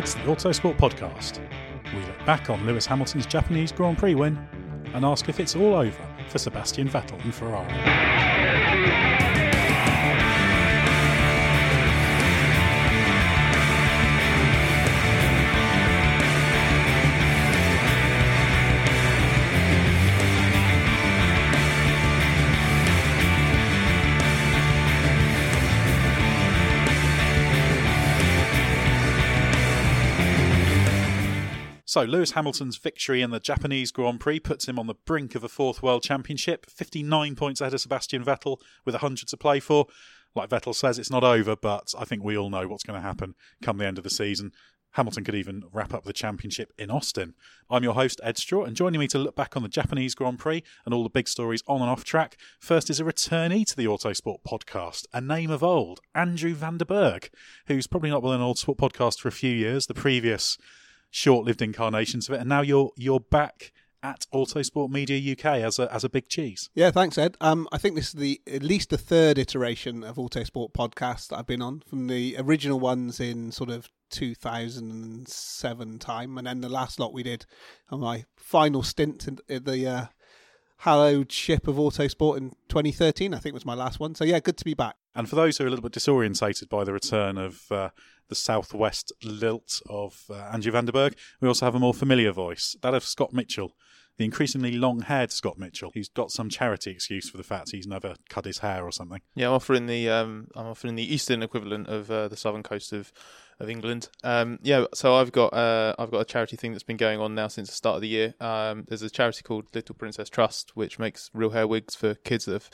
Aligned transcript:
It's 0.00 0.14
the 0.14 0.20
Autosport 0.20 0.78
Podcast. 0.78 1.40
We 1.92 2.00
look 2.06 2.24
back 2.24 2.48
on 2.48 2.64
Lewis 2.64 2.86
Hamilton's 2.86 3.26
Japanese 3.26 3.70
Grand 3.70 3.98
Prix 3.98 4.14
win 4.14 4.38
and 4.94 5.04
ask 5.04 5.28
if 5.28 5.38
it's 5.38 5.54
all 5.54 5.74
over 5.74 6.08
for 6.30 6.38
Sebastian 6.38 6.88
Vettel 6.88 7.22
and 7.22 7.34
Ferrari. 7.34 8.09
So, 31.90 32.04
Lewis 32.04 32.30
Hamilton's 32.30 32.76
victory 32.76 33.20
in 33.20 33.32
the 33.32 33.40
Japanese 33.40 33.90
Grand 33.90 34.20
Prix 34.20 34.38
puts 34.38 34.68
him 34.68 34.78
on 34.78 34.86
the 34.86 34.94
brink 34.94 35.34
of 35.34 35.42
a 35.42 35.48
fourth 35.48 35.82
World 35.82 36.04
Championship, 36.04 36.70
59 36.70 37.34
points 37.34 37.60
ahead 37.60 37.74
of 37.74 37.80
Sebastian 37.80 38.24
Vettel 38.24 38.58
with 38.84 38.94
100 38.94 39.26
to 39.26 39.36
play 39.36 39.58
for. 39.58 39.86
Like 40.36 40.50
Vettel 40.50 40.72
says, 40.72 41.00
it's 41.00 41.10
not 41.10 41.24
over, 41.24 41.56
but 41.56 41.92
I 41.98 42.04
think 42.04 42.22
we 42.22 42.38
all 42.38 42.48
know 42.48 42.68
what's 42.68 42.84
going 42.84 42.96
to 42.96 43.04
happen 43.04 43.34
come 43.60 43.78
the 43.78 43.86
end 43.86 43.98
of 43.98 44.04
the 44.04 44.10
season. 44.10 44.52
Hamilton 44.92 45.24
could 45.24 45.34
even 45.34 45.64
wrap 45.72 45.92
up 45.92 46.04
the 46.04 46.12
championship 46.12 46.72
in 46.78 46.92
Austin. 46.92 47.34
I'm 47.68 47.82
your 47.82 47.94
host, 47.94 48.20
Ed 48.22 48.38
Straw, 48.38 48.62
and 48.62 48.76
joining 48.76 49.00
me 49.00 49.08
to 49.08 49.18
look 49.18 49.34
back 49.34 49.56
on 49.56 49.64
the 49.64 49.68
Japanese 49.68 50.14
Grand 50.14 50.38
Prix 50.38 50.62
and 50.84 50.94
all 50.94 51.02
the 51.02 51.10
big 51.10 51.26
stories 51.26 51.64
on 51.66 51.80
and 51.80 51.90
off 51.90 52.04
track, 52.04 52.36
first 52.60 52.88
is 52.88 53.00
a 53.00 53.04
returnee 53.04 53.66
to 53.66 53.74
the 53.74 53.86
Autosport 53.86 54.44
podcast, 54.46 55.06
a 55.12 55.20
name 55.20 55.50
of 55.50 55.64
old, 55.64 55.98
Andrew 56.14 56.54
van 56.54 56.78
de 56.78 56.84
Burgt, 56.84 57.30
who's 57.66 57.88
probably 57.88 58.10
not 58.10 58.20
been 58.22 58.30
on 58.30 58.40
an 58.40 58.46
Autosport 58.46 58.76
podcast 58.76 59.18
for 59.18 59.26
a 59.26 59.32
few 59.32 59.52
years. 59.52 59.88
The 59.88 59.94
previous 59.94 60.56
short-lived 61.10 61.62
incarnations 61.62 62.28
of 62.28 62.34
it, 62.34 62.40
and 62.40 62.48
now 62.48 62.60
you're 62.60 62.90
you're 62.96 63.20
back 63.20 63.72
at 64.02 64.26
Autosport 64.32 64.90
Media 64.90 65.32
UK 65.32 65.44
as 65.44 65.78
a 65.78 65.92
as 65.92 66.04
a 66.04 66.08
big 66.08 66.28
cheese. 66.28 66.70
Yeah, 66.74 66.90
thanks, 66.90 67.18
Ed. 67.18 67.36
Um, 67.40 67.68
I 67.72 67.78
think 67.78 67.96
this 67.96 68.08
is 68.08 68.12
the 68.14 68.40
at 68.46 68.62
least 68.62 68.90
the 68.90 68.98
third 68.98 69.38
iteration 69.38 70.02
of 70.04 70.16
Autosport 70.16 70.72
podcast 70.72 71.28
that 71.28 71.38
I've 71.38 71.46
been 71.46 71.62
on 71.62 71.82
from 71.86 72.06
the 72.06 72.36
original 72.38 72.80
ones 72.80 73.20
in 73.20 73.52
sort 73.52 73.70
of 73.70 73.88
2007 74.10 75.98
time, 75.98 76.38
and 76.38 76.46
then 76.46 76.60
the 76.60 76.68
last 76.68 76.98
lot 76.98 77.12
we 77.12 77.22
did 77.22 77.46
on 77.90 78.00
my 78.00 78.24
final 78.36 78.82
stint 78.82 79.28
in, 79.28 79.38
in 79.48 79.64
the 79.64 79.86
uh, 79.86 80.06
hallowed 80.78 81.30
ship 81.30 81.68
of 81.68 81.76
Autosport 81.76 82.38
in 82.38 82.50
2013. 82.68 83.34
I 83.34 83.38
think 83.38 83.54
was 83.54 83.66
my 83.66 83.74
last 83.74 84.00
one. 84.00 84.14
So 84.14 84.24
yeah, 84.24 84.40
good 84.40 84.56
to 84.58 84.64
be 84.64 84.74
back. 84.74 84.96
And 85.14 85.28
for 85.28 85.36
those 85.36 85.58
who 85.58 85.64
are 85.64 85.66
a 85.66 85.70
little 85.70 85.82
bit 85.82 85.92
disorientated 85.92 86.68
by 86.68 86.84
the 86.84 86.92
return 86.92 87.36
of 87.36 87.70
uh, 87.70 87.90
the 88.30 88.34
southwest 88.34 89.12
lilt 89.22 89.82
of 89.90 90.24
uh, 90.30 90.34
Andrew 90.52 90.72
van 90.72 90.86
de 90.86 90.92
Burgt, 90.92 91.18
we 91.42 91.48
also 91.48 91.66
have 91.66 91.74
a 91.74 91.78
more 91.78 91.92
familiar 91.92 92.32
voice, 92.32 92.74
that 92.80 92.94
of 92.94 93.04
Scott 93.04 93.34
Mitchell, 93.34 93.74
the 94.16 94.24
increasingly 94.24 94.72
long-haired 94.72 95.32
Scott 95.32 95.58
Mitchell. 95.58 95.90
He's 95.92 96.08
got 96.08 96.30
some 96.30 96.48
charity 96.48 96.90
excuse 96.90 97.28
for 97.28 97.36
the 97.36 97.42
fact 97.42 97.70
he's 97.70 97.86
never 97.86 98.14
cut 98.28 98.44
his 98.44 98.58
hair 98.58 98.84
or 98.84 98.92
something. 98.92 99.20
Yeah, 99.34 99.48
I'm 99.48 99.54
offering 99.54 99.86
the 99.86 100.08
um, 100.08 100.48
I'm 100.54 100.66
offering 100.66 100.94
the 100.94 101.14
eastern 101.14 101.42
equivalent 101.42 101.88
of 101.88 102.10
uh, 102.10 102.28
the 102.28 102.36
southern 102.36 102.62
coast 102.62 102.92
of 102.92 103.12
of 103.58 103.68
England. 103.68 104.08
Um, 104.24 104.58
yeah, 104.62 104.86
so 104.94 105.14
I've 105.14 105.32
got 105.32 105.52
uh, 105.52 105.94
I've 105.98 106.10
got 106.10 106.20
a 106.20 106.24
charity 106.24 106.56
thing 106.56 106.72
that's 106.72 106.82
been 106.82 106.96
going 106.96 107.20
on 107.20 107.34
now 107.34 107.48
since 107.48 107.68
the 107.68 107.74
start 107.74 107.96
of 107.96 108.02
the 108.02 108.08
year. 108.08 108.34
Um, 108.40 108.84
there's 108.88 109.02
a 109.02 109.10
charity 109.10 109.42
called 109.42 109.74
Little 109.74 109.94
Princess 109.94 110.28
Trust, 110.28 110.72
which 110.74 110.98
makes 110.98 111.30
real 111.32 111.50
hair 111.50 111.66
wigs 111.66 111.94
for 111.94 112.14
kids 112.14 112.44
that 112.46 112.52
have 112.52 112.70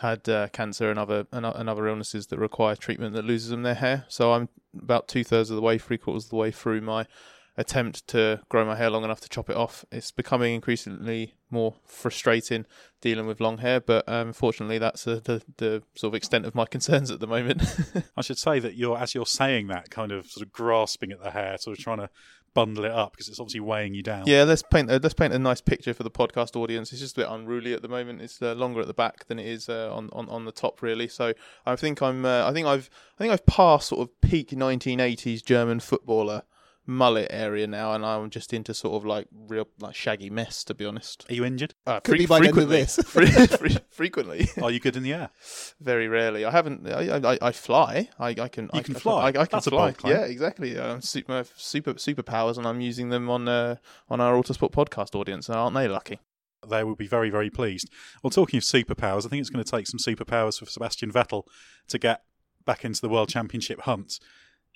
had 0.00 0.28
uh, 0.28 0.48
cancer 0.48 0.90
and 0.90 0.98
other 0.98 1.26
and, 1.32 1.46
and 1.46 1.68
other 1.68 1.86
illnesses 1.86 2.26
that 2.28 2.38
require 2.38 2.76
treatment 2.76 3.14
that 3.14 3.24
loses 3.24 3.50
them 3.50 3.62
their 3.62 3.74
hair. 3.74 4.04
So 4.08 4.32
I'm 4.32 4.48
about 4.76 5.08
two 5.08 5.24
thirds 5.24 5.50
of 5.50 5.56
the 5.56 5.62
way, 5.62 5.78
three 5.78 5.98
quarters 5.98 6.24
of 6.24 6.30
the 6.30 6.36
way 6.36 6.50
through 6.50 6.80
my 6.80 7.06
attempt 7.56 8.06
to 8.08 8.40
grow 8.48 8.64
my 8.64 8.76
hair 8.76 8.88
long 8.88 9.04
enough 9.04 9.20
to 9.20 9.28
chop 9.28 9.50
it 9.50 9.56
off. 9.56 9.84
It's 9.92 10.10
becoming 10.10 10.54
increasingly 10.54 11.34
more 11.50 11.74
frustrating 11.84 12.64
dealing 13.02 13.26
with 13.26 13.40
long 13.40 13.58
hair, 13.58 13.80
but 13.80 14.08
um, 14.08 14.28
unfortunately, 14.28 14.78
that's 14.78 15.06
uh, 15.06 15.20
the 15.24 15.42
the 15.58 15.82
sort 15.94 16.12
of 16.12 16.14
extent 16.14 16.46
of 16.46 16.54
my 16.54 16.64
concerns 16.76 17.10
at 17.10 17.20
the 17.20 17.26
moment. 17.26 17.62
I 18.16 18.22
should 18.22 18.38
say 18.38 18.58
that 18.60 18.74
you're 18.74 18.98
as 18.98 19.14
you're 19.14 19.26
saying 19.26 19.66
that, 19.68 19.90
kind 19.90 20.12
of 20.12 20.26
sort 20.26 20.46
of 20.46 20.52
grasping 20.52 21.12
at 21.12 21.22
the 21.22 21.30
hair, 21.30 21.58
sort 21.58 21.78
of 21.78 21.84
trying 21.84 21.98
to 21.98 22.08
bundle 22.54 22.84
it 22.84 22.92
up 22.92 23.12
because 23.12 23.28
it's 23.28 23.40
obviously 23.40 23.60
weighing 23.60 23.94
you 23.94 24.02
down. 24.02 24.24
Yeah, 24.26 24.44
let's 24.44 24.62
paint 24.62 24.90
a, 24.90 24.98
let's 24.98 25.14
paint 25.14 25.32
a 25.32 25.38
nice 25.38 25.60
picture 25.60 25.94
for 25.94 26.02
the 26.02 26.10
podcast 26.10 26.56
audience. 26.56 26.92
It's 26.92 27.00
just 27.00 27.16
a 27.16 27.20
bit 27.20 27.28
unruly 27.30 27.72
at 27.74 27.82
the 27.82 27.88
moment. 27.88 28.20
It's 28.20 28.40
uh, 28.42 28.54
longer 28.54 28.80
at 28.80 28.86
the 28.86 28.94
back 28.94 29.26
than 29.26 29.38
it 29.38 29.46
is 29.46 29.68
uh, 29.68 29.94
on, 29.94 30.10
on 30.12 30.28
on 30.28 30.44
the 30.44 30.52
top, 30.52 30.82
really. 30.82 31.08
So 31.08 31.32
I 31.66 31.76
think 31.76 32.02
I'm 32.02 32.24
uh, 32.24 32.48
I 32.48 32.52
think 32.52 32.66
I've 32.66 32.90
I 33.16 33.18
think 33.18 33.32
I've 33.32 33.46
passed 33.46 33.88
sort 33.88 34.02
of 34.02 34.20
peak 34.20 34.50
1980s 34.50 35.44
German 35.44 35.80
footballer 35.80 36.42
mullet 36.90 37.28
area 37.30 37.66
now, 37.66 37.92
and 37.92 38.04
I'm 38.04 38.28
just 38.30 38.52
into 38.52 38.74
sort 38.74 38.94
of 38.96 39.06
like 39.06 39.26
real 39.32 39.68
like 39.78 39.94
shaggy 39.94 40.28
mess, 40.28 40.64
to 40.64 40.74
be 40.74 40.84
honest. 40.84 41.24
Are 41.30 41.34
you 41.34 41.44
injured? 41.44 41.74
Uh, 41.86 42.00
Could 42.00 42.18
be 42.18 42.26
by 42.26 42.40
the 42.40 42.48
end 42.48 42.58
of 42.58 42.68
frequently. 42.68 42.80
this. 42.82 42.96
Fre- 43.06 43.66
fre- 43.68 43.78
frequently, 43.90 44.48
Are 44.62 44.70
you 44.70 44.80
good 44.80 44.96
in 44.96 45.02
the 45.02 45.12
air? 45.12 45.30
very 45.80 46.08
rarely. 46.08 46.44
I 46.44 46.50
haven't. 46.50 46.86
I, 46.88 47.32
I, 47.32 47.38
I 47.40 47.52
fly. 47.52 48.08
I, 48.18 48.28
I 48.30 48.48
can. 48.48 48.68
I 48.72 48.82
can 48.82 48.94
fly? 48.94 49.22
I, 49.24 49.28
I 49.28 49.32
can 49.32 49.48
That's 49.52 49.68
fly. 49.68 49.92
bold. 49.92 50.12
Yeah, 50.12 50.22
exactly. 50.22 50.76
Um, 50.78 51.00
super 51.00 51.44
super 51.56 51.94
superpowers, 51.94 52.58
and 52.58 52.66
I'm 52.66 52.80
using 52.80 53.08
them 53.08 53.30
on 53.30 53.48
uh, 53.48 53.76
on 54.08 54.20
our 54.20 54.34
Autosport 54.34 54.72
podcast 54.72 55.14
audience. 55.14 55.48
Aren't 55.48 55.74
they 55.74 55.88
lucky? 55.88 56.18
They 56.68 56.84
will 56.84 56.94
be 56.96 57.06
very, 57.06 57.30
very 57.30 57.48
pleased. 57.48 57.88
Well, 58.22 58.30
talking 58.30 58.58
of 58.58 58.64
superpowers, 58.64 59.24
I 59.24 59.30
think 59.30 59.40
it's 59.40 59.48
going 59.48 59.64
to 59.64 59.70
take 59.70 59.86
some 59.86 59.98
superpowers 59.98 60.58
for 60.58 60.66
Sebastian 60.66 61.10
Vettel 61.10 61.44
to 61.88 61.98
get 61.98 62.22
back 62.66 62.84
into 62.84 63.00
the 63.00 63.08
World 63.08 63.30
Championship 63.30 63.80
hunt. 63.80 64.20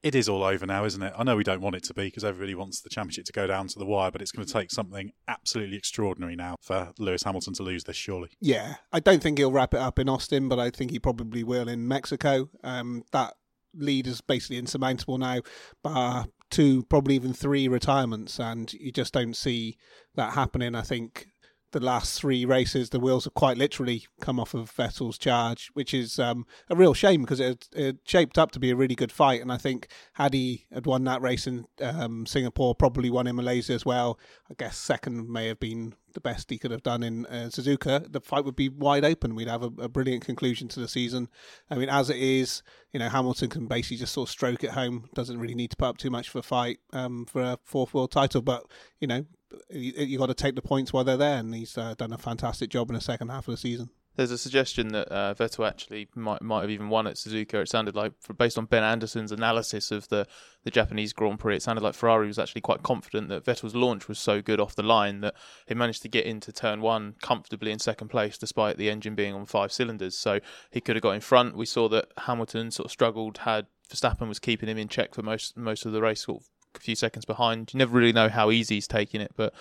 It 0.04 0.14
is 0.14 0.28
all 0.28 0.44
over 0.44 0.66
now, 0.66 0.84
isn't 0.84 1.02
it? 1.02 1.14
I 1.16 1.24
know 1.24 1.34
we 1.34 1.44
don't 1.44 1.62
want 1.62 1.76
it 1.76 1.82
to 1.84 1.94
be 1.94 2.04
because 2.04 2.24
everybody 2.24 2.54
wants 2.54 2.82
the 2.82 2.90
championship 2.90 3.24
to 3.24 3.32
go 3.32 3.46
down 3.46 3.68
to 3.68 3.78
the 3.78 3.86
wire, 3.86 4.10
but 4.10 4.20
it's 4.20 4.32
going 4.32 4.46
to 4.46 4.52
take 4.52 4.70
something 4.70 5.12
absolutely 5.28 5.78
extraordinary 5.78 6.36
now 6.36 6.56
for 6.60 6.92
Lewis 6.98 7.22
Hamilton 7.22 7.54
to 7.54 7.62
lose 7.62 7.84
this, 7.84 7.96
surely. 7.96 8.28
Yeah, 8.38 8.74
I 8.92 9.00
don't 9.00 9.22
think 9.22 9.38
he'll 9.38 9.50
wrap 9.50 9.72
it 9.72 9.80
up 9.80 9.98
in 9.98 10.10
Austin, 10.10 10.46
but 10.46 10.58
I 10.58 10.68
think 10.68 10.90
he 10.90 10.98
probably 10.98 11.42
will 11.42 11.70
in 11.70 11.88
Mexico. 11.88 12.50
Um, 12.62 13.04
that 13.12 13.32
lead 13.72 14.06
is 14.06 14.20
basically 14.20 14.58
insurmountable 14.58 15.16
now, 15.16 15.40
bar 15.82 16.26
two, 16.50 16.82
probably 16.84 17.14
even 17.14 17.32
three 17.32 17.66
retirements, 17.66 18.38
and 18.38 18.74
you 18.74 18.92
just 18.92 19.14
don't 19.14 19.34
see 19.34 19.78
that 20.16 20.34
happening. 20.34 20.74
I 20.74 20.82
think 20.82 21.28
the 21.74 21.84
last 21.84 22.18
three 22.18 22.44
races, 22.44 22.90
the 22.90 23.00
wheels 23.00 23.24
have 23.24 23.34
quite 23.34 23.58
literally 23.58 24.06
come 24.20 24.38
off 24.38 24.54
of 24.54 24.74
Vettel's 24.74 25.18
charge, 25.18 25.70
which 25.74 25.92
is 25.92 26.18
um, 26.18 26.46
a 26.70 26.76
real 26.76 26.94
shame 26.94 27.22
because 27.22 27.40
it, 27.40 27.68
it 27.72 27.98
shaped 28.04 28.38
up 28.38 28.52
to 28.52 28.60
be 28.60 28.70
a 28.70 28.76
really 28.76 28.94
good 28.94 29.12
fight. 29.12 29.42
And 29.42 29.52
I 29.52 29.56
think 29.56 29.88
had 30.14 30.32
he 30.32 30.66
had 30.72 30.86
won 30.86 31.04
that 31.04 31.20
race 31.20 31.46
in 31.46 31.66
um, 31.82 32.26
Singapore, 32.26 32.74
probably 32.74 33.10
won 33.10 33.26
in 33.26 33.36
Malaysia 33.36 33.72
as 33.72 33.84
well. 33.84 34.18
I 34.50 34.54
guess 34.54 34.76
second 34.76 35.28
may 35.28 35.48
have 35.48 35.60
been 35.60 35.94
the 36.12 36.20
best 36.20 36.48
he 36.48 36.58
could 36.58 36.70
have 36.70 36.84
done 36.84 37.02
in 37.02 37.26
uh, 37.26 37.50
Suzuka. 37.50 38.10
The 38.10 38.20
fight 38.20 38.44
would 38.44 38.56
be 38.56 38.68
wide 38.68 39.04
open. 39.04 39.34
We'd 39.34 39.48
have 39.48 39.64
a, 39.64 39.70
a 39.82 39.88
brilliant 39.88 40.24
conclusion 40.24 40.68
to 40.68 40.80
the 40.80 40.88
season. 40.88 41.28
I 41.68 41.74
mean, 41.74 41.88
as 41.88 42.08
it 42.08 42.18
is, 42.18 42.62
you 42.92 43.00
know, 43.00 43.08
Hamilton 43.08 43.50
can 43.50 43.66
basically 43.66 43.96
just 43.96 44.14
sort 44.14 44.28
of 44.28 44.32
stroke 44.32 44.62
it 44.62 44.70
home. 44.70 45.10
Doesn't 45.14 45.38
really 45.38 45.56
need 45.56 45.72
to 45.72 45.76
put 45.76 45.86
up 45.86 45.98
too 45.98 46.10
much 46.10 46.28
for 46.28 46.38
a 46.38 46.42
fight 46.42 46.78
um, 46.92 47.26
for 47.26 47.42
a 47.42 47.58
fourth 47.64 47.92
world 47.92 48.12
title. 48.12 48.42
But 48.42 48.64
you 49.00 49.08
know, 49.08 49.26
you, 49.70 49.92
you 49.92 50.18
got 50.18 50.26
to 50.26 50.34
take 50.34 50.54
the 50.54 50.62
points 50.62 50.92
while 50.92 51.04
they're 51.04 51.16
there, 51.16 51.38
and 51.38 51.54
he's 51.54 51.76
uh, 51.76 51.94
done 51.96 52.12
a 52.12 52.18
fantastic 52.18 52.70
job 52.70 52.90
in 52.90 52.94
the 52.94 53.00
second 53.00 53.28
half 53.28 53.48
of 53.48 53.52
the 53.52 53.58
season. 53.58 53.90
There's 54.16 54.30
a 54.30 54.38
suggestion 54.38 54.88
that 54.88 55.10
uh, 55.10 55.34
Vettel 55.34 55.66
actually 55.68 56.06
might 56.14 56.40
might 56.40 56.60
have 56.60 56.70
even 56.70 56.88
won 56.88 57.08
at 57.08 57.16
Suzuka. 57.16 57.54
It 57.54 57.68
sounded 57.68 57.96
like, 57.96 58.12
based 58.38 58.56
on 58.56 58.66
Ben 58.66 58.84
Anderson's 58.84 59.32
analysis 59.32 59.90
of 59.90 60.08
the, 60.08 60.28
the 60.62 60.70
Japanese 60.70 61.12
Grand 61.12 61.40
Prix, 61.40 61.56
it 61.56 61.62
sounded 61.62 61.82
like 61.82 61.94
Ferrari 61.94 62.28
was 62.28 62.38
actually 62.38 62.60
quite 62.60 62.84
confident 62.84 63.28
that 63.28 63.44
Vettel's 63.44 63.74
launch 63.74 64.06
was 64.06 64.20
so 64.20 64.40
good 64.40 64.60
off 64.60 64.76
the 64.76 64.84
line 64.84 65.20
that 65.22 65.34
he 65.66 65.74
managed 65.74 66.02
to 66.02 66.08
get 66.08 66.26
into 66.26 66.52
turn 66.52 66.80
one 66.80 67.16
comfortably 67.22 67.72
in 67.72 67.80
second 67.80 68.06
place, 68.06 68.38
despite 68.38 68.76
the 68.76 68.88
engine 68.88 69.16
being 69.16 69.34
on 69.34 69.46
five 69.46 69.72
cylinders. 69.72 70.16
So 70.16 70.38
he 70.70 70.80
could 70.80 70.94
have 70.94 71.02
got 71.02 71.16
in 71.16 71.20
front. 71.20 71.56
We 71.56 71.66
saw 71.66 71.88
that 71.88 72.12
Hamilton 72.18 72.70
sort 72.70 72.86
of 72.86 72.92
struggled, 72.92 73.38
had 73.38 73.66
Verstappen 73.90 74.28
was 74.28 74.38
keeping 74.38 74.68
him 74.68 74.78
in 74.78 74.88
check 74.88 75.14
for 75.14 75.22
most 75.22 75.56
most 75.56 75.84
of 75.86 75.92
the 75.92 76.00
race, 76.00 76.22
sort 76.24 76.42
of 76.42 76.48
a 76.76 76.80
few 76.80 76.94
seconds 76.94 77.24
behind. 77.24 77.72
You 77.72 77.78
never 77.78 77.96
really 77.96 78.12
know 78.12 78.28
how 78.28 78.50
easy 78.50 78.76
he's 78.76 78.88
taking 78.88 79.20
it, 79.20 79.32
but 79.36 79.52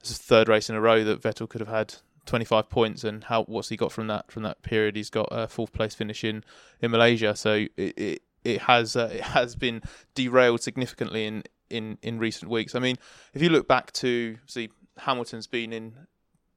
this 0.00 0.10
is 0.10 0.18
the 0.18 0.24
third 0.24 0.48
race 0.48 0.70
in 0.70 0.76
a 0.76 0.80
row 0.80 1.04
that 1.04 1.20
Vettel 1.20 1.48
could 1.48 1.60
have 1.60 1.68
had 1.68 1.94
25 2.26 2.68
points 2.68 3.04
and 3.04 3.24
how 3.24 3.44
what's 3.44 3.70
he 3.70 3.76
got 3.76 3.90
from 3.90 4.06
that 4.08 4.30
from 4.30 4.42
that 4.42 4.62
period? 4.62 4.96
He's 4.96 5.10
got 5.10 5.28
a 5.30 5.48
fourth 5.48 5.72
place 5.72 5.94
finish 5.94 6.22
in 6.24 6.44
in 6.80 6.90
Malaysia 6.90 7.34
so 7.34 7.66
it 7.76 7.98
it, 7.98 8.22
it 8.44 8.62
has 8.62 8.96
uh, 8.96 9.10
it 9.12 9.22
has 9.22 9.56
been 9.56 9.82
derailed 10.14 10.60
significantly 10.60 11.26
in 11.26 11.42
in 11.70 11.98
in 12.02 12.18
recent 12.18 12.50
weeks. 12.50 12.74
I 12.74 12.80
mean 12.80 12.96
if 13.34 13.42
you 13.42 13.48
look 13.48 13.66
back 13.66 13.92
to 13.92 14.36
see 14.46 14.68
Hamilton's 14.98 15.46
been 15.46 15.72
in 15.72 15.94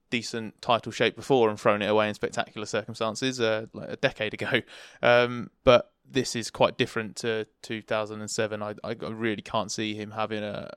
decent 0.10 0.62
title 0.62 0.92
shape 0.92 1.16
before 1.16 1.50
and 1.50 1.60
thrown 1.60 1.82
it 1.82 1.88
away 1.88 2.10
in 2.10 2.14
spectacular 2.14 2.68
circumstances 2.68 3.40
uh, 3.40 3.66
like 3.74 3.90
a 3.90 3.96
decade 3.96 4.34
ago. 4.34 4.62
Um, 5.02 5.50
but 5.64 5.91
this 6.12 6.36
is 6.36 6.52
quite 6.52 6.78
different 6.78 7.16
to 7.18 7.46
2007 7.62 8.62
I, 8.62 8.76
I 8.84 8.94
really 9.10 9.42
can't 9.42 9.72
see 9.72 9.96
him 9.96 10.12
having 10.12 10.44
a 10.44 10.70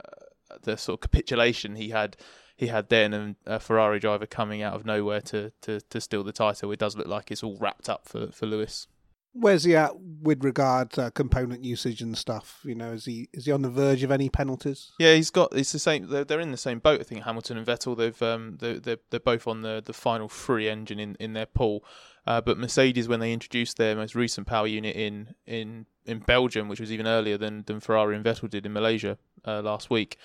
the 0.62 0.76
sort 0.76 0.98
of 0.98 1.10
capitulation 1.10 1.76
he 1.76 1.90
had 1.90 2.16
he 2.56 2.68
had 2.68 2.88
then 2.88 3.12
and 3.12 3.36
a 3.46 3.58
Ferrari 3.58 3.98
driver 3.98 4.26
coming 4.26 4.62
out 4.62 4.74
of 4.74 4.86
nowhere 4.86 5.20
to, 5.22 5.50
to, 5.62 5.80
to 5.80 6.00
steal 6.00 6.22
the 6.22 6.32
title. 6.32 6.70
It 6.70 6.78
does 6.78 6.96
look 6.96 7.08
like 7.08 7.30
it's 7.30 7.42
all 7.42 7.58
wrapped 7.58 7.88
up 7.88 8.06
for, 8.06 8.30
for 8.30 8.46
Lewis. 8.46 8.86
Where's 9.32 9.64
he 9.64 9.74
at 9.74 9.98
with 9.98 10.44
regard 10.44 10.92
to 10.92 11.10
component 11.10 11.64
usage 11.64 12.00
and 12.00 12.16
stuff? 12.16 12.60
You 12.62 12.76
know, 12.76 12.92
is 12.92 13.06
he 13.06 13.28
is 13.32 13.46
he 13.46 13.52
on 13.52 13.62
the 13.62 13.68
verge 13.68 14.04
of 14.04 14.12
any 14.12 14.28
penalties? 14.28 14.92
Yeah, 15.00 15.14
he's 15.14 15.30
got. 15.30 15.52
It's 15.56 15.72
the 15.72 15.80
same. 15.80 16.06
They're, 16.08 16.24
they're 16.24 16.38
in 16.38 16.52
the 16.52 16.56
same 16.56 16.78
boat. 16.78 17.00
I 17.00 17.02
think 17.02 17.24
Hamilton 17.24 17.58
and 17.58 17.66
Vettel. 17.66 17.96
They've 17.96 18.22
um 18.22 18.58
they're 18.60 18.78
they're, 18.78 18.98
they're 19.10 19.18
both 19.18 19.48
on 19.48 19.62
the, 19.62 19.82
the 19.84 19.92
final 19.92 20.28
free 20.28 20.68
engine 20.68 21.00
in, 21.00 21.16
in 21.18 21.32
their 21.32 21.46
pool. 21.46 21.84
Uh, 22.26 22.40
but 22.40 22.58
Mercedes, 22.58 23.08
when 23.08 23.20
they 23.20 23.32
introduced 23.32 23.76
their 23.76 23.94
most 23.94 24.14
recent 24.14 24.46
power 24.46 24.66
unit 24.66 24.96
in 24.96 25.34
in, 25.46 25.86
in 26.06 26.20
Belgium, 26.20 26.68
which 26.68 26.80
was 26.80 26.92
even 26.92 27.06
earlier 27.06 27.36
than, 27.36 27.64
than 27.66 27.80
Ferrari 27.80 28.16
and 28.16 28.24
Vettel 28.24 28.48
did 28.48 28.66
in 28.66 28.72
Malaysia 28.72 29.18
uh, 29.46 29.60
last 29.62 29.90
week, 29.90 30.16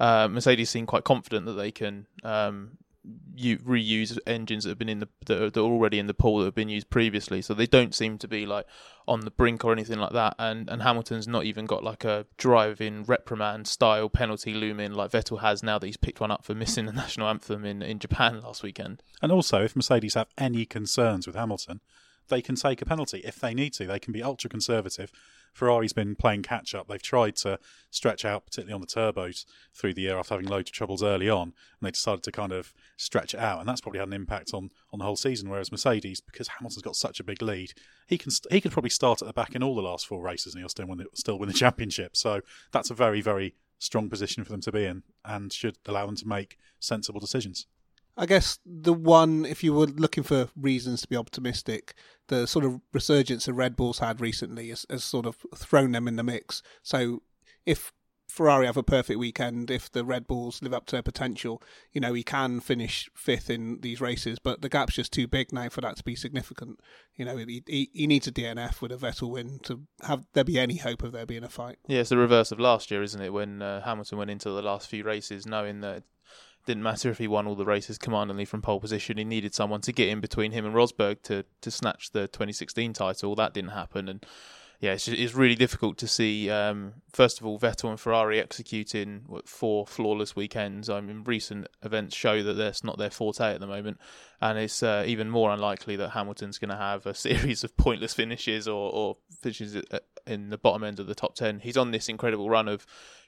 uh, 0.00 0.28
Mercedes 0.28 0.70
seemed 0.70 0.88
quite 0.88 1.04
confident 1.04 1.46
that 1.46 1.52
they 1.52 1.70
can 1.70 2.06
um, 2.24 2.78
you 3.34 3.58
reuse 3.58 4.16
engines 4.26 4.64
that 4.64 4.70
have 4.70 4.78
been 4.78 4.88
in 4.88 5.00
the 5.00 5.08
that 5.26 5.42
are, 5.42 5.50
that 5.50 5.60
are 5.60 5.64
already 5.64 5.98
in 5.98 6.06
the 6.06 6.14
pool 6.14 6.38
that 6.38 6.44
have 6.44 6.54
been 6.54 6.68
used 6.68 6.88
previously. 6.88 7.42
So 7.42 7.54
they 7.54 7.66
don't 7.66 7.94
seem 7.94 8.18
to 8.18 8.28
be 8.28 8.46
like 8.46 8.66
on 9.08 9.20
the 9.20 9.30
brink 9.30 9.64
or 9.64 9.72
anything 9.72 9.98
like 9.98 10.12
that. 10.12 10.36
And 10.38 10.68
and 10.68 10.82
Hamilton's 10.82 11.26
not 11.26 11.44
even 11.44 11.66
got 11.66 11.82
like 11.82 12.04
a 12.04 12.26
drive-in 12.36 13.04
reprimand 13.04 13.66
style 13.66 14.08
penalty 14.08 14.54
looming 14.54 14.92
like 14.92 15.10
Vettel 15.10 15.40
has 15.40 15.62
now 15.62 15.78
that 15.78 15.86
he's 15.86 15.96
picked 15.96 16.20
one 16.20 16.30
up 16.30 16.44
for 16.44 16.54
missing 16.54 16.86
the 16.86 16.92
national 17.04 17.28
anthem 17.28 17.64
in 17.64 17.82
in 17.82 17.98
Japan 17.98 18.40
last 18.40 18.62
weekend. 18.62 19.02
And 19.20 19.32
also, 19.32 19.64
if 19.64 19.74
Mercedes 19.74 20.14
have 20.14 20.28
any 20.38 20.64
concerns 20.64 21.26
with 21.26 21.34
Hamilton, 21.34 21.80
they 22.28 22.42
can 22.42 22.54
take 22.54 22.80
a 22.82 22.86
penalty 22.86 23.18
if 23.24 23.36
they 23.36 23.54
need 23.54 23.72
to. 23.74 23.86
They 23.86 23.98
can 23.98 24.12
be 24.12 24.22
ultra 24.22 24.48
conservative. 24.48 25.12
Ferrari's 25.52 25.92
been 25.92 26.14
playing 26.14 26.42
catch 26.42 26.74
up. 26.74 26.88
They've 26.88 27.02
tried 27.02 27.36
to 27.36 27.58
stretch 27.90 28.24
out, 28.24 28.46
particularly 28.46 28.74
on 28.74 28.80
the 28.80 28.86
turbos, 28.86 29.44
through 29.74 29.94
the 29.94 30.02
year 30.02 30.18
after 30.18 30.34
having 30.34 30.48
loads 30.48 30.70
of 30.70 30.74
troubles 30.74 31.02
early 31.02 31.28
on, 31.28 31.42
and 31.42 31.54
they 31.82 31.90
decided 31.90 32.22
to 32.24 32.32
kind 32.32 32.52
of 32.52 32.72
stretch 32.96 33.34
it 33.34 33.40
out, 33.40 33.60
and 33.60 33.68
that's 33.68 33.80
probably 33.80 33.98
had 33.98 34.08
an 34.08 34.14
impact 34.14 34.54
on, 34.54 34.70
on 34.92 34.98
the 34.98 35.04
whole 35.04 35.16
season. 35.16 35.50
Whereas 35.50 35.70
Mercedes, 35.70 36.20
because 36.20 36.48
Hamilton's 36.48 36.82
got 36.82 36.96
such 36.96 37.20
a 37.20 37.24
big 37.24 37.42
lead, 37.42 37.74
he 38.06 38.16
can 38.16 38.32
he 38.50 38.60
could 38.60 38.72
probably 38.72 38.90
start 38.90 39.20
at 39.20 39.28
the 39.28 39.34
back 39.34 39.54
in 39.54 39.62
all 39.62 39.74
the 39.74 39.82
last 39.82 40.06
four 40.06 40.22
races, 40.22 40.54
and 40.54 40.62
he'll 40.62 40.68
still 40.68 40.86
win 40.86 40.98
the, 40.98 41.06
still 41.14 41.38
win 41.38 41.48
the 41.48 41.54
championship. 41.64 42.16
So 42.16 42.40
that's 42.72 42.90
a 42.90 42.94
very 42.94 43.20
very 43.20 43.54
strong 43.78 44.08
position 44.08 44.44
for 44.44 44.52
them 44.52 44.60
to 44.62 44.72
be 44.72 44.86
in, 44.86 45.02
and 45.24 45.52
should 45.52 45.76
allow 45.86 46.06
them 46.06 46.16
to 46.16 46.26
make 46.26 46.58
sensible 46.80 47.20
decisions. 47.20 47.66
I 48.16 48.26
guess 48.26 48.58
the 48.66 48.92
one, 48.92 49.44
if 49.44 49.64
you 49.64 49.72
were 49.72 49.86
looking 49.86 50.22
for 50.22 50.48
reasons 50.54 51.02
to 51.02 51.08
be 51.08 51.16
optimistic, 51.16 51.94
the 52.28 52.46
sort 52.46 52.64
of 52.64 52.80
resurgence 52.92 53.46
that 53.46 53.54
Red 53.54 53.74
Bull's 53.74 54.00
had 54.00 54.20
recently 54.20 54.68
has, 54.68 54.84
has 54.90 55.02
sort 55.02 55.26
of 55.26 55.36
thrown 55.56 55.92
them 55.92 56.06
in 56.06 56.16
the 56.16 56.22
mix. 56.22 56.62
So 56.82 57.22
if 57.64 57.92
Ferrari 58.32 58.64
have 58.66 58.76
a 58.78 58.82
perfect 58.82 59.18
weekend, 59.18 59.70
if 59.70 59.92
the 59.92 60.04
Red 60.04 60.26
Bulls 60.26 60.62
live 60.62 60.72
up 60.72 60.86
to 60.86 60.96
their 60.96 61.02
potential, 61.02 61.62
you 61.92 62.00
know, 62.00 62.14
he 62.14 62.22
can 62.22 62.60
finish 62.60 63.10
fifth 63.14 63.50
in 63.50 63.80
these 63.80 64.00
races, 64.00 64.38
but 64.38 64.62
the 64.62 64.70
gap's 64.70 64.94
just 64.94 65.12
too 65.12 65.26
big 65.26 65.52
now 65.52 65.68
for 65.68 65.82
that 65.82 65.96
to 65.96 66.04
be 66.04 66.16
significant. 66.16 66.80
You 67.14 67.26
know, 67.26 67.36
he, 67.36 67.62
he, 67.66 67.90
he 67.92 68.06
needs 68.06 68.26
a 68.26 68.32
DNF 68.32 68.80
with 68.80 68.92
a 68.92 68.96
Vettel 68.96 69.30
win 69.30 69.58
to 69.64 69.82
have 70.02 70.26
there 70.32 70.44
be 70.44 70.58
any 70.58 70.76
hope 70.76 71.02
of 71.02 71.12
there 71.12 71.26
being 71.26 71.44
a 71.44 71.48
fight. 71.48 71.76
Yeah, 71.86 72.00
it's 72.00 72.10
the 72.10 72.16
reverse 72.16 72.52
of 72.52 72.60
last 72.60 72.90
year, 72.90 73.02
isn't 73.02 73.20
it? 73.20 73.32
When 73.32 73.60
uh, 73.60 73.82
Hamilton 73.82 74.18
went 74.18 74.30
into 74.30 74.50
the 74.50 74.62
last 74.62 74.88
few 74.88 75.04
races 75.04 75.46
knowing 75.46 75.80
that 75.80 76.04
didn't 76.66 76.82
matter 76.82 77.10
if 77.10 77.18
he 77.18 77.28
won 77.28 77.46
all 77.46 77.54
the 77.54 77.64
races 77.64 77.98
commandingly 77.98 78.44
from 78.44 78.62
pole 78.62 78.80
position. 78.80 79.18
He 79.18 79.24
needed 79.24 79.54
someone 79.54 79.80
to 79.82 79.92
get 79.92 80.08
in 80.08 80.20
between 80.20 80.52
him 80.52 80.64
and 80.64 80.74
Rosberg 80.74 81.22
to 81.22 81.44
to 81.60 81.70
snatch 81.70 82.10
the 82.12 82.28
2016 82.28 82.92
title. 82.92 83.34
That 83.34 83.54
didn't 83.54 83.70
happen, 83.70 84.08
and 84.08 84.24
yeah, 84.82 84.94
it's, 84.94 85.06
it's 85.06 85.32
really 85.32 85.54
difficult 85.54 85.96
to 85.98 86.08
see. 86.08 86.50
Um, 86.50 86.94
first 87.12 87.40
of 87.40 87.46
all, 87.46 87.56
Vettel 87.56 87.90
and 87.90 88.00
Ferrari 88.00 88.40
executing 88.40 89.22
what, 89.28 89.48
four 89.48 89.86
flawless 89.86 90.34
weekends. 90.34 90.90
I 90.90 91.00
mean, 91.00 91.22
recent 91.22 91.68
events 91.84 92.16
show 92.16 92.42
that 92.42 92.54
that's 92.54 92.82
not 92.82 92.98
their 92.98 93.08
forte 93.08 93.44
at 93.44 93.60
the 93.60 93.66
moment, 93.68 94.00
and 94.40 94.58
it's 94.58 94.82
uh, 94.82 95.04
even 95.06 95.30
more 95.30 95.52
unlikely 95.52 95.94
that 95.96 96.10
Hamilton's 96.10 96.58
going 96.58 96.70
to 96.70 96.76
have 96.76 97.06
a 97.06 97.14
series 97.14 97.62
of 97.62 97.76
pointless 97.76 98.12
finishes 98.12 98.66
or, 98.66 98.92
or 98.92 99.16
finishes 99.40 99.80
in 100.26 100.50
the 100.50 100.58
bottom 100.58 100.82
end 100.82 100.98
of 100.98 101.06
the 101.06 101.14
top 101.14 101.36
ten. 101.36 101.60
He's 101.60 101.76
on 101.76 101.92
this 101.92 102.08
incredible 102.08 102.50
run 102.50 102.66
of 102.66 102.84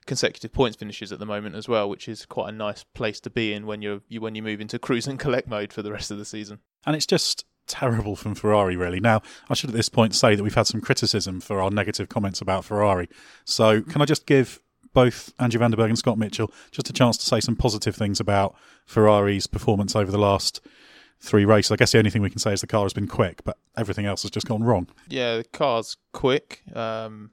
consecutive 0.06 0.52
points 0.52 0.76
finishes 0.76 1.12
at 1.12 1.20
the 1.20 1.26
moment 1.26 1.54
as 1.54 1.68
well, 1.68 1.88
which 1.88 2.08
is 2.08 2.26
quite 2.26 2.48
a 2.48 2.56
nice 2.56 2.82
place 2.82 3.20
to 3.20 3.30
be 3.30 3.52
in 3.52 3.64
when 3.64 3.80
you're 3.80 4.00
you, 4.08 4.20
when 4.20 4.34
you 4.34 4.42
move 4.42 4.60
into 4.60 4.80
cruise 4.80 5.06
and 5.06 5.20
collect 5.20 5.46
mode 5.46 5.72
for 5.72 5.82
the 5.82 5.92
rest 5.92 6.10
of 6.10 6.18
the 6.18 6.24
season. 6.24 6.58
And 6.84 6.96
it's 6.96 7.06
just 7.06 7.44
terrible 7.66 8.16
from 8.16 8.34
Ferrari, 8.34 8.76
really. 8.76 9.00
Now, 9.00 9.22
I 9.48 9.54
should 9.54 9.70
at 9.70 9.76
this 9.76 9.88
point 9.88 10.14
say 10.14 10.34
that 10.34 10.42
we've 10.42 10.54
had 10.54 10.66
some 10.66 10.80
criticism 10.80 11.40
for 11.40 11.60
our 11.60 11.70
negative 11.70 12.08
comments 12.08 12.40
about 12.40 12.64
Ferrari. 12.64 13.08
So, 13.44 13.82
can 13.82 14.02
I 14.02 14.04
just 14.04 14.26
give 14.26 14.60
both 14.92 15.32
Andrew 15.38 15.58
van 15.58 15.70
de 15.70 15.76
Burgt 15.76 15.88
and 15.88 15.98
Scott 15.98 16.18
Mitchell 16.18 16.52
just 16.70 16.88
a 16.88 16.92
chance 16.92 17.16
to 17.18 17.26
say 17.26 17.40
some 17.40 17.56
positive 17.56 17.96
things 17.96 18.20
about 18.20 18.54
Ferrari's 18.86 19.46
performance 19.46 19.96
over 19.96 20.10
the 20.10 20.18
last 20.18 20.60
three 21.20 21.44
races? 21.44 21.72
I 21.72 21.76
guess 21.76 21.92
the 21.92 21.98
only 21.98 22.10
thing 22.10 22.22
we 22.22 22.30
can 22.30 22.38
say 22.38 22.52
is 22.52 22.60
the 22.60 22.66
car 22.66 22.82
has 22.84 22.92
been 22.92 23.08
quick, 23.08 23.42
but 23.44 23.58
everything 23.76 24.06
else 24.06 24.22
has 24.22 24.30
just 24.30 24.46
gone 24.46 24.62
wrong. 24.62 24.88
Yeah, 25.08 25.38
the 25.38 25.44
car's 25.44 25.96
quick. 26.12 26.62
Um, 26.74 27.30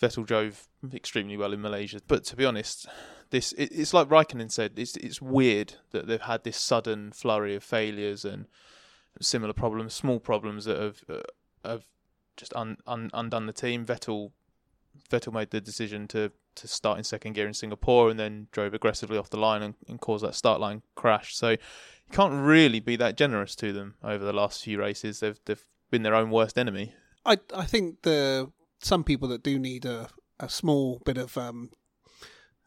Vettel 0.00 0.26
drove 0.26 0.68
extremely 0.92 1.36
well 1.36 1.52
in 1.52 1.60
Malaysia, 1.60 2.00
but 2.06 2.24
to 2.24 2.36
be 2.36 2.44
honest, 2.44 2.86
this 3.30 3.52
it, 3.52 3.70
it's 3.72 3.94
like 3.94 4.08
Raikkonen 4.08 4.50
said. 4.50 4.72
It's 4.76 4.96
it's 4.96 5.20
weird 5.22 5.74
that 5.92 6.06
they've 6.06 6.20
had 6.20 6.44
this 6.44 6.56
sudden 6.56 7.12
flurry 7.12 7.54
of 7.54 7.64
failures 7.64 8.24
and 8.24 8.46
similar 9.20 9.52
problems, 9.52 9.94
small 9.94 10.20
problems 10.20 10.64
that 10.64 10.78
have 10.78 11.04
uh, 11.08 11.22
have 11.64 11.84
just 12.36 12.54
un, 12.54 12.76
un, 12.86 13.10
undone 13.14 13.46
the 13.46 13.52
team. 13.52 13.84
Vettel 13.86 14.32
Vettel 15.10 15.32
made 15.32 15.50
the 15.50 15.60
decision 15.60 16.08
to 16.08 16.32
to 16.56 16.68
start 16.68 16.98
in 16.98 17.04
second 17.04 17.34
gear 17.34 17.46
in 17.46 17.54
Singapore 17.54 18.10
and 18.10 18.18
then 18.18 18.48
drove 18.50 18.72
aggressively 18.74 19.18
off 19.18 19.28
the 19.30 19.36
line 19.36 19.62
and, 19.62 19.74
and 19.88 20.00
caused 20.00 20.24
that 20.24 20.34
start 20.34 20.58
line 20.58 20.82
crash. 20.94 21.36
So 21.36 21.50
you 21.50 21.58
can't 22.12 22.32
really 22.32 22.80
be 22.80 22.96
that 22.96 23.16
generous 23.16 23.54
to 23.56 23.72
them 23.72 23.94
over 24.02 24.24
the 24.24 24.32
last 24.32 24.62
few 24.62 24.78
races. 24.78 25.20
They've 25.20 25.38
they've 25.44 25.64
been 25.90 26.02
their 26.02 26.14
own 26.14 26.30
worst 26.30 26.58
enemy. 26.58 26.94
I 27.24 27.38
I 27.54 27.64
think 27.64 28.02
the 28.02 28.50
some 28.80 29.04
people 29.04 29.28
that 29.28 29.42
do 29.42 29.58
need 29.58 29.84
a, 29.84 30.08
a 30.38 30.48
small 30.48 31.00
bit 31.04 31.18
of 31.18 31.36
um, 31.36 31.70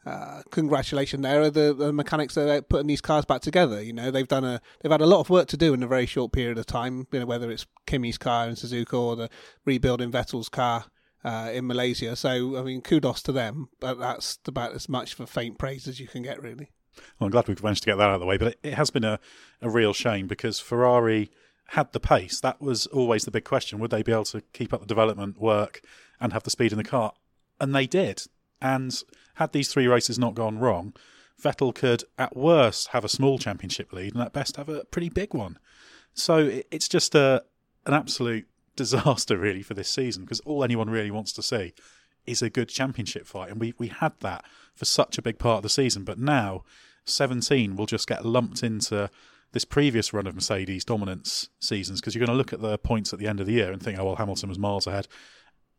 uh, 0.06 0.42
congratulation 0.50 1.22
there 1.22 1.50
the, 1.50 1.74
the, 1.74 1.92
mechanics 1.92 2.36
that 2.36 2.50
are 2.50 2.62
putting 2.62 2.88
these 2.88 3.02
cars 3.02 3.26
back 3.26 3.42
together. 3.42 3.82
You 3.82 3.94
know, 3.94 4.12
they've 4.12 4.28
done 4.28 4.46
a 4.46 4.62
they've 4.82 4.92
had 4.92 5.02
a 5.02 5.06
lot 5.06 5.20
of 5.20 5.30
work 5.30 5.48
to 5.50 5.58
do 5.58 5.74
in 5.74 5.84
a 5.84 5.88
very 5.88 6.06
short 6.06 6.32
period 6.32 6.58
of 6.58 6.66
time. 6.66 7.06
You 7.12 7.20
know, 7.20 7.26
whether 7.26 7.52
it's 7.52 7.66
Kimi's 7.86 8.18
car 8.18 8.48
in 8.48 8.56
Suzuka 8.56 8.94
or 8.94 9.16
the 9.16 9.30
rebuilding 9.66 10.12
Vettel's 10.12 10.50
car 10.50 10.86
uh, 11.24 11.52
in 11.54 11.68
Malaysia. 11.68 12.16
So, 12.16 12.58
I 12.58 12.64
mean, 12.64 12.82
kudos 12.82 13.22
to 13.24 13.32
them, 13.32 13.70
but 13.80 14.00
that's 14.00 14.40
about 14.48 14.74
as 14.74 14.88
much 14.88 15.14
for 15.14 15.26
faint 15.26 15.58
praise 15.58 15.88
as 15.88 16.00
you 16.00 16.08
can 16.08 16.24
get, 16.24 16.42
really. 16.42 16.72
Well, 17.20 17.28
I'm 17.28 17.32
glad 17.32 17.48
we've 17.48 17.64
managed 17.64 17.84
to 17.84 17.90
get 17.90 17.98
that 17.98 18.10
out 18.10 18.16
of 18.16 18.20
the 18.20 18.26
way, 18.26 18.38
but 18.38 18.50
it, 18.50 18.60
it 18.64 18.74
has 18.76 18.90
been 18.90 19.04
a, 19.04 19.20
a 19.62 19.70
real 19.70 19.94
shame 19.94 20.28
because 20.28 20.60
Ferrari 20.60 21.30
had 21.68 21.92
the 21.94 22.00
pace. 22.00 22.40
That 22.40 22.62
was 22.62 22.88
always 22.88 23.26
the 23.26 23.32
big 23.32 23.44
question. 23.44 23.80
Would 23.80 23.92
they 23.92 24.04
be 24.04 24.12
able 24.12 24.26
to 24.26 24.42
keep 24.54 24.74
up 24.74 24.82
the 24.82 24.88
development 24.88 25.40
work 25.40 25.82
and 26.20 26.34
have 26.34 26.44
the 26.44 26.50
speed 26.50 26.72
in 26.72 26.78
the 26.78 26.84
car? 26.84 27.14
And 27.60 27.76
they 27.76 27.86
did. 27.86 28.24
And 28.62 29.02
had 29.40 29.54
these 29.54 29.70
three 29.70 29.88
races 29.88 30.20
not 30.20 30.36
gone 30.36 30.60
wrong, 30.60 30.94
Vettel 31.42 31.74
could 31.74 32.04
at 32.18 32.36
worst 32.36 32.90
have 32.90 33.06
a 33.06 33.10
small 33.10 33.40
championship 33.40 33.94
lead 33.94 34.14
and 34.14 34.22
at 34.22 34.34
best 34.34 34.58
have 34.58 34.70
a 34.70 34.84
pretty 34.86 35.10
big 35.10 35.34
one. 35.34 35.58
So 36.14 36.62
it's 36.70 36.88
just 36.88 37.16
a 37.16 37.44
an 37.86 37.94
absolute 37.94 38.46
disaster 38.76 39.38
really 39.38 39.62
for 39.62 39.74
this 39.74 39.90
season 39.90 40.24
because 40.24 40.40
all 40.42 40.64
anyone 40.64 40.90
really 40.90 41.12
wants 41.12 41.34
to 41.34 41.42
see 41.42 41.74
is 42.26 42.42
a 42.42 42.50
good 42.50 42.70
championship 42.70 43.26
fight, 43.26 43.50
and 43.50 43.60
we 43.60 43.74
we 43.78 43.88
had 43.88 44.14
that 44.20 44.44
for 44.76 44.86
such 44.86 45.18
a 45.18 45.22
big 45.22 45.40
part 45.40 45.58
of 45.58 45.64
the 45.64 45.70
season. 45.70 46.04
But 46.04 46.20
now, 46.20 46.64
17 47.06 47.76
will 47.76 47.86
just 47.86 48.08
get 48.08 48.26
lumped 48.26 48.62
into 48.62 49.10
this 49.52 49.66
previous 49.66 50.14
run 50.14 50.28
of 50.28 50.36
Mercedes 50.36 50.86
dominance 50.86 51.50
seasons 51.60 52.00
because 52.00 52.14
you're 52.14 52.26
going 52.26 52.36
to 52.36 52.38
look 52.38 52.54
at 52.54 52.62
the 52.62 52.78
points 52.78 53.14
at 53.14 53.20
the 53.20 53.28
end 53.28 53.40
of 53.40 53.48
the 53.48 53.54
year 53.54 53.72
and 53.72 53.82
think, 53.82 53.98
oh 53.98 54.06
well, 54.06 54.16
Hamilton 54.18 54.50
was 54.50 54.60
miles 54.60 54.86
ahead. 54.86 55.08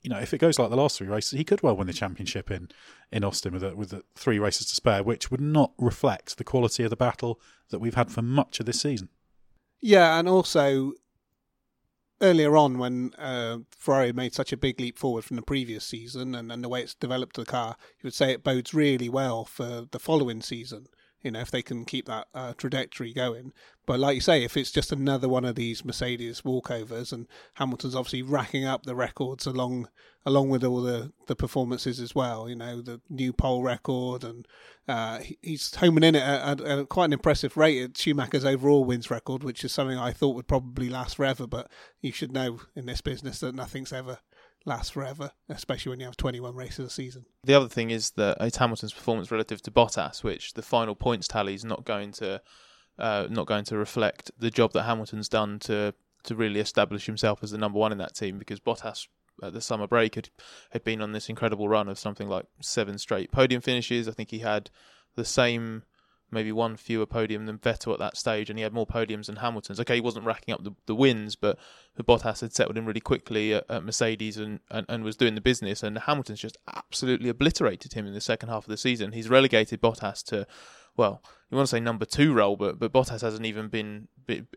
You 0.02 0.10
know, 0.10 0.18
if 0.18 0.32
it 0.32 0.38
goes 0.38 0.58
like 0.58 0.70
the 0.70 0.76
last 0.76 0.96
three 0.96 1.08
races, 1.08 1.32
he 1.32 1.44
could 1.44 1.62
well 1.62 1.76
win 1.76 1.86
the 1.86 1.92
championship 1.92 2.50
in 2.50 2.68
in 3.12 3.24
Austin 3.24 3.52
with 3.52 3.62
a, 3.62 3.76
with 3.76 3.90
the 3.90 4.02
three 4.14 4.38
races 4.38 4.68
to 4.68 4.74
spare, 4.74 5.02
which 5.02 5.30
would 5.30 5.40
not 5.40 5.72
reflect 5.78 6.38
the 6.38 6.44
quality 6.44 6.84
of 6.84 6.90
the 6.90 6.96
battle 6.96 7.40
that 7.70 7.80
we've 7.80 7.94
had 7.94 8.10
for 8.10 8.22
much 8.22 8.60
of 8.60 8.66
this 8.66 8.80
season. 8.80 9.08
Yeah, 9.80 10.18
and 10.18 10.28
also 10.28 10.92
earlier 12.20 12.56
on 12.56 12.78
when 12.78 13.12
uh, 13.18 13.58
Ferrari 13.70 14.12
made 14.12 14.34
such 14.34 14.52
a 14.52 14.56
big 14.56 14.78
leap 14.78 14.98
forward 14.98 15.24
from 15.24 15.36
the 15.36 15.42
previous 15.42 15.84
season 15.84 16.34
and, 16.34 16.52
and 16.52 16.62
the 16.62 16.68
way 16.68 16.82
it's 16.82 16.94
developed 16.94 17.36
the 17.36 17.44
car, 17.44 17.76
you 17.98 18.06
would 18.06 18.14
say 18.14 18.30
it 18.30 18.44
bodes 18.44 18.74
really 18.74 19.08
well 19.08 19.44
for 19.44 19.86
the 19.90 19.98
following 19.98 20.42
season 20.42 20.86
you 21.22 21.30
know, 21.30 21.40
if 21.40 21.50
they 21.50 21.62
can 21.62 21.84
keep 21.84 22.06
that 22.06 22.28
uh, 22.34 22.54
trajectory 22.54 23.12
going. 23.12 23.52
But 23.86 24.00
like 24.00 24.14
you 24.14 24.20
say, 24.20 24.44
if 24.44 24.56
it's 24.56 24.70
just 24.70 24.92
another 24.92 25.28
one 25.28 25.44
of 25.44 25.54
these 25.54 25.84
Mercedes 25.84 26.42
walkovers, 26.42 27.12
and 27.12 27.26
Hamilton's 27.54 27.94
obviously 27.94 28.22
racking 28.22 28.64
up 28.64 28.84
the 28.84 28.94
records 28.94 29.46
along 29.46 29.88
along 30.26 30.50
with 30.50 30.62
all 30.62 30.82
the, 30.82 31.10
the 31.28 31.34
performances 31.34 31.98
as 31.98 32.14
well, 32.14 32.46
you 32.46 32.54
know, 32.54 32.82
the 32.82 33.00
new 33.08 33.32
pole 33.32 33.62
record, 33.62 34.22
and 34.22 34.46
uh, 34.86 35.20
he's 35.40 35.74
homing 35.76 36.04
in 36.04 36.14
at, 36.14 36.60
at, 36.60 36.60
at, 36.60 36.88
quite 36.90 37.06
an 37.06 37.14
impressive 37.14 37.56
rate 37.56 37.82
at 37.82 37.96
Schumacher's 37.96 38.44
overall 38.44 38.84
wins 38.84 39.10
record, 39.10 39.42
which 39.42 39.64
is 39.64 39.72
something 39.72 39.96
I 39.96 40.12
thought 40.12 40.34
would 40.36 40.48
probably 40.48 40.90
last 40.90 41.16
forever. 41.16 41.46
But 41.46 41.70
you 42.02 42.12
should 42.12 42.32
know 42.32 42.60
in 42.76 42.86
this 42.86 43.00
business 43.00 43.40
that 43.40 43.54
nothing's 43.54 43.92
ever 43.92 44.18
last 44.64 44.92
forever, 44.92 45.32
especially 45.48 45.90
when 45.90 46.00
you 46.00 46.06
have 46.06 46.16
21 46.16 46.54
races 46.54 46.86
a 46.86 46.90
season. 46.90 47.24
The 47.44 47.54
other 47.54 47.68
thing 47.68 47.90
is 47.90 48.10
that 48.12 48.38
it's 48.40 48.58
Hamilton's 48.58 48.92
performance 48.92 49.30
relative 49.30 49.62
to 49.62 49.70
Bottas, 49.70 50.22
which 50.22 50.54
the 50.54 50.62
final 50.62 50.94
points 50.94 51.28
tally 51.28 51.54
is 51.54 51.64
not 51.64 51.84
going 51.84 52.12
to 52.12 52.40
uh, 52.98 53.26
not 53.30 53.46
going 53.46 53.64
to 53.64 53.78
reflect 53.78 54.30
the 54.38 54.50
job 54.50 54.72
that 54.72 54.82
Hamilton's 54.82 55.28
done 55.28 55.58
to 55.60 55.94
to 56.24 56.34
really 56.34 56.60
establish 56.60 57.06
himself 57.06 57.42
as 57.42 57.50
the 57.50 57.58
number 57.58 57.78
one 57.78 57.92
in 57.92 57.98
that 57.98 58.14
team. 58.14 58.38
Because 58.38 58.60
Bottas 58.60 59.08
at 59.42 59.52
the 59.52 59.60
summer 59.60 59.86
break 59.86 60.16
had 60.16 60.28
had 60.70 60.84
been 60.84 61.00
on 61.00 61.12
this 61.12 61.28
incredible 61.28 61.68
run 61.68 61.88
of 61.88 61.98
something 61.98 62.28
like 62.28 62.46
seven 62.60 62.98
straight 62.98 63.32
podium 63.32 63.62
finishes. 63.62 64.08
I 64.08 64.12
think 64.12 64.30
he 64.30 64.40
had 64.40 64.70
the 65.16 65.24
same 65.24 65.84
maybe 66.30 66.52
one 66.52 66.76
fewer 66.76 67.06
podium 67.06 67.46
than 67.46 67.58
Vettel 67.58 67.92
at 67.92 67.98
that 67.98 68.16
stage, 68.16 68.50
and 68.50 68.58
he 68.58 68.62
had 68.62 68.72
more 68.72 68.86
podiums 68.86 69.26
than 69.26 69.36
Hamilton's. 69.36 69.80
Okay, 69.80 69.96
he 69.96 70.00
wasn't 70.00 70.24
racking 70.24 70.54
up 70.54 70.64
the, 70.64 70.72
the 70.86 70.94
wins, 70.94 71.36
but 71.36 71.58
Bottas 72.02 72.40
had 72.40 72.54
settled 72.54 72.78
in 72.78 72.86
really 72.86 73.00
quickly 73.00 73.54
at, 73.54 73.64
at 73.68 73.84
Mercedes 73.84 74.36
and, 74.36 74.60
and, 74.70 74.86
and, 74.88 75.04
was 75.04 75.16
doing 75.16 75.34
the 75.34 75.40
business, 75.40 75.82
and 75.82 75.98
Hamilton's 75.98 76.40
just 76.40 76.58
absolutely 76.74 77.28
obliterated 77.28 77.92
him 77.92 78.06
in 78.06 78.14
the 78.14 78.20
second 78.20 78.48
half 78.48 78.64
of 78.64 78.70
the 78.70 78.76
season. 78.76 79.12
He's 79.12 79.28
relegated 79.28 79.80
Bottas 79.80 80.24
to, 80.26 80.46
well, 80.96 81.22
you 81.50 81.56
want 81.56 81.68
to 81.68 81.76
say 81.76 81.80
number 81.80 82.04
two 82.04 82.32
role, 82.32 82.56
but 82.56 82.78
but 82.78 82.92
Bottas 82.92 83.22
hasn't 83.22 83.46
even 83.46 83.68
been 83.68 84.08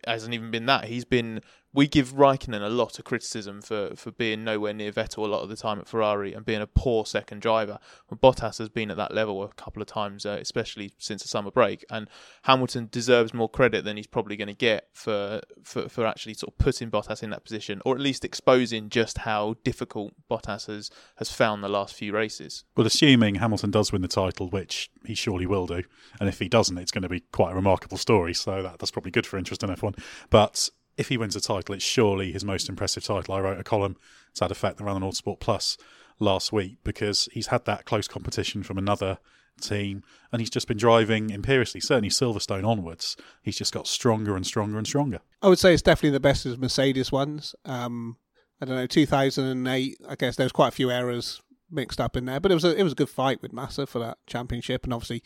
hasn't 0.05 0.33
even 0.33 0.51
been 0.51 0.65
that. 0.67 0.85
He's 0.85 1.05
been 1.05 1.41
we 1.73 1.87
give 1.87 2.13
Raikkonen 2.13 2.61
a 2.61 2.69
lot 2.69 2.99
of 2.99 3.05
criticism 3.05 3.61
for, 3.61 3.95
for 3.95 4.11
being 4.11 4.43
nowhere 4.43 4.73
near 4.73 4.91
Vettel 4.91 5.19
a 5.19 5.21
lot 5.27 5.41
of 5.41 5.49
the 5.49 5.55
time 5.55 5.79
at 5.79 5.87
Ferrari 5.87 6.33
and 6.33 6.45
being 6.45 6.61
a 6.61 6.67
poor 6.67 7.03
second 7.05 7.41
driver. 7.41 7.79
But 8.07 8.21
Bottas 8.21 8.59
has 8.59 8.69
been 8.69 8.91
at 8.91 8.97
that 8.97 9.13
level 9.13 9.43
a 9.43 9.47
couple 9.53 9.81
of 9.81 9.87
times, 9.87 10.23
uh, 10.25 10.37
especially 10.39 10.93
since 10.99 11.23
the 11.23 11.27
summer 11.27 11.49
break. 11.49 11.83
And 11.89 12.07
Hamilton 12.43 12.89
deserves 12.91 13.33
more 13.33 13.49
credit 13.49 13.83
than 13.83 13.97
he's 13.97 14.05
probably 14.05 14.35
going 14.35 14.49
to 14.49 14.53
get 14.53 14.89
for, 14.93 15.41
for, 15.63 15.89
for 15.89 16.05
actually 16.05 16.35
sort 16.35 16.53
of 16.53 16.59
putting 16.59 16.91
Bottas 16.91 17.23
in 17.23 17.31
that 17.31 17.43
position, 17.43 17.81
or 17.85 17.95
at 17.95 18.01
least 18.01 18.23
exposing 18.23 18.89
just 18.89 19.19
how 19.19 19.55
difficult 19.63 20.13
Bottas 20.29 20.67
has, 20.67 20.91
has 21.15 21.31
found 21.31 21.63
the 21.63 21.69
last 21.69 21.95
few 21.95 22.13
races. 22.13 22.65
Well, 22.77 22.85
assuming 22.85 23.35
Hamilton 23.35 23.71
does 23.71 23.91
win 23.91 24.03
the 24.03 24.07
title, 24.07 24.47
which 24.49 24.91
he 25.05 25.15
surely 25.15 25.47
will 25.47 25.65
do, 25.65 25.81
and 26.23 26.29
if 26.29 26.39
he 26.39 26.47
doesn't, 26.47 26.77
it's 26.77 26.91
going 26.91 27.01
to 27.01 27.09
be 27.09 27.19
quite 27.33 27.51
a 27.51 27.55
remarkable 27.55 27.97
story. 27.97 28.33
So 28.33 28.63
that, 28.63 28.79
that's 28.79 28.91
probably 28.91 29.11
good 29.11 29.27
for 29.27 29.37
interest 29.37 29.61
in 29.61 29.69
F1. 29.69 29.99
But 30.29 30.69
if 30.95 31.09
he 31.09 31.17
wins 31.17 31.35
a 31.35 31.41
title, 31.41 31.75
it's 31.75 31.83
surely 31.83 32.31
his 32.31 32.45
most 32.45 32.69
impressive 32.69 33.03
title. 33.03 33.33
I 33.33 33.41
wrote 33.41 33.59
a 33.59 33.63
column 33.63 33.97
to 34.35 34.39
that 34.39 34.51
effect 34.51 34.79
around 34.79 35.01
the 35.01 35.05
Autosport 35.05 35.41
Plus 35.41 35.77
last 36.19 36.53
week 36.53 36.77
because 36.85 37.27
he's 37.33 37.47
had 37.47 37.65
that 37.65 37.83
close 37.83 38.07
competition 38.07 38.63
from 38.63 38.77
another 38.77 39.17
team 39.59 40.01
and 40.31 40.41
he's 40.41 40.49
just 40.49 40.69
been 40.69 40.77
driving 40.77 41.29
imperiously, 41.29 41.81
certainly 41.81 42.07
Silverstone 42.07 42.65
onwards. 42.65 43.17
He's 43.41 43.57
just 43.57 43.73
got 43.73 43.85
stronger 43.85 44.37
and 44.37 44.47
stronger 44.47 44.77
and 44.77 44.87
stronger. 44.87 45.19
I 45.41 45.49
would 45.49 45.59
say 45.59 45.73
it's 45.73 45.83
definitely 45.83 46.11
the 46.11 46.21
best 46.21 46.45
of 46.45 46.57
Mercedes 46.57 47.11
ones. 47.11 47.53
Um, 47.65 48.15
I 48.61 48.65
don't 48.65 48.77
know, 48.77 48.87
2008, 48.87 49.97
I 50.07 50.15
guess 50.15 50.37
there 50.37 50.45
was 50.45 50.53
quite 50.53 50.69
a 50.69 50.71
few 50.71 50.89
errors 50.89 51.41
mixed 51.73 51.99
up 51.99 52.15
in 52.15 52.25
there. 52.25 52.39
But 52.39 52.51
it 52.51 52.55
was 52.55 52.63
a 52.63 52.75
it 52.75 52.83
was 52.83 52.93
a 52.93 52.95
good 52.95 53.09
fight 53.09 53.41
with 53.41 53.51
Massa 53.51 53.85
for 53.85 53.99
that 53.99 54.17
championship, 54.27 54.83
and 54.83 54.93
obviously 54.93 55.23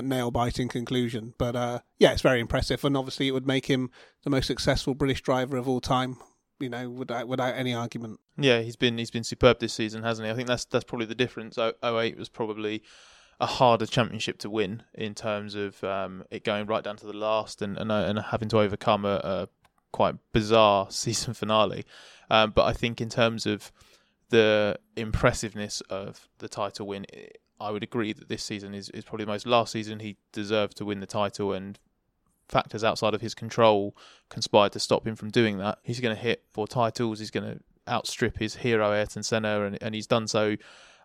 nail 0.00 0.30
biting 0.30 0.68
conclusion. 0.68 1.34
But 1.38 1.56
uh, 1.56 1.80
yeah, 1.98 2.12
it's 2.12 2.22
very 2.22 2.40
impressive, 2.40 2.84
and 2.84 2.96
obviously 2.96 3.28
it 3.28 3.32
would 3.32 3.46
make 3.46 3.66
him 3.66 3.90
the 4.24 4.30
most 4.30 4.46
successful 4.46 4.94
British 4.94 5.20
driver 5.20 5.56
of 5.56 5.68
all 5.68 5.80
time. 5.80 6.16
You 6.58 6.68
know, 6.68 6.88
without 6.88 7.26
without 7.28 7.54
any 7.54 7.74
argument. 7.74 8.20
Yeah, 8.38 8.60
he's 8.60 8.76
been 8.76 8.96
he's 8.96 9.10
been 9.10 9.24
superb 9.24 9.58
this 9.58 9.74
season, 9.74 10.04
hasn't 10.04 10.26
he? 10.26 10.32
I 10.32 10.34
think 10.34 10.48
that's 10.48 10.64
that's 10.64 10.84
probably 10.84 11.06
the 11.06 11.14
difference. 11.14 11.58
08 11.58 12.16
was 12.16 12.28
probably 12.28 12.82
a 13.40 13.46
harder 13.46 13.86
championship 13.86 14.38
to 14.38 14.48
win 14.48 14.84
in 14.94 15.14
terms 15.14 15.56
of 15.56 15.82
um, 15.82 16.22
it 16.30 16.44
going 16.44 16.66
right 16.66 16.84
down 16.84 16.96
to 16.96 17.06
the 17.06 17.12
last 17.12 17.60
and 17.60 17.76
and, 17.76 17.90
and 17.90 18.18
having 18.18 18.48
to 18.50 18.60
overcome 18.60 19.04
a, 19.04 19.20
a 19.24 19.48
quite 19.92 20.14
bizarre 20.32 20.86
season 20.90 21.34
finale. 21.34 21.84
Um, 22.30 22.52
but 22.52 22.64
I 22.64 22.72
think 22.72 23.00
in 23.00 23.08
terms 23.08 23.44
of 23.44 23.72
the 24.30 24.78
impressiveness 24.96 25.82
of 25.82 26.28
the 26.38 26.48
title 26.48 26.86
win, 26.86 27.06
I 27.62 27.70
would 27.70 27.82
agree 27.82 28.12
that 28.12 28.28
this 28.28 28.42
season 28.42 28.74
is, 28.74 28.90
is 28.90 29.04
probably 29.04 29.24
the 29.24 29.30
most. 29.30 29.46
Last 29.46 29.72
season, 29.72 30.00
he 30.00 30.16
deserved 30.32 30.76
to 30.78 30.84
win 30.84 31.00
the 31.00 31.06
title, 31.06 31.52
and 31.52 31.78
factors 32.48 32.84
outside 32.84 33.14
of 33.14 33.20
his 33.20 33.34
control 33.34 33.96
conspired 34.28 34.72
to 34.72 34.80
stop 34.80 35.06
him 35.06 35.16
from 35.16 35.30
doing 35.30 35.58
that. 35.58 35.78
He's 35.82 36.00
going 36.00 36.14
to 36.14 36.20
hit 36.20 36.44
four 36.50 36.66
titles. 36.66 37.20
He's 37.20 37.30
going 37.30 37.54
to 37.54 37.60
outstrip 37.88 38.38
his 38.38 38.56
hero 38.56 38.92
Ayrton 38.92 39.22
Senna, 39.22 39.64
and, 39.64 39.78
and 39.80 39.94
he's 39.94 40.06
done 40.06 40.28
so 40.28 40.56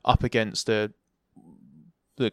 up 0.03 0.23
against 0.23 0.69
a 0.69 0.91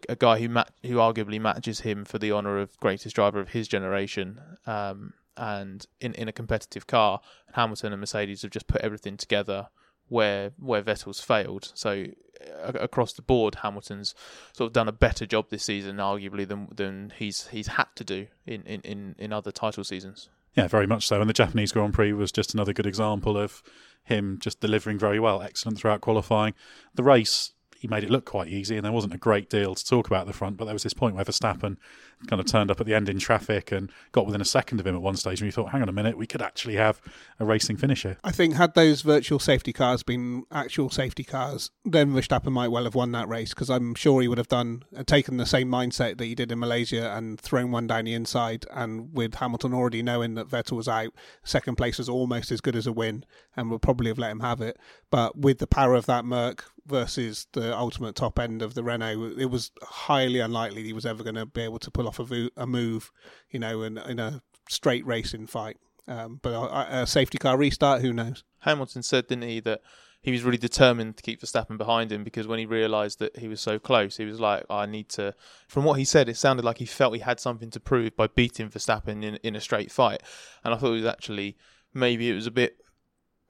a 0.09 0.16
guy 0.16 0.40
who 0.40 0.49
who 0.88 0.97
arguably 0.97 1.38
matches 1.38 1.81
him 1.81 2.07
for 2.07 2.19
the 2.19 2.33
honour 2.33 2.59
of 2.59 2.78
greatest 2.81 3.14
driver 3.14 3.38
of 3.38 3.50
his 3.50 3.69
generation. 3.69 4.40
Um, 4.66 5.12
and 5.37 5.85
in, 6.00 6.14
in 6.14 6.28
a 6.28 6.33
competitive 6.33 6.87
car, 6.87 7.21
Hamilton 7.52 7.93
and 7.93 8.00
Mercedes 8.00 8.43
have 8.43 8.50
just 8.50 8.66
put 8.66 8.81
everything 8.81 9.16
together 9.16 9.69
where 10.08 10.52
where 10.58 10.82
Vettel's 10.82 11.20
failed. 11.20 11.73
So 11.75 12.06
uh, 12.64 12.73
across 12.75 13.12
the 13.12 13.23
board, 13.23 13.56
Hamilton's 13.56 14.14
sort 14.52 14.68
of 14.68 14.73
done 14.73 14.88
a 14.88 14.92
better 14.92 15.26
job 15.26 15.50
this 15.50 15.64
season, 15.64 15.96
arguably 15.96 16.46
than 16.46 16.68
than 16.75 17.12
he's 17.16 17.49
he's 17.49 17.68
had 17.68 17.88
to 17.96 18.04
do 18.04 18.26
in, 18.46 18.62
in, 18.62 18.80
in, 18.82 19.14
in 19.18 19.32
other 19.32 19.52
title 19.52 19.84
seasons. 19.84 20.28
Yeah, 20.54 20.68
very 20.68 20.87
much 20.87 21.06
so. 21.06 21.20
And 21.20 21.28
the 21.28 21.34
Japanese 21.34 21.73
Grand 21.73 21.94
Prix 21.94 22.12
was 22.12 22.30
just 22.30 22.54
another 22.54 22.73
good 22.73 22.87
example 22.87 23.37
of 23.37 23.62
him 24.04 24.38
just 24.40 24.61
delivering 24.61 24.99
very 24.99 25.18
well, 25.18 25.42
excellent 25.42 25.78
throughout 25.78 26.00
qualifying. 26.00 26.54
The 26.94 27.02
race 27.02 27.53
he 27.84 27.88
made 27.88 28.02
it 28.02 28.08
look 28.08 28.24
quite 28.24 28.48
easy, 28.48 28.76
and 28.76 28.82
there 28.82 28.92
wasn't 28.92 29.12
a 29.12 29.18
great 29.18 29.50
deal 29.50 29.74
to 29.74 29.84
talk 29.84 30.06
about 30.06 30.22
at 30.22 30.26
the 30.26 30.32
front. 30.32 30.56
But 30.56 30.64
there 30.64 30.72
was 30.72 30.84
this 30.84 30.94
point 30.94 31.14
where 31.14 31.24
Verstappen 31.26 31.76
kind 32.28 32.40
of 32.40 32.46
turned 32.46 32.70
up 32.70 32.80
at 32.80 32.86
the 32.86 32.94
end 32.94 33.10
in 33.10 33.18
traffic 33.18 33.70
and 33.70 33.92
got 34.10 34.24
within 34.24 34.40
a 34.40 34.44
second 34.46 34.80
of 34.80 34.86
him 34.86 34.94
at 34.94 35.02
one 35.02 35.16
stage, 35.16 35.42
and 35.42 35.48
we 35.48 35.50
thought, 35.50 35.68
hang 35.68 35.82
on 35.82 35.90
a 35.90 35.92
minute, 35.92 36.16
we 36.16 36.26
could 36.26 36.40
actually 36.40 36.76
have 36.76 37.02
a 37.38 37.44
racing 37.44 37.76
finish 37.76 38.04
here. 38.04 38.16
I 38.24 38.32
think 38.32 38.54
had 38.54 38.72
those 38.72 39.02
virtual 39.02 39.38
safety 39.38 39.74
cars 39.74 40.02
been 40.02 40.44
actual 40.50 40.88
safety 40.88 41.24
cars, 41.24 41.72
then 41.84 42.14
Verstappen 42.14 42.52
might 42.52 42.68
well 42.68 42.84
have 42.84 42.94
won 42.94 43.12
that 43.12 43.28
race 43.28 43.50
because 43.50 43.68
I'm 43.68 43.94
sure 43.94 44.22
he 44.22 44.28
would 44.28 44.38
have 44.38 44.48
done 44.48 44.84
uh, 44.96 45.04
taken 45.04 45.36
the 45.36 45.44
same 45.44 45.68
mindset 45.68 46.16
that 46.16 46.24
he 46.24 46.34
did 46.34 46.50
in 46.50 46.60
Malaysia 46.60 47.14
and 47.14 47.38
thrown 47.38 47.70
one 47.70 47.86
down 47.86 48.06
the 48.06 48.14
inside. 48.14 48.64
And 48.72 49.12
with 49.12 49.34
Hamilton 49.34 49.74
already 49.74 50.02
knowing 50.02 50.36
that 50.36 50.48
Vettel 50.48 50.78
was 50.78 50.88
out, 50.88 51.12
second 51.44 51.76
place 51.76 51.98
was 51.98 52.08
almost 52.08 52.50
as 52.50 52.62
good 52.62 52.76
as 52.76 52.86
a 52.86 52.92
win, 52.92 53.26
and 53.54 53.70
would 53.70 53.82
probably 53.82 54.08
have 54.08 54.18
let 54.18 54.30
him 54.30 54.40
have 54.40 54.62
it. 54.62 54.78
But 55.10 55.36
with 55.36 55.58
the 55.58 55.66
power 55.66 55.94
of 55.94 56.06
that 56.06 56.24
Merc 56.24 56.64
versus 56.86 57.46
the 57.52 57.76
ultimate 57.76 58.14
top 58.14 58.38
end 58.38 58.62
of 58.62 58.74
the 58.74 58.84
Renault, 58.84 59.34
it 59.38 59.46
was 59.46 59.70
highly 59.82 60.40
unlikely 60.40 60.82
he 60.82 60.92
was 60.92 61.06
ever 61.06 61.22
going 61.22 61.34
to 61.36 61.46
be 61.46 61.62
able 61.62 61.78
to 61.78 61.90
pull 61.90 62.06
off 62.06 62.18
a, 62.18 62.24
vo- 62.24 62.50
a 62.56 62.66
move, 62.66 63.10
you 63.50 63.58
know, 63.58 63.82
in, 63.82 63.98
in 63.98 64.18
a 64.18 64.42
straight 64.68 65.06
racing 65.06 65.46
fight. 65.46 65.78
Um, 66.06 66.40
but 66.42 66.52
a, 66.52 67.02
a 67.02 67.06
safety 67.06 67.38
car 67.38 67.56
restart, 67.56 68.02
who 68.02 68.12
knows? 68.12 68.44
Hamilton 68.60 69.02
said, 69.02 69.26
didn't 69.26 69.48
he, 69.48 69.60
that 69.60 69.80
he 70.20 70.32
was 70.32 70.42
really 70.42 70.58
determined 70.58 71.16
to 71.16 71.22
keep 71.22 71.40
Verstappen 71.40 71.76
behind 71.76 72.10
him 72.10 72.24
because 72.24 72.46
when 72.46 72.58
he 72.58 72.66
realised 72.66 73.18
that 73.18 73.38
he 73.38 73.48
was 73.48 73.60
so 73.60 73.78
close, 73.78 74.16
he 74.16 74.24
was 74.24 74.40
like, 74.40 74.64
I 74.70 74.86
need 74.86 75.10
to. 75.10 75.34
From 75.68 75.84
what 75.84 75.98
he 75.98 76.04
said, 76.04 76.28
it 76.28 76.36
sounded 76.36 76.64
like 76.64 76.78
he 76.78 76.86
felt 76.86 77.14
he 77.14 77.20
had 77.20 77.40
something 77.40 77.70
to 77.70 77.80
prove 77.80 78.16
by 78.16 78.26
beating 78.26 78.70
Verstappen 78.70 79.22
in, 79.22 79.36
in 79.36 79.54
a 79.54 79.60
straight 79.60 79.92
fight. 79.92 80.22
And 80.64 80.74
I 80.74 80.78
thought 80.78 80.92
it 80.92 81.02
was 81.02 81.06
actually 81.06 81.56
maybe 81.92 82.30
it 82.30 82.34
was 82.34 82.46
a 82.46 82.50
bit 82.50 82.83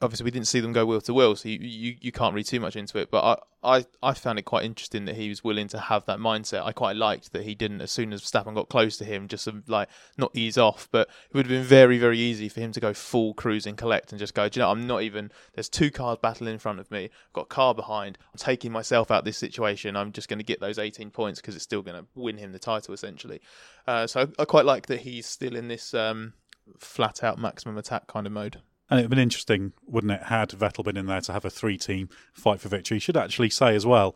obviously 0.05 0.25
we 0.25 0.31
didn't 0.31 0.47
see 0.47 0.61
them 0.61 0.73
go 0.73 0.85
wheel 0.85 1.01
to 1.01 1.15
wheel, 1.15 1.35
so 1.35 1.49
you, 1.49 1.59
you, 1.61 1.97
you 2.01 2.13
can't 2.13 2.35
read 2.35 2.47
too 2.47 2.61
much 2.61 2.77
into 2.77 2.99
it. 2.99 3.11
But 3.11 3.25
I, 3.63 3.79
I, 3.79 3.87
I 4.03 4.13
found 4.13 4.39
it 4.39 4.43
quite 4.43 4.65
interesting 4.65 5.07
that 5.07 5.17
he 5.17 5.31
was 5.31 5.43
willing 5.43 5.67
to 5.69 5.79
have 5.79 6.05
that 6.05 6.19
mindset. 6.19 6.65
I 6.65 6.73
quite 6.73 6.97
liked 6.97 7.33
that 7.33 7.45
he 7.45 7.55
didn't, 7.55 7.81
as 7.81 7.91
soon 7.91 8.13
as 8.13 8.23
Verstappen 8.23 8.55
got 8.55 8.69
close 8.69 8.99
to 8.99 9.05
him, 9.05 9.27
just 9.27 9.49
like 9.67 9.89
not 10.19 10.31
ease 10.35 10.59
off. 10.59 10.89
But 10.93 11.09
it 11.31 11.35
would 11.35 11.47
have 11.47 11.51
been 11.51 11.63
very, 11.63 11.97
very 11.97 12.19
easy 12.19 12.51
for 12.51 12.61
him 12.61 12.73
to 12.73 12.81
go 12.81 12.93
full 12.93 13.33
cruise 13.33 13.67
and 13.67 13.79
collect 13.79 14.13
and 14.13 14.19
just 14.19 14.35
go, 14.35 14.49
do 14.49 14.61
you 14.61 14.65
know, 14.65 14.71
I'm 14.71 14.87
not 14.87 15.03
even, 15.03 15.33
there's 15.55 15.71
two 15.71 15.91
cars 15.91 16.19
battling 16.21 16.53
in 16.53 16.59
front 16.59 16.81
of 16.81 16.91
me, 16.91 17.05
I've 17.05 17.33
got 17.33 17.43
a 17.43 17.47
car 17.47 17.75
behind, 17.75 18.19
I'm 18.33 18.39
taking 18.39 18.71
myself 18.71 19.11
out 19.11 19.25
this 19.25 19.39
situation, 19.39 19.97
I'm 19.97 20.13
just 20.13 20.29
going 20.29 20.39
to 20.39 20.45
get 20.45 20.61
those 20.61 20.79
18 20.79 21.11
points 21.11 21.41
because 21.41 21.55
it's 21.55 21.65
still 21.65 21.83
going 21.83 22.01
to 22.01 22.07
win 22.15 22.37
him 22.37 22.53
the 22.53 22.59
title 22.59 22.93
essentially. 22.93 23.41
Uh, 23.87 24.07
so 24.07 24.21
I, 24.21 24.43
I, 24.43 24.45
quite 24.45 24.67
like 24.67 24.87
that 24.87 25.01
he's 25.01 25.27
still 25.27 25.57
in 25.57 25.69
this 25.69 25.95
um, 25.95 26.35
flat 26.79 27.25
out 27.25 27.39
maximum 27.39 27.79
attack 27.79 28.07
kind 28.07 28.27
of 28.27 28.33
mode. 28.33 28.61
And 28.91 29.01
it'd 29.01 29.11
been 29.11 29.19
interesting, 29.19 29.73
wouldn't 29.87 30.13
it, 30.13 30.25
had 30.25 30.51
Vettel 30.51 30.85
been 30.85 30.97
in 30.97 31.07
there 31.07 31.23
to 31.23 31.33
have 31.33 31.45
a 31.45 31.51
three 31.51 31.79
team 31.79 32.09
fight 32.33 32.61
for 32.61 32.69
victory. 32.69 32.99
Should 32.99 33.17
actually 33.17 33.51
say 33.51 33.75
as 33.75 33.87
well, 33.87 34.15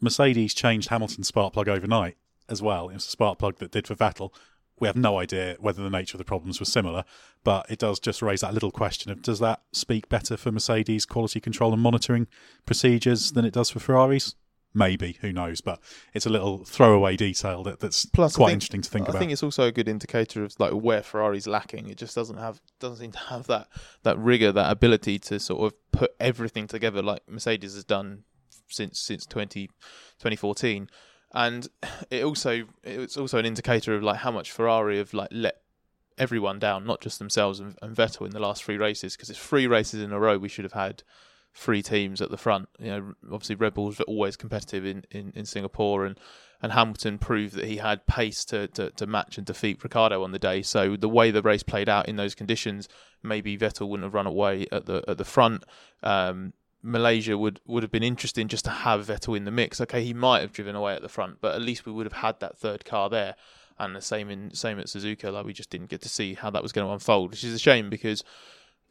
Mercedes 0.00 0.54
changed 0.54 0.88
Hamilton's 0.88 1.28
spark 1.28 1.54
plug 1.54 1.68
overnight 1.68 2.16
as 2.48 2.60
well. 2.60 2.88
It 2.88 2.94
was 2.94 3.06
a 3.06 3.10
spark 3.10 3.38
plug 3.38 3.58
that 3.58 3.70
did 3.70 3.86
for 3.86 3.94
Vettel. 3.94 4.32
We 4.78 4.88
have 4.88 4.96
no 4.96 5.18
idea 5.18 5.56
whether 5.60 5.82
the 5.82 5.90
nature 5.90 6.16
of 6.16 6.18
the 6.18 6.24
problems 6.24 6.58
was 6.58 6.70
similar, 6.70 7.04
but 7.44 7.70
it 7.70 7.78
does 7.78 8.00
just 8.00 8.20
raise 8.20 8.40
that 8.40 8.52
little 8.52 8.72
question 8.72 9.12
of 9.12 9.22
does 9.22 9.38
that 9.38 9.62
speak 9.70 10.08
better 10.08 10.36
for 10.36 10.50
Mercedes 10.50 11.06
quality 11.06 11.40
control 11.40 11.72
and 11.72 11.80
monitoring 11.80 12.26
procedures 12.66 13.32
than 13.32 13.44
it 13.44 13.54
does 13.54 13.70
for 13.70 13.78
Ferraris? 13.78 14.34
Maybe 14.74 15.18
who 15.20 15.32
knows 15.32 15.60
but 15.60 15.80
it's 16.14 16.26
a 16.26 16.30
little 16.30 16.64
throwaway 16.64 17.16
detail 17.16 17.62
that, 17.62 17.80
that's 17.80 18.06
Plus, 18.06 18.36
quite 18.36 18.48
think, 18.48 18.54
interesting 18.54 18.82
to 18.82 18.90
think 18.90 19.06
I 19.06 19.10
about. 19.10 19.16
i 19.16 19.18
think 19.18 19.32
it's 19.32 19.42
also 19.42 19.64
a 19.64 19.72
good 19.72 19.88
indicator 19.88 20.44
of 20.44 20.58
like 20.58 20.72
where 20.72 21.02
ferrari's 21.02 21.46
lacking. 21.46 21.88
It 21.88 21.98
just 21.98 22.14
doesn't 22.14 22.38
have 22.38 22.60
doesn't 22.80 22.98
seem 22.98 23.12
to 23.12 23.18
have 23.18 23.46
that 23.46 23.68
that 24.02 24.18
rigor 24.18 24.52
that 24.52 24.70
ability 24.70 25.18
to 25.20 25.38
sort 25.38 25.72
of 25.72 25.92
put 25.92 26.12
everything 26.18 26.66
together 26.66 27.02
like 27.02 27.22
mercedes 27.28 27.74
has 27.74 27.84
done 27.84 28.24
since 28.68 28.98
since 28.98 29.26
20, 29.26 29.66
2014 29.66 30.88
and 31.34 31.68
it 32.10 32.24
also 32.24 32.64
it's 32.82 33.16
also 33.16 33.38
an 33.38 33.46
indicator 33.46 33.94
of 33.94 34.02
like 34.02 34.18
how 34.18 34.30
much 34.30 34.50
ferrari 34.50 34.98
have 34.98 35.14
like 35.14 35.28
let 35.30 35.62
everyone 36.18 36.58
down 36.58 36.84
not 36.84 37.00
just 37.00 37.18
themselves 37.18 37.58
and, 37.58 37.76
and 37.82 37.96
vettel 37.96 38.26
in 38.26 38.32
the 38.32 38.40
last 38.40 38.62
three 38.64 38.76
races 38.76 39.16
because 39.16 39.30
it's 39.30 39.38
three 39.38 39.66
races 39.66 40.02
in 40.02 40.12
a 40.12 40.18
row 40.18 40.36
we 40.36 40.48
should 40.48 40.64
have 40.64 40.72
had 40.72 41.02
three 41.54 41.82
teams 41.82 42.20
at 42.22 42.30
the 42.30 42.36
front. 42.36 42.68
You 42.78 42.90
know, 42.90 43.14
obviously 43.24 43.56
Red 43.56 43.74
Bulls 43.74 44.00
are 44.00 44.04
always 44.04 44.36
competitive 44.36 44.84
in, 44.86 45.04
in, 45.10 45.32
in 45.34 45.44
Singapore, 45.44 46.04
and, 46.06 46.18
and 46.62 46.72
Hamilton 46.72 47.18
proved 47.18 47.54
that 47.54 47.66
he 47.66 47.76
had 47.76 48.06
pace 48.06 48.44
to, 48.46 48.68
to, 48.68 48.90
to 48.90 49.06
match 49.06 49.36
and 49.36 49.46
defeat 49.46 49.82
Ricciardo 49.82 50.22
on 50.22 50.32
the 50.32 50.38
day. 50.38 50.62
So 50.62 50.96
the 50.96 51.08
way 51.08 51.30
the 51.30 51.42
race 51.42 51.62
played 51.62 51.88
out 51.88 52.08
in 52.08 52.16
those 52.16 52.34
conditions, 52.34 52.88
maybe 53.22 53.58
Vettel 53.58 53.88
wouldn't 53.88 54.04
have 54.04 54.14
run 54.14 54.26
away 54.26 54.66
at 54.72 54.86
the 54.86 55.02
at 55.08 55.18
the 55.18 55.24
front. 55.24 55.64
Um, 56.02 56.54
Malaysia 56.82 57.38
would, 57.38 57.60
would 57.66 57.84
have 57.84 57.92
been 57.92 58.02
interesting 58.02 58.48
just 58.48 58.64
to 58.64 58.70
have 58.70 59.06
Vettel 59.06 59.36
in 59.36 59.44
the 59.44 59.52
mix. 59.52 59.80
Okay, 59.80 60.02
he 60.04 60.12
might 60.12 60.40
have 60.40 60.52
driven 60.52 60.74
away 60.74 60.94
at 60.94 61.02
the 61.02 61.08
front, 61.08 61.40
but 61.40 61.54
at 61.54 61.62
least 61.62 61.86
we 61.86 61.92
would 61.92 62.06
have 62.06 62.12
had 62.12 62.40
that 62.40 62.58
third 62.58 62.84
car 62.84 63.08
there. 63.08 63.36
And 63.78 63.96
the 63.96 64.02
same 64.02 64.30
in 64.30 64.54
same 64.54 64.78
at 64.78 64.86
Suzuka, 64.86 65.32
like 65.32 65.46
we 65.46 65.52
just 65.52 65.70
didn't 65.70 65.90
get 65.90 66.02
to 66.02 66.08
see 66.08 66.34
how 66.34 66.50
that 66.50 66.62
was 66.62 66.72
going 66.72 66.86
to 66.86 66.92
unfold, 66.92 67.30
which 67.30 67.42
is 67.42 67.54
a 67.54 67.58
shame 67.58 67.88
because 67.88 68.22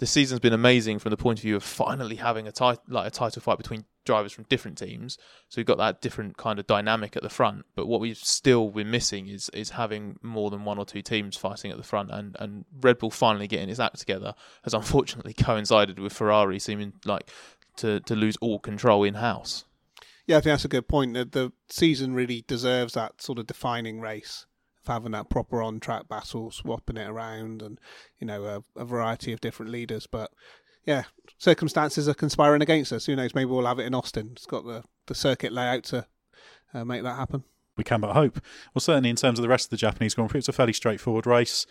the 0.02 0.08
season's 0.08 0.40
been 0.40 0.52
amazing 0.52 0.98
from 0.98 1.12
the 1.12 1.16
point 1.16 1.38
of 1.38 1.44
view 1.44 1.56
of 1.56 1.64
finally 1.64 2.16
having 2.16 2.48
a 2.48 2.52
tit- 2.52 2.80
like 2.88 3.06
a 3.06 3.12
title 3.12 3.40
fight 3.40 3.60
between 3.60 3.86
drivers 4.04 4.32
from 4.32 4.46
different 4.50 4.76
teams. 4.76 5.20
So 5.48 5.60
we've 5.60 5.66
got 5.68 5.78
that 5.78 6.02
different 6.02 6.38
kind 6.38 6.58
of 6.58 6.66
dynamic 6.66 7.16
at 7.16 7.22
the 7.22 7.30
front. 7.30 7.66
But 7.76 7.86
what 7.86 8.02
we've 8.02 8.18
still 8.18 8.72
been 8.72 8.90
missing 8.90 9.28
is 9.28 9.50
is 9.54 9.70
having 9.70 10.18
more 10.24 10.50
than 10.50 10.66
one 10.66 10.80
or 10.80 10.86
two 10.86 11.04
teams 11.04 11.38
fighting 11.38 11.70
at 11.70 11.78
the 11.78 11.84
front. 11.84 12.10
And, 12.10 12.36
and 12.40 12.66
Red 12.82 12.98
Bull 12.98 13.12
finally 13.12 13.48
getting 13.48 13.70
its 13.70 13.80
act 13.80 14.00
together 14.00 14.34
has 14.64 14.74
unfortunately 14.74 15.34
coincided 15.38 16.00
with 16.00 16.14
Ferrari 16.14 16.58
seeming 16.58 16.94
like 17.06 17.30
to, 17.78 18.00
to 18.00 18.16
lose 18.16 18.38
all 18.42 18.58
control 18.58 19.04
in 19.04 19.14
house. 19.14 19.66
Yeah, 20.26 20.38
I 20.38 20.40
think 20.40 20.54
that's 20.54 20.66
a 20.66 20.68
good 20.68 20.88
point. 20.88 21.14
The, 21.14 21.26
the 21.26 21.54
season 21.70 22.16
really 22.16 22.44
deserves 22.48 22.94
that 22.94 23.22
sort 23.22 23.38
of 23.38 23.46
defining 23.46 24.02
race 24.02 24.48
having 24.88 25.12
that 25.12 25.30
proper 25.30 25.62
on 25.62 25.80
track 25.80 26.08
battle, 26.08 26.52
swapping 26.52 26.98
it 26.98 27.10
around, 27.10 27.62
and 27.62 27.80
you 28.20 28.28
know 28.28 28.46
a, 28.46 28.80
a, 28.80 28.86
variety 28.86 29.32
of 29.32 29.42
different 29.42 29.72
leaders. 29.72 30.08
But 30.08 30.32
yeah, 30.86 31.04
circumstances 31.38 32.08
are 32.10 32.14
conspiring 32.14 32.62
against 32.62 32.92
us. 32.92 33.06
Who 33.06 33.16
knows? 33.16 33.36
Maybe 33.36 33.50
we'll 33.50 33.66
have 33.66 33.80
it 33.80 33.86
in 33.86 33.96
Austin. 33.96 34.32
It's 34.34 34.46
got 34.46 34.66
the 34.66 34.84
the 35.08 35.16
circuit 35.16 35.54
layout 35.54 35.84
to 35.86 36.08
uh, 36.74 36.86
make 36.86 37.04
that 37.04 37.18
happen. 37.18 37.44
We 37.78 37.84
can 37.84 38.02
but 38.02 38.14
hope. 38.14 38.42
Well, 38.74 38.82
certainly 38.82 39.10
in 39.10 39.16
terms 39.16 39.40
of 39.40 39.44
the 39.44 39.50
rest 39.50 39.68
of 39.68 39.70
the 39.72 39.78
Japanese 39.78 40.14
Grand 40.14 40.30
Prix, 40.30 40.40
it's 40.40 40.50
a 40.50 40.54
fairly 40.54 40.74
straightforward 40.74 41.26
race. 41.26 41.66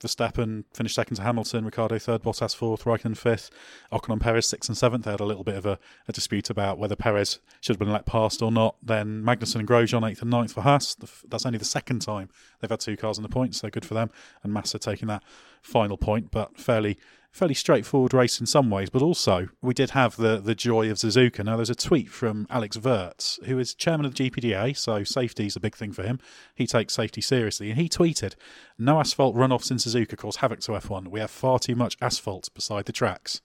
Verstappen 0.00 0.64
finished 0.72 0.94
second 0.94 1.16
to 1.16 1.22
Hamilton, 1.22 1.64
Ricciardo 1.64 1.98
third, 1.98 2.22
Bottas 2.22 2.54
fourth, 2.54 2.84
Raikkonen 2.84 3.16
fifth, 3.16 3.50
Ocon 3.92 4.12
and 4.12 4.20
Perez 4.20 4.46
sixth 4.46 4.68
and 4.68 4.76
seventh. 4.76 5.04
They 5.04 5.10
had 5.10 5.20
a 5.20 5.24
little 5.24 5.44
bit 5.44 5.56
of 5.56 5.66
a, 5.66 5.78
a, 6.08 6.12
dispute 6.12 6.50
about 6.50 6.78
whether 6.78 6.96
Perez 6.96 7.40
should 7.60 7.74
have 7.74 7.78
been 7.78 7.92
let 7.92 8.06
past 8.06 8.42
or 8.42 8.50
not. 8.50 8.76
Then 8.82 9.22
Magnussen 9.22 9.56
and 9.56 9.68
Grosjean 9.68 10.08
eighth 10.08 10.22
and 10.22 10.30
ninth 10.30 10.52
for 10.52 10.62
Haas. 10.62 10.96
That's 11.28 11.46
only 11.46 11.58
the 11.58 11.64
second 11.64 12.00
time 12.00 12.28
they've 12.60 12.70
had 12.70 12.80
two 12.80 12.96
cars 12.96 13.18
in 13.18 13.22
the 13.22 13.28
points, 13.28 13.58
so 13.58 13.70
good 13.70 13.84
for 13.84 13.94
them. 13.94 14.10
And 14.42 14.52
Massa 14.52 14.78
taking 14.78 15.08
that 15.08 15.22
final 15.62 15.96
point, 15.96 16.30
but 16.30 16.58
fairly 16.58 16.98
fairly 17.34 17.52
straightforward 17.54 18.14
race 18.14 18.38
in 18.38 18.46
some 18.46 18.70
ways, 18.70 18.88
but 18.88 19.02
also 19.02 19.48
we 19.60 19.74
did 19.74 19.90
have 19.90 20.14
the, 20.14 20.38
the 20.38 20.54
joy 20.54 20.88
of 20.88 20.98
Suzuka. 20.98 21.44
Now, 21.44 21.56
there's 21.56 21.68
a 21.68 21.74
tweet 21.74 22.08
from 22.08 22.46
Alex 22.48 22.76
Wurz, 22.76 23.42
who 23.46 23.58
is 23.58 23.74
chairman 23.74 24.06
of 24.06 24.14
the 24.14 24.30
GPDA, 24.30 24.76
so 24.76 25.02
safety 25.02 25.46
is 25.46 25.56
a 25.56 25.60
big 25.60 25.74
thing 25.74 25.92
for 25.92 26.04
him. 26.04 26.20
He 26.54 26.64
takes 26.64 26.94
safety 26.94 27.20
seriously, 27.20 27.70
and 27.70 27.80
he 27.80 27.88
tweeted, 27.88 28.36
No 28.78 29.00
asphalt 29.00 29.34
runoffs 29.34 29.72
in 29.72 29.78
Suzuka 29.78 30.16
cause 30.16 30.36
havoc 30.36 30.60
to 30.60 30.72
F1. 30.72 31.08
We 31.08 31.18
have 31.18 31.30
far 31.30 31.58
too 31.58 31.74
much 31.74 31.96
asphalt 32.00 32.54
beside 32.54 32.84
the 32.84 32.92
tracks. 32.92 33.40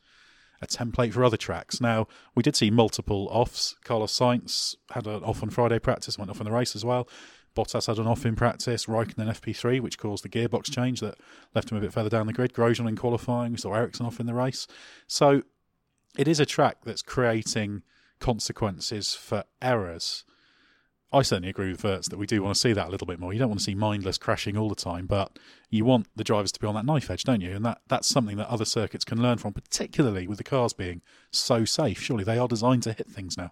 A 0.62 0.67
template 0.67 1.13
for 1.13 1.23
other 1.23 1.38
tracks. 1.38 1.82
Now, 1.82 2.06
we 2.36 2.43
did 2.43 2.56
see 2.56 2.69
multiple 2.69 3.28
offs. 3.32 3.75
Carlos 3.84 4.15
Sainz 4.15 4.75
had 4.91 5.08
an 5.08 5.23
off 5.23 5.41
on 5.41 5.49
Friday 5.49 5.80
practice, 5.80 6.17
went 6.17 6.30
off 6.30 6.39
in 6.39 6.45
the 6.45 6.52
race 6.52 6.75
as 6.75 6.86
well. 6.86 7.08
Bottas 7.59 7.87
had 7.87 7.99
an 7.99 8.07
off 8.07 8.25
in 8.25 8.37
practice, 8.37 8.85
Raikkonen 8.85 9.27
FP3, 9.27 9.81
which 9.81 9.97
caused 9.97 10.23
the 10.23 10.29
gearbox 10.29 10.71
change 10.71 11.01
that 11.01 11.17
left 11.53 11.71
him 11.71 11.77
a 11.77 11.81
bit 11.81 11.91
further 11.91 12.09
down 12.09 12.25
the 12.25 12.33
grid. 12.33 12.53
Grosjean 12.53 12.87
in 12.87 12.95
qualifying, 12.95 13.51
we 13.51 13.57
saw 13.57 13.73
Ericsson 13.73 14.05
off 14.05 14.19
in 14.19 14.27
the 14.27 14.33
race. 14.33 14.65
So 15.07 15.43
it 16.17 16.27
is 16.27 16.39
a 16.39 16.45
track 16.45 16.77
that's 16.85 17.01
creating 17.01 17.83
consequences 18.19 19.13
for 19.13 19.43
errors. 19.61 20.23
I 21.11 21.21
certainly 21.23 21.49
agree 21.49 21.71
with 21.71 21.83
Wurz 21.83 22.09
that 22.09 22.17
we 22.17 22.27
do 22.27 22.41
want 22.41 22.55
to 22.55 22.61
see 22.61 22.71
that 22.71 22.87
a 22.87 22.91
little 22.91 23.07
bit 23.07 23.19
more. 23.19 23.33
You 23.33 23.39
don't 23.39 23.49
want 23.49 23.59
to 23.59 23.65
see 23.65 23.75
mindless 23.75 24.17
crashing 24.17 24.55
all 24.55 24.69
the 24.69 24.75
time, 24.75 25.05
but 25.05 25.37
you 25.69 25.83
want 25.83 26.07
the 26.15 26.23
drivers 26.23 26.51
to 26.53 26.59
be 26.61 26.67
on 26.67 26.75
that 26.75 26.85
knife 26.85 27.09
edge, 27.09 27.25
don't 27.25 27.41
you? 27.41 27.55
And 27.55 27.65
that, 27.65 27.81
that's 27.89 28.07
something 28.07 28.37
that 28.37 28.47
other 28.47 28.65
circuits 28.65 29.03
can 29.03 29.21
learn 29.21 29.37
from, 29.37 29.53
particularly 29.53 30.27
with 30.27 30.37
the 30.37 30.43
cars 30.45 30.71
being 30.71 31.01
so 31.29 31.65
safe. 31.65 31.99
Surely 31.99 32.23
they 32.23 32.37
are 32.37 32.47
designed 32.47 32.83
to 32.83 32.93
hit 32.93 33.07
things 33.07 33.37
now. 33.37 33.51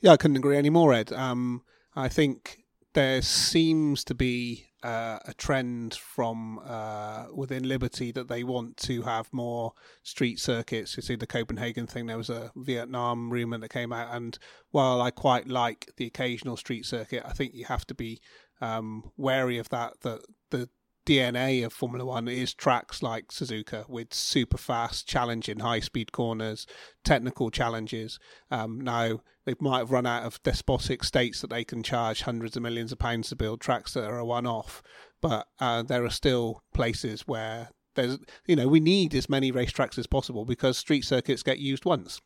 Yeah, 0.00 0.12
I 0.12 0.16
couldn't 0.18 0.36
agree 0.36 0.58
any 0.58 0.68
more, 0.68 0.92
Ed. 0.92 1.12
Um, 1.12 1.62
I 1.94 2.08
think 2.08 2.65
there 2.96 3.20
seems 3.20 4.02
to 4.04 4.14
be 4.14 4.68
uh, 4.82 5.18
a 5.26 5.34
trend 5.34 5.92
from 5.92 6.58
uh, 6.64 7.26
within 7.30 7.68
Liberty 7.68 8.10
that 8.10 8.28
they 8.28 8.42
want 8.42 8.78
to 8.78 9.02
have 9.02 9.30
more 9.34 9.74
street 10.02 10.40
circuits. 10.40 10.96
You 10.96 11.02
see 11.02 11.14
the 11.14 11.26
Copenhagen 11.26 11.86
thing. 11.86 12.06
There 12.06 12.16
was 12.16 12.30
a 12.30 12.52
Vietnam 12.56 13.28
rumor 13.28 13.58
that 13.58 13.68
came 13.68 13.92
out, 13.92 14.16
and 14.16 14.38
while 14.70 15.02
I 15.02 15.10
quite 15.10 15.46
like 15.46 15.92
the 15.98 16.06
occasional 16.06 16.56
street 16.56 16.86
circuit, 16.86 17.22
I 17.26 17.34
think 17.34 17.52
you 17.52 17.66
have 17.66 17.86
to 17.88 17.94
be 17.94 18.18
um, 18.62 19.10
wary 19.18 19.58
of 19.58 19.68
that. 19.68 20.00
That 20.00 20.22
the 20.48 20.70
DNA 21.06 21.64
of 21.64 21.72
Formula 21.72 22.04
One 22.04 22.26
is 22.26 22.52
tracks 22.52 23.02
like 23.02 23.28
Suzuka 23.28 23.88
with 23.88 24.12
super 24.12 24.58
fast, 24.58 25.06
challenging 25.06 25.60
high 25.60 25.80
speed 25.80 26.10
corners, 26.10 26.66
technical 27.04 27.50
challenges. 27.50 28.18
Um, 28.50 28.80
now, 28.80 29.20
they 29.44 29.54
might 29.60 29.78
have 29.78 29.92
run 29.92 30.06
out 30.06 30.24
of 30.24 30.42
despotic 30.42 31.04
states 31.04 31.40
that 31.40 31.50
they 31.50 31.64
can 31.64 31.84
charge 31.84 32.22
hundreds 32.22 32.56
of 32.56 32.64
millions 32.64 32.90
of 32.90 32.98
pounds 32.98 33.28
to 33.28 33.36
build 33.36 33.60
tracks 33.60 33.94
that 33.94 34.04
are 34.04 34.18
a 34.18 34.24
one 34.24 34.46
off, 34.46 34.82
but 35.22 35.46
uh, 35.60 35.82
there 35.82 36.04
are 36.04 36.10
still 36.10 36.62
places 36.74 37.22
where 37.22 37.70
there's, 37.96 38.18
you 38.46 38.54
know, 38.56 38.68
we 38.68 38.80
need 38.80 39.14
as 39.14 39.28
many 39.28 39.50
racetracks 39.50 39.98
as 39.98 40.06
possible 40.06 40.44
because 40.44 40.78
street 40.78 41.04
circuits 41.04 41.42
get 41.42 41.58
used 41.58 41.84
once, 41.84 42.20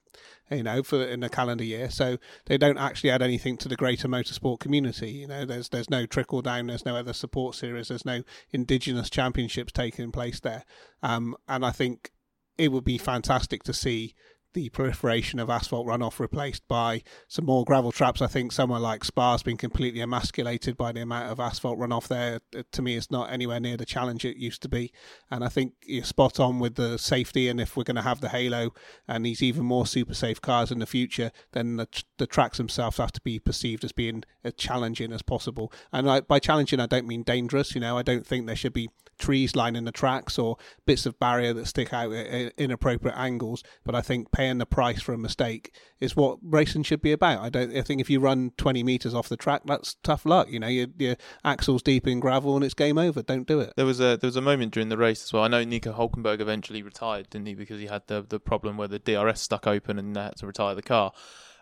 you 0.51 0.63
know, 0.63 0.83
for 0.83 1.03
in 1.03 1.23
a 1.23 1.29
calendar 1.29 1.65
year. 1.65 1.91
So 1.91 2.19
they 2.47 2.59
don't 2.59 2.79
actually 2.79 3.11
add 3.11 3.23
anything 3.23 3.57
to 3.59 3.69
the 3.69 3.77
greater 3.77 4.09
motorsport 4.09 4.61
community. 4.61 5.11
You 5.11 5.29
know, 5.29 5.45
there's 5.47 5.71
there's 5.71 5.91
no 5.91 6.07
trickle 6.07 6.43
down, 6.43 6.67
there's 6.67 6.87
no 6.87 6.97
other 6.97 7.15
support 7.15 7.55
series, 7.55 7.89
there's 7.89 8.05
no 8.05 8.23
indigenous 8.51 9.09
championships 9.09 9.73
taking 9.73 10.13
place 10.13 10.41
there. 10.41 10.65
Um, 11.03 11.37
and 11.49 11.65
I 11.65 11.71
think 11.71 12.11
it 12.59 12.71
would 12.71 12.85
be 12.85 12.99
fantastic 12.99 13.63
to 13.65 13.73
see 13.73 14.15
the 14.53 14.69
proliferation 14.71 15.39
of 15.39 15.49
asphalt 15.49 15.87
runoff 15.87 16.19
replaced 16.19 16.67
by 16.67 17.03
some 17.29 17.45
more 17.45 17.65
gravel 17.65 17.93
traps. 17.93 18.21
I 18.21 18.27
think 18.27 18.53
somewhere 18.53 18.81
like 18.81 19.05
Spa 19.05 19.33
has 19.33 19.43
been 19.43 19.57
completely 19.57 20.01
emasculated 20.01 20.77
by 20.77 20.93
the 20.93 21.03
amount 21.03 21.31
of 21.31 21.39
asphalt 21.39 21.79
runoff 21.79 22.09
there. 22.09 22.41
Uh, 22.57 22.63
to 22.73 22.83
me, 22.83 22.97
it's 22.97 23.11
not 23.11 23.33
anywhere 23.33 23.61
near 23.61 23.77
the 23.77 23.85
challenge 23.85 24.25
it 24.25 24.37
used 24.37 24.63
to 24.63 24.69
be. 24.69 24.93
And 25.31 25.45
I 25.45 25.49
think 25.49 25.75
you're 25.85 26.05
spot 26.05 26.41
on 26.41 26.59
with 26.59 26.75
the 26.75 26.99
safety. 26.99 27.49
And 27.49 27.61
if 27.61 27.77
we're 27.77 27.85
going 27.85 27.97
to 27.97 28.03
have 28.03 28.21
the 28.21 28.29
Halo 28.29 28.73
and 29.07 29.25
these 29.25 29.43
even 29.43 29.65
more 29.65 29.87
super 29.87 30.15
safe 30.15 30.41
cars 30.41 30.71
in 30.71 30.79
the 30.79 30.87
future, 30.87 31.31
then 31.53 31.77
the, 31.77 31.89
the 32.19 32.27
tracks 32.27 32.59
themselves 32.59 32.97
have 32.99 33.13
to 33.13 33.21
be 33.21 33.39
perceived 33.39 33.85
as 33.85 33.93
being 33.93 34.25
as 34.45 34.55
challenging 34.55 35.13
as 35.13 35.23
possible. 35.23 35.73
And 35.93 36.11
I, 36.11 36.21
by 36.21 36.39
challenging, 36.39 36.81
I 36.81 36.87
don't 36.87 37.07
mean 37.07 37.23
dangerous. 37.23 37.75
You 37.75 37.81
know, 37.81 37.97
I 37.97 38.03
don't 38.03 38.27
think 38.27 38.47
there 38.47 38.57
should 38.57 38.73
be 38.73 38.91
trees 39.21 39.55
lining 39.55 39.85
the 39.85 39.93
tracks 39.93 40.39
or 40.39 40.57
bits 40.87 41.07
of 41.07 41.19
barrier 41.21 41.53
that 41.53 41.67
stick 41.67 41.93
out 41.93 42.13
at 42.13 42.53
inappropriate 42.57 43.17
angles. 43.17 43.63
But 43.85 43.95
I 43.95 44.01
think 44.01 44.33
paying 44.33 44.59
the 44.59 44.67
price 44.67 45.01
for 45.01 45.13
a 45.13 45.19
mistake 45.19 45.73
is 46.01 46.17
what 46.17 46.39
racing 46.43 46.83
should 46.83 47.03
be 47.03 47.13
about. 47.13 47.41
I 47.41 47.51
don't. 47.51 47.77
I 47.77 47.83
think 47.83 48.01
if 48.01 48.11
you 48.11 48.19
run 48.19 48.53
20 48.57 48.83
meters 48.83 49.15
off 49.15 49.29
the 49.29 49.37
track, 49.37 49.63
that's 49.67 49.95
tough 50.03 50.27
luck. 50.27 50.49
You 50.51 50.59
know, 50.59 50.69
your, 50.69 50.89
your 50.99 51.17
axle's 51.45 51.83
deep 51.83 52.07
in 52.07 52.19
gravel 52.19 52.57
and 52.57 52.65
it's 52.65 52.75
game 52.75 52.99
over. 52.99 53.23
Don't 53.23 53.47
do 53.47 53.61
it. 53.61 53.75
There 53.77 53.87
was 53.87 54.01
a 54.01 54.17
there 54.17 54.29
was 54.29 54.37
a 54.37 54.41
moment 54.41 54.73
during 54.73 54.89
the 54.89 54.97
race 54.97 55.23
as 55.23 55.33
well. 55.33 55.45
I 55.45 55.49
know 55.49 55.63
Nico 55.63 55.93
Hulkenberg 55.93 56.41
eventually 56.41 56.83
retired, 56.83 57.31
didn't 57.31 57.47
he? 57.47 57.55
Because 57.55 57.81
he 57.81 57.87
had 57.87 58.07
the 58.07 58.23
the 58.23 58.41
problem 58.41 58.77
where 58.77 58.89
the 58.89 58.99
DRS 58.99 59.41
stuck 59.41 59.67
open 59.67 59.99
and 59.99 60.17
they 60.17 60.21
had 60.21 60.37
to 60.37 60.47
retire 60.47 60.75
the 60.75 60.83
car. 60.83 61.13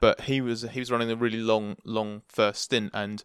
But 0.01 0.23
he 0.23 0.41
was 0.41 0.63
he 0.63 0.81
was 0.81 0.91
running 0.91 1.11
a 1.11 1.17
really 1.17 1.39
long 1.39 1.77
long 1.85 2.23
first 2.29 2.63
stint 2.63 2.93
and 2.95 3.23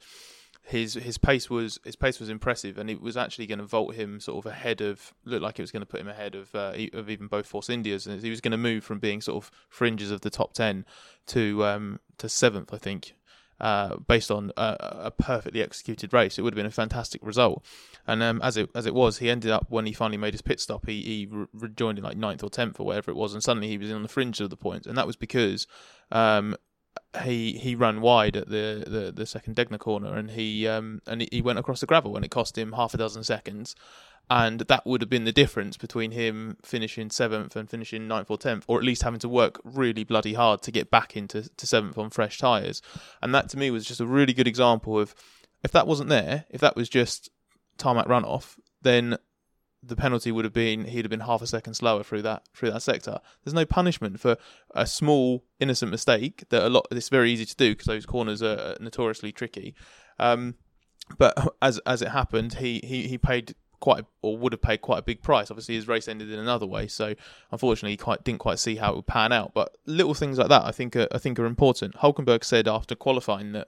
his 0.66 0.94
his 0.94 1.18
pace 1.18 1.50
was 1.50 1.78
his 1.84 1.98
pace 1.98 2.20
was 2.20 2.30
impressive, 2.30 2.78
and 2.78 2.90
it 2.90 3.02
was 3.02 3.18
actually 3.18 3.46
going 3.48 3.60
to 3.60 3.66
vault 3.66 3.96
him 3.96 4.20
sort 4.20 4.44
of 4.44 4.52
ahead 4.52 4.80
of 4.80 5.14
looked 5.26 5.44
like 5.44 5.60
it 5.60 5.62
was 5.62 5.72
going 5.72 5.82
to 5.82 5.86
put 5.86 6.00
him 6.00 6.08
ahead 6.08 6.36
of 6.36 6.56
uh, 6.56 6.74
of 6.94 7.10
even 7.10 7.28
both 7.28 7.46
Force 7.46 7.70
Indias, 7.70 8.08
and 8.08 8.22
he 8.22 8.30
was 8.30 8.40
going 8.40 8.52
to 8.52 8.58
move 8.58 8.84
from 8.84 9.00
being 9.00 9.20
sort 9.20 9.44
of 9.44 9.52
fringes 9.68 10.10
of 10.10 10.22
the 10.22 10.30
top 10.30 10.54
ten 10.54 10.86
to 11.28 11.66
um, 11.66 12.00
to 12.18 12.30
seventh, 12.30 12.74
I 12.74 12.78
think. 12.78 13.14
Uh, 13.62 13.98
based 14.08 14.32
on 14.32 14.52
a, 14.58 14.76
a, 15.04 15.12
perfectly 15.12 15.62
executed 15.62 16.12
race, 16.12 16.38
it 16.38 16.42
would 16.42 16.52
have 16.52 16.58
been 16.58 16.66
a 16.66 16.72
fantastic 16.72 17.26
result. 17.26 17.64
And 18.06 18.22
um, 18.22 18.42
as 18.42 18.58
it 18.58 18.70
as 18.76 18.86
it 18.86 18.94
was, 18.94 19.20
he 19.20 19.30
ended 19.30 19.52
up 19.52 19.68
when 19.70 19.86
he 19.86 19.94
finally 19.94 20.18
made 20.18 20.34
his 20.34 20.42
pit 20.42 20.60
stop, 20.60 20.86
he, 20.86 21.02
he 21.02 21.28
re- 21.30 21.46
rejoined 21.54 21.98
in 21.98 22.04
like 22.04 22.18
ninth 22.18 22.44
or 22.44 22.50
tenth 22.50 22.80
or 22.80 22.86
whatever 22.86 23.12
it 23.12 23.16
was, 23.16 23.34
and 23.34 23.44
suddenly 23.44 23.70
he 23.70 23.78
was 23.78 23.92
on 23.92 24.02
the 24.02 24.10
fringe 24.10 24.42
of 24.42 24.50
the 24.50 24.58
points, 24.58 24.88
and 24.88 24.98
that 24.98 25.08
was 25.08 25.16
because 25.16 25.68
um, 26.12 26.58
he 27.24 27.54
he 27.54 27.76
ran 27.76 28.02
wide 28.02 28.36
at 28.36 28.50
the, 28.50 28.84
the, 28.88 29.12
the 29.12 29.26
second 29.26 29.56
Degner 29.56 29.80
corner 29.80 30.16
and 30.16 30.32
he 30.32 30.68
um 30.68 31.02
and 31.06 31.28
he 31.32 31.42
went 31.42 31.60
across 31.60 31.80
the 31.80 31.86
gravel 31.86 32.16
and 32.16 32.26
it 32.26 32.32
cost 32.32 32.58
him 32.58 32.72
half 32.72 32.94
a 32.94 32.98
dozen 32.98 33.24
seconds 33.24 33.76
and 34.30 34.62
that 34.62 34.86
would 34.86 35.02
have 35.02 35.10
been 35.10 35.26
the 35.26 35.32
difference 35.32 35.78
between 35.78 36.12
him 36.12 36.58
finishing 36.64 37.10
seventh 37.10 37.56
and 37.56 37.70
finishing 37.70 38.08
ninth 38.08 38.32
or 38.32 38.38
tenth, 38.38 38.64
or 38.68 38.78
at 38.78 38.84
least 38.84 39.04
having 39.04 39.20
to 39.20 39.30
work 39.30 39.60
really 39.64 40.04
bloody 40.04 40.34
hard 40.34 40.62
to 40.64 40.72
get 40.72 40.90
back 40.90 41.18
into 41.18 41.50
to 41.56 41.68
seventh 41.68 41.98
on 41.98 42.10
fresh 42.10 42.38
tyres. 42.38 42.82
And 43.22 43.36
that 43.36 43.50
to 43.50 43.58
me 43.58 43.70
was 43.70 43.86
just 43.86 44.00
a 44.00 44.06
really 44.06 44.34
good 44.34 44.48
example 44.48 44.98
of 44.98 45.14
if 45.64 45.72
that 45.72 45.88
wasn't 45.88 46.10
there, 46.10 46.46
if 46.50 46.62
that 46.62 46.76
was 46.76 46.90
just 46.90 47.30
tarmac 47.78 48.08
runoff, 48.08 48.56
then 48.82 49.18
the 49.86 49.96
penalty 49.96 50.32
would 50.32 50.46
have 50.46 50.54
been 50.54 50.86
he'd 50.86 51.04
have 51.04 51.10
been 51.10 51.22
half 51.22 51.42
a 51.42 51.48
second 51.48 51.74
slower 51.74 52.04
through 52.04 52.22
that 52.22 52.44
through 52.54 52.72
that 52.72 52.82
sector. 52.82 53.20
There's 53.44 53.54
no 53.54 53.66
punishment 53.66 54.20
for 54.20 54.38
a 54.74 54.88
small 54.88 55.44
innocent 55.60 55.92
mistake 55.92 56.46
that 56.50 56.64
a 56.64 56.70
lot. 56.70 56.88
It's 56.92 57.10
very 57.10 57.32
easy 57.32 57.46
to 57.46 57.56
do 57.56 57.72
because 57.72 57.88
those 57.88 58.06
corners 58.06 58.42
are 58.42 58.76
notoriously 58.80 59.32
tricky. 59.32 59.76
Um, 60.20 60.56
but 61.18 61.56
as 61.62 61.80
as 61.86 62.02
it 62.02 62.10
happened, 62.10 62.56
he 62.56 62.80
he 62.84 63.08
he 63.08 63.18
paid 63.18 63.56
quite 63.80 64.06
or 64.22 64.38
would 64.38 64.54
have 64.54 64.62
paid 64.62 64.82
quite 64.82 65.00
a 65.00 65.04
big 65.04 65.22
price. 65.22 65.52
Obviously, 65.52 65.76
his 65.76 65.90
race 65.90 66.08
ended 66.08 66.32
in 66.32 66.40
another 66.40 66.66
way, 66.66 66.88
so 66.88 67.14
unfortunately, 67.52 67.92
he 67.92 67.98
quite 67.98 68.24
didn't 68.24 68.40
quite 68.40 68.60
see 68.60 68.78
how 68.78 68.94
it 68.94 68.96
would 68.96 69.08
pan 69.08 69.34
out. 69.34 69.54
But 69.54 69.76
little 69.86 70.14
things 70.14 70.38
like 70.38 70.48
that, 70.48 70.64
I 70.64 70.72
think, 70.72 70.96
are, 70.96 71.08
I 71.12 71.18
think 71.18 71.38
are 71.38 71.46
important. 71.46 71.96
Hulkenberg 71.96 72.46
said 72.46 72.68
after 72.68 72.96
qualifying 72.96 73.52
that 73.52 73.68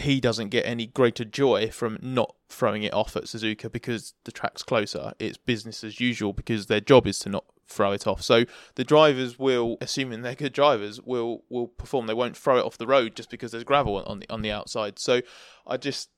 he 0.00 0.20
doesn't 0.20 0.48
get 0.48 0.66
any 0.66 0.86
greater 0.86 1.24
joy 1.24 1.70
from 1.70 1.98
not 2.00 2.34
throwing 2.48 2.82
it 2.82 2.92
off 2.92 3.16
at 3.16 3.24
Suzuka 3.24 3.70
because 3.70 4.14
the 4.24 4.32
track's 4.32 4.62
closer. 4.62 5.12
It's 5.18 5.36
business 5.36 5.84
as 5.84 6.00
usual 6.00 6.32
because 6.32 6.66
their 6.66 6.80
job 6.80 7.06
is 7.06 7.18
to 7.20 7.28
not 7.28 7.44
throw 7.66 7.92
it 7.92 8.06
off. 8.06 8.22
So 8.22 8.44
the 8.76 8.84
drivers 8.84 9.38
will, 9.38 9.76
assuming 9.80 10.22
they're 10.22 10.34
good 10.34 10.52
drivers, 10.52 11.00
will 11.02 11.44
will 11.48 11.68
perform. 11.68 12.06
They 12.06 12.14
won't 12.14 12.36
throw 12.36 12.58
it 12.58 12.64
off 12.64 12.78
the 12.78 12.86
road 12.86 13.14
just 13.14 13.30
because 13.30 13.52
there's 13.52 13.64
gravel 13.64 13.96
on 14.04 14.20
the 14.20 14.30
on 14.30 14.42
the 14.42 14.50
outside. 14.50 14.98
So 14.98 15.20
I 15.66 15.76
just 15.76 16.10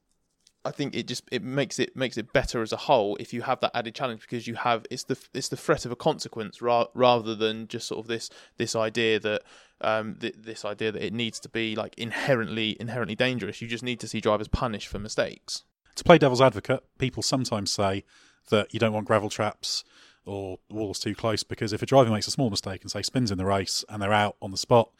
I 0.64 0.71
think 0.71 0.95
it 0.95 1.07
just 1.07 1.25
it 1.33 1.43
makes 1.43 1.79
it 1.79 1.97
makes 1.97 2.19
it 2.19 2.33
better 2.33 2.62
as 2.62 2.73
a 2.73 2.77
whole 2.77 3.16
if 3.16 3.33
you 3.33 3.43
have 3.43 3.61
that 3.61 3.75
added 3.75 3.95
challenge 3.95 4.23
because 4.23 4.47
you 4.47 4.57
have 4.57 4.85
it's 4.90 5.05
the 5.05 5.19
it's 5.33 5.49
the 5.49 5.57
threat 5.57 5.87
of 5.87 5.93
a 5.93 5.97
consequence 5.97 6.61
ra- 6.61 6.87
rather 6.95 7.35
than 7.35 7.66
just 7.66 7.88
sort 7.88 8.01
of 8.01 8.07
this 8.09 8.29
this 8.59 8.77
idea 8.77 9.19
that 9.19 9.43
um 9.81 10.16
th- 10.16 10.35
this 10.37 10.64
idea 10.64 10.93
that 10.93 11.05
it 11.05 11.12
needs 11.12 11.40
to 11.40 11.49
be 11.49 11.75
like 11.75 11.95
inherently 11.99 12.77
inherently 12.81 13.14
dangerous. 13.14 13.61
You 13.61 13.69
just 13.69 13.85
need 13.85 14.01
to 14.01 14.09
see 14.09 14.21
drivers 14.21 14.49
punished 14.49 14.88
for 14.88 14.99
mistakes. 14.99 15.64
To 15.97 16.05
play 16.05 16.19
devil's 16.19 16.40
advocate, 16.40 16.85
people 16.99 17.23
sometimes 17.23 17.73
say 17.73 18.05
that 18.51 18.73
you 18.73 18.81
don't 18.81 18.93
want 18.93 19.07
gravel 19.07 19.29
traps 19.29 19.85
or 20.25 20.59
walls 20.71 20.99
too 20.99 21.14
close 21.14 21.43
because 21.43 21.73
if 21.73 21.83
a 21.83 21.87
driver 21.87 22.11
makes 22.11 22.29
a 22.29 22.31
small 22.31 22.51
mistake 22.51 22.83
and 22.83 22.90
say 22.90 23.03
spins 23.03 23.31
in 23.31 23.38
the 23.38 23.45
race 23.45 23.85
and 23.88 24.03
they're 24.03 24.12
out 24.12 24.37
on 24.40 24.51
the 24.51 24.57
spot, 24.57 24.90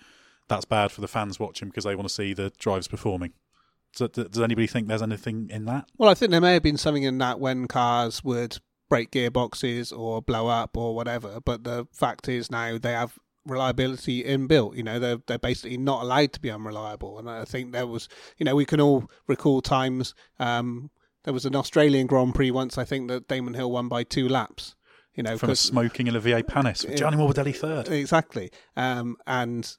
that's 0.49 0.64
bad 0.64 0.90
for 0.90 1.01
the 1.01 1.09
fans 1.09 1.38
watching 1.38 1.69
because 1.69 1.85
they 1.85 1.95
want 1.95 2.09
to 2.09 2.14
see 2.14 2.33
the 2.33 2.51
drivers 2.59 2.88
performing. 2.88 3.33
So, 3.93 4.07
does 4.07 4.40
anybody 4.40 4.66
think 4.66 4.87
there's 4.87 5.03
anything 5.03 5.49
in 5.51 5.64
that? 5.64 5.87
Well, 5.99 6.11
I 6.11 6.14
think 6.14 6.31
there 6.31 6.40
may 6.40 6.55
have 6.55 6.62
been 6.62 6.77
something 6.77 7.03
in 7.03 7.19
that 7.19 7.40
when 7.40 7.66
cars 7.66 8.23
would 8.23 8.59
break 8.88 9.11
gearboxes 9.11 9.97
or 9.97 10.23
blow 10.23 10.49
up 10.49 10.77
or 10.77 10.95
whatever. 10.95 11.40
But 11.40 11.64
the 11.64 11.87
fact 11.93 12.29
is 12.29 12.51
now 12.51 12.79
they 12.79 12.93
have 12.93 13.19
reliability 13.46 14.22
inbuilt. 14.24 14.76
You 14.76 14.83
know, 14.83 14.98
they're 14.98 15.18
they're 15.26 15.38
basically 15.38 15.76
not 15.76 16.03
allowed 16.03 16.33
to 16.35 16.40
be 16.40 16.50
unreliable. 16.50 17.18
And 17.18 17.29
I 17.29 17.44
think 17.44 17.72
there 17.72 17.87
was, 17.87 18.09
you 18.38 18.44
know, 18.44 18.55
we 18.55 18.64
can 18.64 18.81
all 18.81 19.11
recall 19.26 19.61
times. 19.61 20.14
Um, 20.38 20.90
there 21.24 21.35
was 21.35 21.44
an 21.44 21.55
Australian 21.55 22.07
Grand 22.07 22.35
Prix 22.35 22.50
once. 22.50 22.79
I 22.79 22.85
think 22.85 23.09
that 23.09 23.29
Damon 23.29 23.55
Hill 23.55 23.70
won 23.70 23.88
by 23.88 24.05
two 24.05 24.29
laps. 24.29 24.74
You 25.14 25.24
know, 25.24 25.37
from 25.37 25.50
a 25.50 25.57
smoking 25.57 26.09
Olivier 26.09 26.42
Panis 26.42 26.85
with 26.85 26.96
Gianni 26.96 27.16
Morbidelli 27.16 27.55
third. 27.55 27.88
Exactly, 27.88 28.50
um, 28.76 29.16
and 29.26 29.76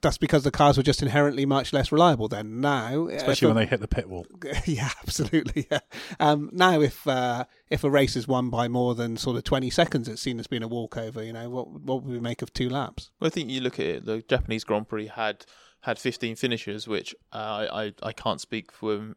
that's 0.00 0.18
because 0.18 0.44
the 0.44 0.50
cars 0.50 0.76
were 0.76 0.82
just 0.82 1.02
inherently 1.02 1.44
much 1.46 1.72
less 1.72 1.92
reliable 1.92 2.28
then. 2.28 2.60
Now, 2.60 3.08
especially 3.08 3.48
when 3.48 3.56
they 3.56 3.66
hit 3.66 3.80
the 3.80 3.88
pit 3.88 4.08
wall. 4.08 4.26
Yeah, 4.66 4.90
absolutely. 5.02 5.66
Yeah. 5.70 5.80
Um, 6.20 6.50
now, 6.52 6.80
if 6.80 7.06
uh, 7.06 7.44
if 7.68 7.84
a 7.84 7.90
race 7.90 8.16
is 8.16 8.28
won 8.28 8.48
by 8.50 8.68
more 8.68 8.94
than 8.94 9.16
sort 9.16 9.36
of 9.36 9.44
twenty 9.44 9.70
seconds, 9.70 10.08
it's 10.08 10.22
seen 10.22 10.38
as 10.38 10.46
being 10.46 10.62
a 10.62 10.68
walkover. 10.68 11.22
You 11.22 11.32
know, 11.32 11.50
what 11.50 11.68
what 11.68 12.02
would 12.02 12.12
we 12.12 12.20
make 12.20 12.42
of 12.42 12.52
two 12.52 12.68
laps? 12.68 13.10
Well, 13.20 13.26
I 13.26 13.30
think 13.30 13.50
you 13.50 13.60
look 13.60 13.78
at 13.80 13.86
it. 13.86 14.06
The 14.06 14.22
Japanese 14.22 14.64
Grand 14.64 14.88
Prix 14.88 15.08
had 15.08 15.44
had 15.82 15.98
15 15.98 16.36
finishers, 16.36 16.86
which 16.86 17.14
uh, 17.32 17.66
I 17.72 17.92
I 18.02 18.12
can't 18.12 18.40
speak 18.40 18.72
for 18.72 19.14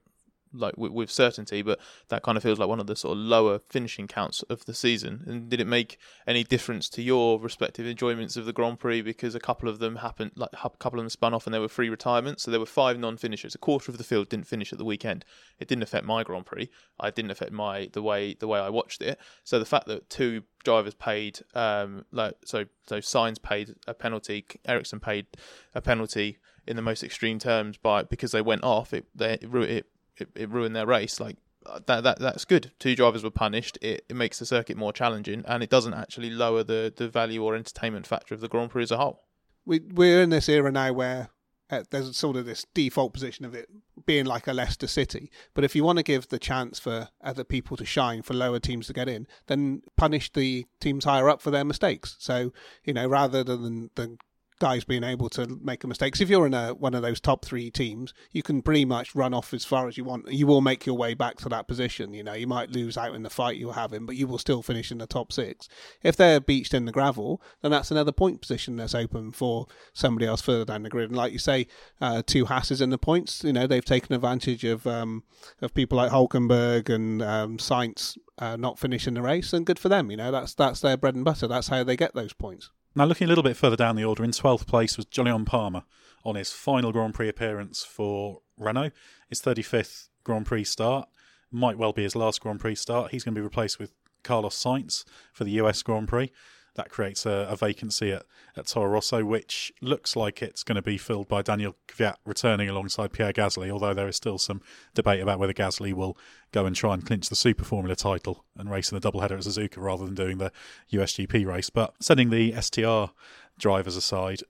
like 0.58 0.78
with, 0.78 0.92
with, 0.92 1.12
certainty, 1.12 1.62
but 1.62 1.80
that 2.10 2.24
kind 2.24 2.38
of 2.38 2.44
feels 2.44 2.60
like 2.60 2.70
one 2.70 2.80
of 2.80 2.88
the 2.88 2.96
sort 2.96 3.14
of 3.14 3.18
lower 3.18 3.60
finishing 3.60 4.08
counts 4.08 4.44
of 4.44 4.66
the 4.66 4.74
season. 4.74 5.24
And 5.26 5.50
did 5.50 5.62
it 5.62 5.68
make 5.68 5.98
any 6.28 6.44
difference 6.44 6.90
to 6.90 7.02
your 7.02 7.40
respective 7.40 7.86
enjoyments 7.86 8.38
of 8.38 8.46
the 8.46 8.54
Grand 8.54 8.80
Prix? 8.80 9.02
Because 9.02 9.36
a 9.36 9.40
couple 9.40 9.70
of 9.70 9.80
them 9.80 9.98
happened, 9.98 10.32
like 10.36 10.50
a 10.54 10.70
couple 10.78 11.00
of 11.00 11.04
them 11.04 11.10
spun 11.10 11.34
off, 11.34 11.46
and 11.48 11.54
there 11.54 11.62
were 11.62 11.68
three 11.68 11.90
retirements. 11.90 12.44
So 12.44 12.52
there 12.52 12.60
were 12.60 12.66
five 12.66 13.00
non-finishers. 13.00 13.56
A 13.56 13.60
quarter 13.60 13.92
of 13.92 13.98
the 13.98 14.04
field 14.04 14.30
didn't 14.30 14.48
finish 14.48 14.72
at 14.72 14.80
the 14.80 14.86
weekend. 14.86 15.26
It 15.60 15.68
didn't 15.68 15.84
affect 15.84 16.06
my 16.06 16.24
Grand 16.24 16.46
Prix. 16.46 16.70
I 17.00 17.12
didn't 17.12 17.32
affect 17.32 17.52
my 17.52 17.90
the 17.94 18.02
way 18.02 18.36
the 18.40 18.48
way 18.48 18.60
I 18.60 18.70
watched 18.70 19.02
it. 19.02 19.20
So 19.44 19.60
the 19.60 19.66
fact 19.66 19.88
that 19.88 20.10
two 20.10 20.44
drivers 20.64 20.96
paid, 20.96 21.40
um, 21.54 22.06
like 22.12 22.36
so 22.44 22.66
so 22.88 23.00
Sainz 23.00 23.42
paid 23.42 23.76
a 23.88 23.94
penalty, 23.94 24.46
Ericsson 24.66 25.00
paid 25.00 25.28
a 25.74 25.82
penalty 25.82 26.38
in 26.68 26.76
the 26.76 26.82
most 26.82 27.04
extreme 27.04 27.40
terms 27.40 27.78
by 27.78 28.04
because 28.04 28.32
they 28.32 28.42
went 28.42 28.64
off. 28.64 28.94
It 28.94 29.06
they 29.16 29.38
it 29.42 29.86
it, 30.18 30.30
it 30.36 30.50
ruined 30.50 30.76
their 30.76 30.86
race. 30.86 31.20
Like 31.20 31.38
uh, 31.66 31.80
that, 31.88 32.04
that 32.04 32.20
that's 32.20 32.46
good. 32.46 32.72
Two 32.80 32.96
drivers 32.96 33.24
were 33.24 33.32
punished. 33.32 33.78
It, 33.82 34.06
it 34.10 34.16
makes 34.16 34.40
the 34.40 34.46
circuit 34.46 34.78
more 34.78 34.94
challenging, 34.94 35.44
and 35.48 35.64
it 35.64 35.70
doesn't 35.70 35.94
actually 35.94 36.30
lower 36.30 36.64
the, 36.64 36.94
the 36.96 37.08
value 37.08 37.44
or 37.44 37.56
entertainment 37.56 38.08
factor 38.08 38.34
of 38.34 38.42
the 38.42 38.48
Grand 38.48 38.72
Prix 38.72 38.84
as 38.84 38.92
a 38.92 38.98
whole. 38.98 39.24
We 39.66 39.80
we're 39.80 40.22
in 40.22 40.30
this 40.30 40.48
era 40.48 40.72
now 40.72 40.94
where 40.94 41.30
uh, 41.70 41.84
there's 41.90 42.16
sort 42.16 42.38
of 42.38 42.46
this 42.46 42.66
default 42.74 43.14
position 43.14 43.46
of 43.46 43.56
it 43.56 43.68
being 44.06 44.26
like 44.26 44.46
a 44.48 44.54
Leicester 44.54 44.88
City. 44.88 45.32
But 45.56 45.64
if 45.64 45.76
you 45.76 45.84
want 45.84 45.98
to 45.98 46.04
give 46.04 46.28
the 46.28 46.38
chance 46.38 46.78
for 46.78 47.10
other 47.24 47.44
people 47.44 47.76
to 47.78 47.86
shine, 47.86 48.22
for 48.22 48.36
lower 48.36 48.60
teams 48.60 48.88
to 48.88 48.94
get 48.94 49.10
in, 49.10 49.26
then 49.48 49.82
punish 49.98 50.32
the 50.32 50.66
teams 50.80 51.06
higher 51.06 51.30
up 51.30 51.42
for 51.42 51.50
their 51.50 51.66
mistakes. 51.66 52.16
So 52.20 52.54
you 52.84 52.94
know, 52.94 53.08
rather 53.08 53.44
than 53.44 53.90
than 53.96 54.20
guys 54.60 54.84
being 54.84 55.04
able 55.04 55.30
to 55.30 55.60
make 55.62 55.84
a 55.84 55.88
mistake. 55.88 56.20
if 56.20 56.30
you're 56.30 56.46
in 56.46 56.54
a, 56.54 56.74
one 56.74 56.94
of 56.94 57.02
those 57.02 57.20
top 57.20 57.44
three 57.44 57.70
teams, 57.70 58.14
you 58.32 58.42
can 58.42 58.62
pretty 58.62 58.86
much 58.86 59.14
run 59.14 59.34
off 59.34 59.54
as 59.54 59.66
far 59.66 59.88
as 59.88 59.98
you 59.98 60.04
want. 60.04 60.32
You 60.32 60.48
will 60.48 60.62
make 60.62 60.86
your 60.86 60.96
way 60.96 61.14
back 61.14 61.38
to 61.38 61.50
that 61.50 61.68
position. 61.68 62.14
You 62.14 62.24
know, 62.24 62.34
you 62.34 62.48
might 62.48 62.72
lose 62.72 62.98
out 62.98 63.16
in 63.16 63.24
the 63.24 63.30
fight 63.30 63.58
you're 63.58 63.74
having, 63.74 64.06
but 64.06 64.16
you 64.16 64.28
will 64.28 64.38
still 64.38 64.62
finish 64.62 64.92
in 64.92 65.00
the 65.00 65.08
top 65.08 65.34
six. 65.34 65.68
If 66.04 66.16
they're 66.16 66.40
beached 66.40 66.74
in 66.74 66.86
the 66.86 66.92
gravel, 66.92 67.42
then 67.62 67.72
that's 67.72 67.92
another 67.92 68.12
point 68.12 68.42
position 68.42 68.78
that's 68.78 68.96
open 68.96 69.32
for 69.32 69.68
somebody 69.94 70.26
else 70.26 70.42
further 70.42 70.66
down 70.66 70.84
the 70.84 70.90
grid. 70.90 71.10
And 71.10 71.18
like 71.18 71.34
you 71.34 71.40
say, 71.40 71.68
uh, 72.00 72.22
two 72.26 72.46
Hasses 72.46 72.82
in 72.82 72.90
the 72.92 72.98
points. 72.98 73.44
You 73.44 73.54
know, 73.54 73.68
they've 73.68 73.84
taken 73.84 74.16
advantage 74.16 74.64
of 74.64 74.88
um, 74.88 75.24
of 75.62 75.74
people 75.74 75.98
like 75.98 76.12
Hulkenberg 76.12 76.90
and 76.90 77.22
um, 77.22 77.58
Sainz 77.58 78.18
uh, 78.38 78.56
not 78.56 78.80
finishing 78.80 79.14
the 79.14 79.22
race, 79.22 79.54
and 79.54 79.66
good 79.66 79.80
for 79.80 79.90
them. 79.90 80.12
You 80.12 80.18
know, 80.18 80.32
that's 80.32 80.54
that's 80.54 80.82
their 80.82 80.98
bread 80.98 81.16
and 81.16 81.26
butter. 81.26 81.48
That's 81.48 81.68
how 81.68 81.84
they 81.84 81.96
get 81.98 82.14
those 82.14 82.34
points. 82.34 82.70
Now, 82.98 83.04
looking 83.04 83.26
a 83.26 83.28
little 83.28 83.44
bit 83.44 83.58
further 83.58 83.76
down 83.76 83.98
the 83.98 84.06
order, 84.06 84.24
in 84.24 84.32
12th 84.32 84.68
place 84.68 84.96
was 84.96 85.06
Jolyon 85.06 85.46
Palmer 85.46 85.84
on 86.24 86.36
his 86.36 86.54
final 86.54 86.94
Grand 86.94 87.14
Prix 87.14 87.28
appearance 87.28 87.84
for 87.84 88.40
Renault. 88.58 88.92
His 89.28 89.42
35th 89.42 90.08
Grand 90.24 90.46
Prix 90.46 90.64
start. 90.64 91.10
Might 91.52 91.78
well 91.78 91.92
be 91.92 92.04
his 92.04 92.16
last 92.16 92.40
Grand 92.40 92.62
Prix 92.62 92.76
start. 92.76 93.12
He's 93.12 93.26
going 93.26 93.36
to 93.36 93.40
be 93.40 93.44
replaced 93.44 93.80
with 93.80 93.92
Carlos 94.24 94.56
Sainz 94.56 95.04
for 95.34 95.44
the 95.44 95.52
US 95.52 95.84
Grand 95.84 96.08
Prix 96.08 96.32
that 96.76 96.90
creates 96.90 97.26
a, 97.26 97.48
a, 97.50 97.56
vacancy 97.56 98.12
at, 98.12 98.24
at 98.56 98.68
Toro 98.68 98.90
Rosso, 98.90 99.26
which 99.26 99.74
looks 99.82 100.16
like 100.16 100.42
it's 100.42 100.64
going 100.64 100.76
to 100.76 100.82
be 100.82 100.98
filled 100.98 101.28
by 101.28 101.42
Daniel 101.42 101.76
Kvyat 101.88 102.16
returning 102.26 102.70
alongside 102.70 103.12
Pierre 103.12 103.34
Gasly, 103.34 103.70
although 103.70 103.94
there 103.94 104.08
is 104.08 104.16
still 104.16 104.38
some 104.38 104.62
debate 104.94 105.22
about 105.22 105.40
whether 105.40 105.54
Gasly 105.54 105.94
will 105.94 106.18
go 106.52 106.66
and 106.66 106.76
try 106.76 106.94
and 106.94 107.06
clinch 107.06 107.30
the 107.30 107.36
Super 107.36 107.64
Formula 107.64 107.96
title 107.96 108.46
and 108.58 108.70
race 108.70 108.92
in 108.92 109.00
the 109.00 109.12
doubleheader 109.12 109.32
at 109.32 109.40
Suzuka 109.40 109.78
rather 109.78 110.06
than 110.06 110.16
doing 110.16 110.38
the 110.38 110.52
USGP 110.92 111.46
race. 111.46 111.70
But 111.70 111.94
setting 112.00 112.30
the 112.30 112.54
STR 112.62 113.14
drivers 113.58 113.96
aside, 113.96 114.42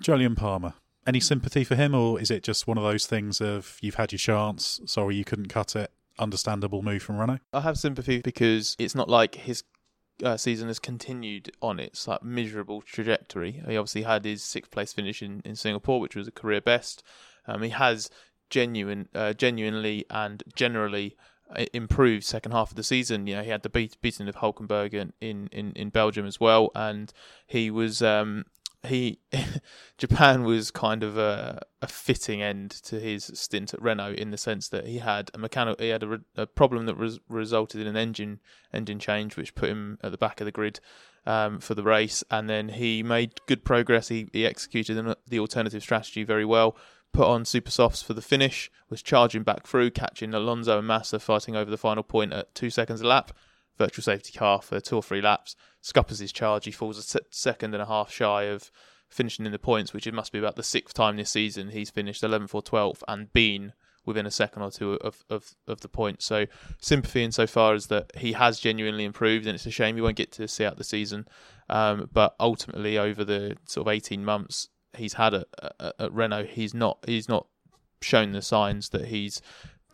Jolyon 0.00 0.36
Palmer, 0.36 0.74
any 1.06 1.20
sympathy 1.20 1.62
for 1.62 1.76
him, 1.76 1.94
or 1.94 2.20
is 2.20 2.30
it 2.30 2.42
just 2.42 2.66
one 2.66 2.78
of 2.78 2.84
those 2.84 3.06
things 3.06 3.40
of 3.40 3.78
you've 3.80 3.94
had 3.94 4.12
your 4.12 4.18
chance, 4.18 4.80
sorry 4.86 5.14
you 5.14 5.24
couldn't 5.24 5.48
cut 5.48 5.76
it? 5.76 5.92
Understandable 6.18 6.82
move 6.82 7.02
from 7.02 7.18
Renault. 7.18 7.40
I 7.52 7.60
have 7.60 7.76
sympathy 7.76 8.22
because 8.22 8.74
it's 8.78 8.94
not 8.94 9.08
like 9.08 9.34
his 9.34 9.62
uh, 10.22 10.36
season 10.36 10.68
has 10.68 10.78
continued 10.78 11.52
on 11.60 11.78
its 11.78 12.08
like 12.08 12.22
miserable 12.22 12.80
trajectory. 12.80 13.62
He 13.66 13.76
obviously 13.76 14.02
had 14.02 14.24
his 14.24 14.42
sixth 14.42 14.70
place 14.70 14.92
finish 14.92 15.22
in, 15.22 15.42
in 15.44 15.56
Singapore, 15.56 16.00
which 16.00 16.16
was 16.16 16.28
a 16.28 16.32
career 16.32 16.60
best. 16.60 17.02
Um, 17.46 17.62
he 17.62 17.70
has 17.70 18.10
genuine, 18.50 19.08
uh, 19.14 19.32
genuinely 19.32 20.04
and 20.10 20.42
generally 20.54 21.16
uh, 21.54 21.64
improved 21.72 22.24
second 22.24 22.52
half 22.52 22.70
of 22.70 22.76
the 22.76 22.82
season. 22.82 23.26
You 23.26 23.36
know, 23.36 23.42
he 23.42 23.50
had 23.50 23.62
the 23.62 23.68
beat, 23.68 24.00
beating 24.00 24.28
of 24.28 24.36
Hulkenberg 24.36 24.94
in, 24.94 25.12
in, 25.20 25.48
in, 25.52 25.72
in 25.72 25.90
Belgium 25.90 26.26
as 26.26 26.40
well, 26.40 26.70
and 26.74 27.12
he 27.46 27.70
was 27.70 28.02
um, 28.02 28.44
he 28.86 29.20
Japan 29.98 30.44
was 30.44 30.70
kind 30.70 31.02
of 31.02 31.16
a, 31.16 31.62
a 31.82 31.86
fitting 31.86 32.42
end 32.42 32.70
to 32.70 32.98
his 32.98 33.30
stint 33.34 33.74
at 33.74 33.82
Renault 33.82 34.14
in 34.14 34.30
the 34.30 34.38
sense 34.38 34.68
that 34.68 34.86
he 34.86 34.98
had 34.98 35.30
a 35.34 35.38
mechanical 35.38 35.84
he 35.84 35.90
had 35.90 36.02
a, 36.02 36.20
a 36.36 36.46
problem 36.46 36.86
that 36.86 36.96
res, 36.96 37.18
resulted 37.28 37.80
in 37.80 37.86
an 37.86 37.96
engine 37.96 38.40
engine 38.72 38.98
change 38.98 39.36
which 39.36 39.54
put 39.54 39.68
him 39.68 39.98
at 40.02 40.10
the 40.10 40.18
back 40.18 40.40
of 40.40 40.44
the 40.44 40.52
grid 40.52 40.80
um, 41.26 41.58
for 41.58 41.74
the 41.74 41.82
race. 41.82 42.22
And 42.30 42.48
then 42.48 42.70
he 42.70 43.02
made 43.02 43.40
good 43.46 43.64
progress. 43.64 44.08
He, 44.08 44.28
he 44.32 44.46
executed 44.46 45.16
the 45.26 45.38
alternative 45.38 45.82
strategy 45.82 46.24
very 46.24 46.44
well 46.44 46.76
put 47.12 47.26
on 47.26 47.44
super 47.44 47.70
softs 47.70 48.02
for 48.02 48.12
the 48.12 48.20
finish 48.20 48.70
was 48.90 49.00
charging 49.00 49.42
back 49.42 49.66
through 49.66 49.90
catching 49.90 50.34
Alonso 50.34 50.78
and 50.78 50.86
Massa 50.86 51.18
fighting 51.18 51.56
over 51.56 51.70
the 51.70 51.78
final 51.78 52.02
point 52.02 52.32
at 52.32 52.54
2 52.54 52.68
seconds 52.68 53.00
a 53.00 53.06
lap 53.06 53.32
virtual 53.78 54.02
safety 54.02 54.36
car 54.36 54.60
for 54.60 54.80
two 54.80 54.96
or 54.96 55.02
three 55.02 55.20
laps 55.20 55.56
scuppers 55.80 56.18
his 56.18 56.32
charge. 56.32 56.64
He 56.64 56.70
falls 56.70 56.98
a 56.98 57.20
second 57.30 57.74
and 57.74 57.82
a 57.82 57.86
half 57.86 58.10
shy 58.10 58.44
of 58.44 58.70
finishing 59.08 59.46
in 59.46 59.52
the 59.52 59.58
points, 59.58 59.92
which 59.92 60.06
it 60.06 60.14
must 60.14 60.32
be 60.32 60.38
about 60.38 60.56
the 60.56 60.62
sixth 60.62 60.94
time 60.94 61.16
this 61.16 61.30
season 61.30 61.70
he's 61.70 61.90
finished 61.90 62.22
11th 62.22 62.54
or 62.54 62.62
12th 62.62 63.02
and 63.06 63.32
been 63.32 63.72
within 64.04 64.24
a 64.24 64.30
second 64.30 64.62
or 64.62 64.70
two 64.70 64.92
of, 64.94 65.24
of, 65.28 65.54
of 65.66 65.80
the 65.80 65.88
point. 65.88 66.22
So 66.22 66.46
sympathy 66.80 67.24
insofar 67.24 67.74
as 67.74 67.88
that 67.88 68.12
he 68.16 68.32
has 68.32 68.60
genuinely 68.60 69.04
improved, 69.04 69.46
and 69.46 69.54
it's 69.54 69.66
a 69.66 69.70
shame 69.70 69.96
he 69.96 70.02
won't 70.02 70.16
get 70.16 70.32
to 70.32 70.48
see 70.48 70.64
out 70.64 70.78
the 70.78 70.84
season. 70.84 71.26
Um, 71.68 72.08
but 72.12 72.36
ultimately, 72.38 72.96
over 72.96 73.24
the 73.24 73.56
sort 73.66 73.86
of 73.86 73.92
18 73.92 74.24
months 74.24 74.68
he's 74.96 75.14
had 75.14 75.34
at, 75.34 75.46
at, 75.80 75.94
at 75.98 76.12
Renault, 76.12 76.46
he's 76.46 76.72
not 76.72 76.98
he's 77.06 77.28
not 77.28 77.48
shown 78.00 78.32
the 78.32 78.42
signs 78.42 78.90
that 78.90 79.06
he's 79.06 79.42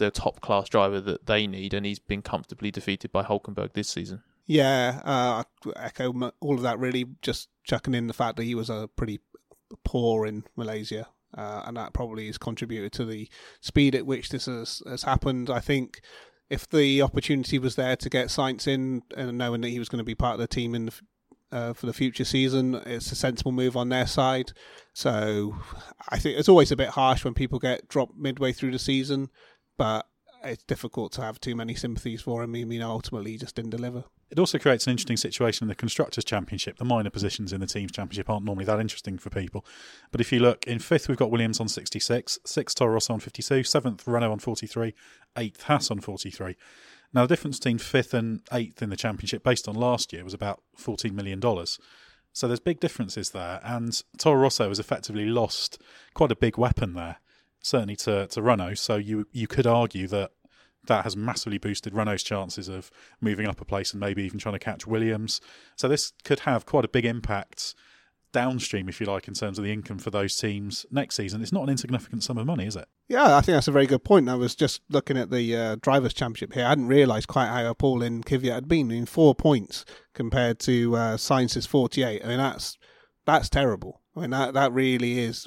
the 0.02 0.10
top 0.10 0.40
class 0.40 0.68
driver 0.68 1.00
that 1.00 1.26
they 1.26 1.46
need, 1.46 1.72
and 1.74 1.86
he's 1.86 1.98
been 1.98 2.22
comfortably 2.22 2.70
defeated 2.70 3.12
by 3.12 3.22
Hulkenberg 3.22 3.72
this 3.72 3.88
season. 3.88 4.22
Yeah, 4.46 5.00
uh, 5.04 5.44
I 5.76 5.84
echo 5.86 6.32
all 6.40 6.54
of 6.54 6.62
that. 6.62 6.78
Really, 6.78 7.06
just 7.22 7.48
chucking 7.64 7.94
in 7.94 8.08
the 8.08 8.12
fact 8.12 8.36
that 8.36 8.44
he 8.44 8.54
was 8.54 8.68
a 8.68 8.88
pretty 8.96 9.20
poor 9.84 10.26
in 10.26 10.44
Malaysia, 10.56 11.06
uh, 11.36 11.62
and 11.64 11.76
that 11.76 11.92
probably 11.92 12.26
has 12.26 12.38
contributed 12.38 12.92
to 12.92 13.04
the 13.04 13.28
speed 13.60 13.94
at 13.94 14.04
which 14.06 14.30
this 14.30 14.46
has, 14.46 14.82
has 14.86 15.04
happened. 15.04 15.48
I 15.48 15.60
think 15.60 16.00
if 16.50 16.68
the 16.68 17.00
opportunity 17.02 17.58
was 17.58 17.76
there 17.76 17.96
to 17.96 18.10
get 18.10 18.26
Sainz 18.26 18.66
in, 18.66 19.02
and 19.16 19.38
knowing 19.38 19.60
that 19.60 19.70
he 19.70 19.78
was 19.78 19.88
going 19.88 19.98
to 20.00 20.04
be 20.04 20.14
part 20.14 20.34
of 20.34 20.40
the 20.40 20.48
team 20.48 20.74
in 20.74 20.86
the, 20.86 20.92
uh, 21.52 21.72
for 21.72 21.86
the 21.86 21.92
future 21.92 22.24
season, 22.24 22.74
it's 22.84 23.12
a 23.12 23.14
sensible 23.14 23.52
move 23.52 23.76
on 23.76 23.90
their 23.90 24.06
side. 24.06 24.52
So 24.92 25.56
I 26.08 26.18
think 26.18 26.38
it's 26.38 26.48
always 26.48 26.72
a 26.72 26.76
bit 26.76 26.88
harsh 26.88 27.24
when 27.24 27.34
people 27.34 27.58
get 27.58 27.88
dropped 27.88 28.16
midway 28.16 28.52
through 28.52 28.72
the 28.72 28.78
season, 28.78 29.30
but 29.82 30.06
it's 30.44 30.62
difficult 30.62 31.10
to 31.10 31.22
have 31.22 31.40
too 31.40 31.56
many 31.56 31.74
sympathies 31.74 32.22
for 32.22 32.44
him. 32.44 32.54
I 32.54 32.62
mean, 32.62 32.82
ultimately, 32.82 33.32
he 33.32 33.36
just 33.36 33.56
didn't 33.56 33.72
deliver. 33.72 34.04
It 34.30 34.38
also 34.38 34.60
creates 34.60 34.86
an 34.86 34.92
interesting 34.92 35.16
situation 35.16 35.64
in 35.64 35.68
the 35.68 35.74
Constructors' 35.74 36.24
Championship. 36.24 36.78
The 36.78 36.84
minor 36.84 37.10
positions 37.10 37.52
in 37.52 37.60
the 37.60 37.66
Teams' 37.66 37.90
Championship 37.90 38.30
aren't 38.30 38.44
normally 38.44 38.64
that 38.66 38.78
interesting 38.78 39.18
for 39.18 39.28
people. 39.28 39.66
But 40.12 40.20
if 40.20 40.30
you 40.30 40.38
look, 40.38 40.68
in 40.68 40.78
fifth, 40.78 41.08
we've 41.08 41.18
got 41.18 41.32
Williams 41.32 41.58
on 41.58 41.66
66, 41.66 42.38
sixth, 42.46 42.76
Toro 42.76 42.92
Rosso 42.92 43.12
on 43.12 43.18
52, 43.18 43.64
seventh, 43.64 44.06
Renault 44.06 44.30
on 44.30 44.38
43, 44.38 44.94
eighth, 45.36 45.64
Haas 45.64 45.90
on 45.90 45.98
43. 45.98 46.56
Now, 47.12 47.22
the 47.22 47.34
difference 47.34 47.58
between 47.58 47.78
fifth 47.78 48.14
and 48.14 48.42
eighth 48.52 48.82
in 48.82 48.90
the 48.90 48.96
championship, 48.96 49.42
based 49.42 49.66
on 49.66 49.74
last 49.74 50.12
year, 50.12 50.22
was 50.22 50.32
about 50.32 50.62
$14 50.78 51.10
million. 51.12 51.42
So 52.32 52.46
there's 52.46 52.60
big 52.60 52.78
differences 52.78 53.30
there. 53.30 53.58
And 53.64 54.00
Toro 54.16 54.42
Rosso 54.42 54.68
has 54.68 54.78
effectively 54.78 55.26
lost 55.26 55.82
quite 56.14 56.30
a 56.30 56.36
big 56.36 56.56
weapon 56.56 56.94
there 56.94 57.16
certainly 57.62 57.96
to, 57.96 58.26
to 58.26 58.42
Renault. 58.42 58.74
So 58.74 58.96
you 58.96 59.26
you 59.32 59.46
could 59.46 59.66
argue 59.66 60.06
that 60.08 60.32
that 60.86 61.04
has 61.04 61.16
massively 61.16 61.58
boosted 61.58 61.94
Renault's 61.94 62.24
chances 62.24 62.68
of 62.68 62.90
moving 63.20 63.46
up 63.46 63.60
a 63.60 63.64
place 63.64 63.92
and 63.92 64.00
maybe 64.00 64.24
even 64.24 64.40
trying 64.40 64.54
to 64.54 64.58
catch 64.58 64.86
Williams. 64.86 65.40
So 65.76 65.88
this 65.88 66.12
could 66.24 66.40
have 66.40 66.66
quite 66.66 66.84
a 66.84 66.88
big 66.88 67.04
impact 67.04 67.74
downstream, 68.32 68.88
if 68.88 68.98
you 68.98 69.06
like, 69.06 69.28
in 69.28 69.34
terms 69.34 69.58
of 69.58 69.64
the 69.64 69.72
income 69.72 69.98
for 69.98 70.10
those 70.10 70.34
teams 70.36 70.86
next 70.90 71.16
season. 71.16 71.42
It's 71.42 71.52
not 71.52 71.64
an 71.64 71.68
insignificant 71.68 72.24
sum 72.24 72.38
of 72.38 72.46
money, 72.46 72.66
is 72.66 72.74
it? 72.74 72.88
Yeah, 73.06 73.36
I 73.36 73.42
think 73.42 73.56
that's 73.56 73.68
a 73.68 73.72
very 73.72 73.86
good 73.86 74.04
point. 74.04 74.28
I 74.28 74.34
was 74.34 74.54
just 74.54 74.80
looking 74.88 75.18
at 75.18 75.30
the 75.30 75.54
uh, 75.54 75.76
drivers' 75.82 76.14
championship 76.14 76.54
here. 76.54 76.64
I 76.64 76.70
hadn't 76.70 76.88
realised 76.88 77.28
quite 77.28 77.48
how 77.48 77.66
appalling 77.66 78.22
Kvyat 78.22 78.54
had 78.54 78.68
been. 78.68 78.90
in 78.90 79.06
four 79.06 79.34
points 79.34 79.84
compared 80.14 80.58
to 80.60 80.96
uh, 80.96 81.16
Sainz's 81.16 81.66
forty-eight. 81.66 82.24
I 82.24 82.28
mean, 82.28 82.38
that's 82.38 82.78
that's 83.26 83.50
terrible. 83.50 84.00
I 84.16 84.20
mean, 84.20 84.30
that 84.30 84.54
that 84.54 84.72
really 84.72 85.20
is 85.20 85.46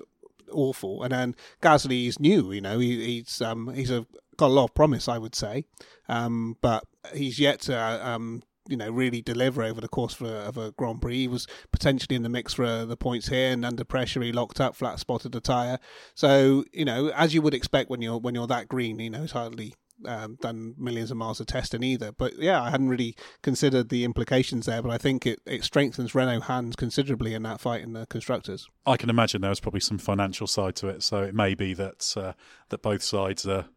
awful. 0.52 1.04
And 1.04 1.12
then 1.12 1.36
Gasly 1.62 2.08
is 2.08 2.20
new, 2.20 2.52
you 2.52 2.62
know, 2.62 2.80
he, 2.80 3.06
he's 3.06 3.42
um, 3.42 3.74
he's 3.74 3.92
a, 3.92 4.06
got 4.38 4.48
a 4.48 4.54
lot 4.54 4.66
of 4.66 4.74
promise, 4.74 5.08
I 5.08 5.18
would 5.18 5.36
say, 5.36 5.66
um, 6.10 6.58
but 6.62 6.84
he's 7.14 7.40
yet 7.40 7.62
to. 7.62 8.08
Um, 8.08 8.44
you 8.68 8.76
know, 8.76 8.90
really 8.90 9.22
deliver 9.22 9.62
over 9.62 9.80
the 9.80 9.88
course 9.88 10.20
of 10.20 10.26
a, 10.26 10.36
of 10.38 10.58
a, 10.58 10.72
Grand 10.72 11.00
Prix. 11.00 11.16
He 11.16 11.28
was 11.28 11.46
potentially 11.72 12.16
in 12.16 12.24
the 12.24 12.30
mix 12.30 12.56
for 12.56 12.66
uh, 12.66 12.86
the 12.86 12.98
points 12.98 13.28
here, 13.28 13.52
and 13.52 13.64
under 13.64 13.84
pressure, 13.84 14.24
he 14.24 14.32
locked 14.32 14.60
up, 14.60 14.76
flat 14.76 15.00
spotted 15.00 15.34
the 15.34 15.40
tire. 15.40 15.78
So, 16.16 16.66
you 16.74 16.84
know, 16.84 17.10
as 17.10 17.36
you 17.36 17.44
would 17.44 17.54
expect 17.54 17.92
when 17.92 18.02
you're 18.02 18.18
when 18.18 18.34
you're 18.34 18.48
that 18.48 18.68
green, 18.68 18.98
you 18.98 19.12
know, 19.12 19.22
it's 19.22 19.34
hardly 19.34 19.76
um, 20.06 20.38
done 20.42 20.76
millions 20.78 21.12
of 21.12 21.18
miles 21.18 21.40
of 21.40 21.48
testing 21.48 21.84
either. 21.84 22.12
But 22.12 22.38
yeah, 22.38 22.62
I 22.62 22.70
hadn't 22.70 22.90
really 22.90 23.16
considered 23.42 23.90
the 23.90 24.04
implications 24.04 24.66
there, 24.66 24.82
but 24.82 24.92
I 24.92 24.98
think 24.98 25.26
it, 25.26 25.40
it 25.46 25.64
strengthens 25.64 26.14
Renault 26.14 26.42
hands 26.42 26.76
considerably 26.76 27.34
in 27.34 27.44
that 27.44 27.62
fight 27.62 27.82
in 27.82 27.94
the 27.94 28.06
constructors. 28.08 28.68
I 28.86 28.98
can 28.98 29.10
imagine 29.10 29.42
there 29.42 29.50
was 29.50 29.60
probably 29.60 29.80
some 29.80 29.98
financial 29.98 30.48
side 30.48 30.76
to 30.78 30.88
it, 30.88 31.04
so 31.04 31.24
it 31.24 31.34
may 31.34 31.56
be 31.56 31.74
that 31.74 32.14
uh, 32.18 32.34
that 32.70 32.82
both 32.82 33.04
sides 33.04 33.48
are 33.48 33.68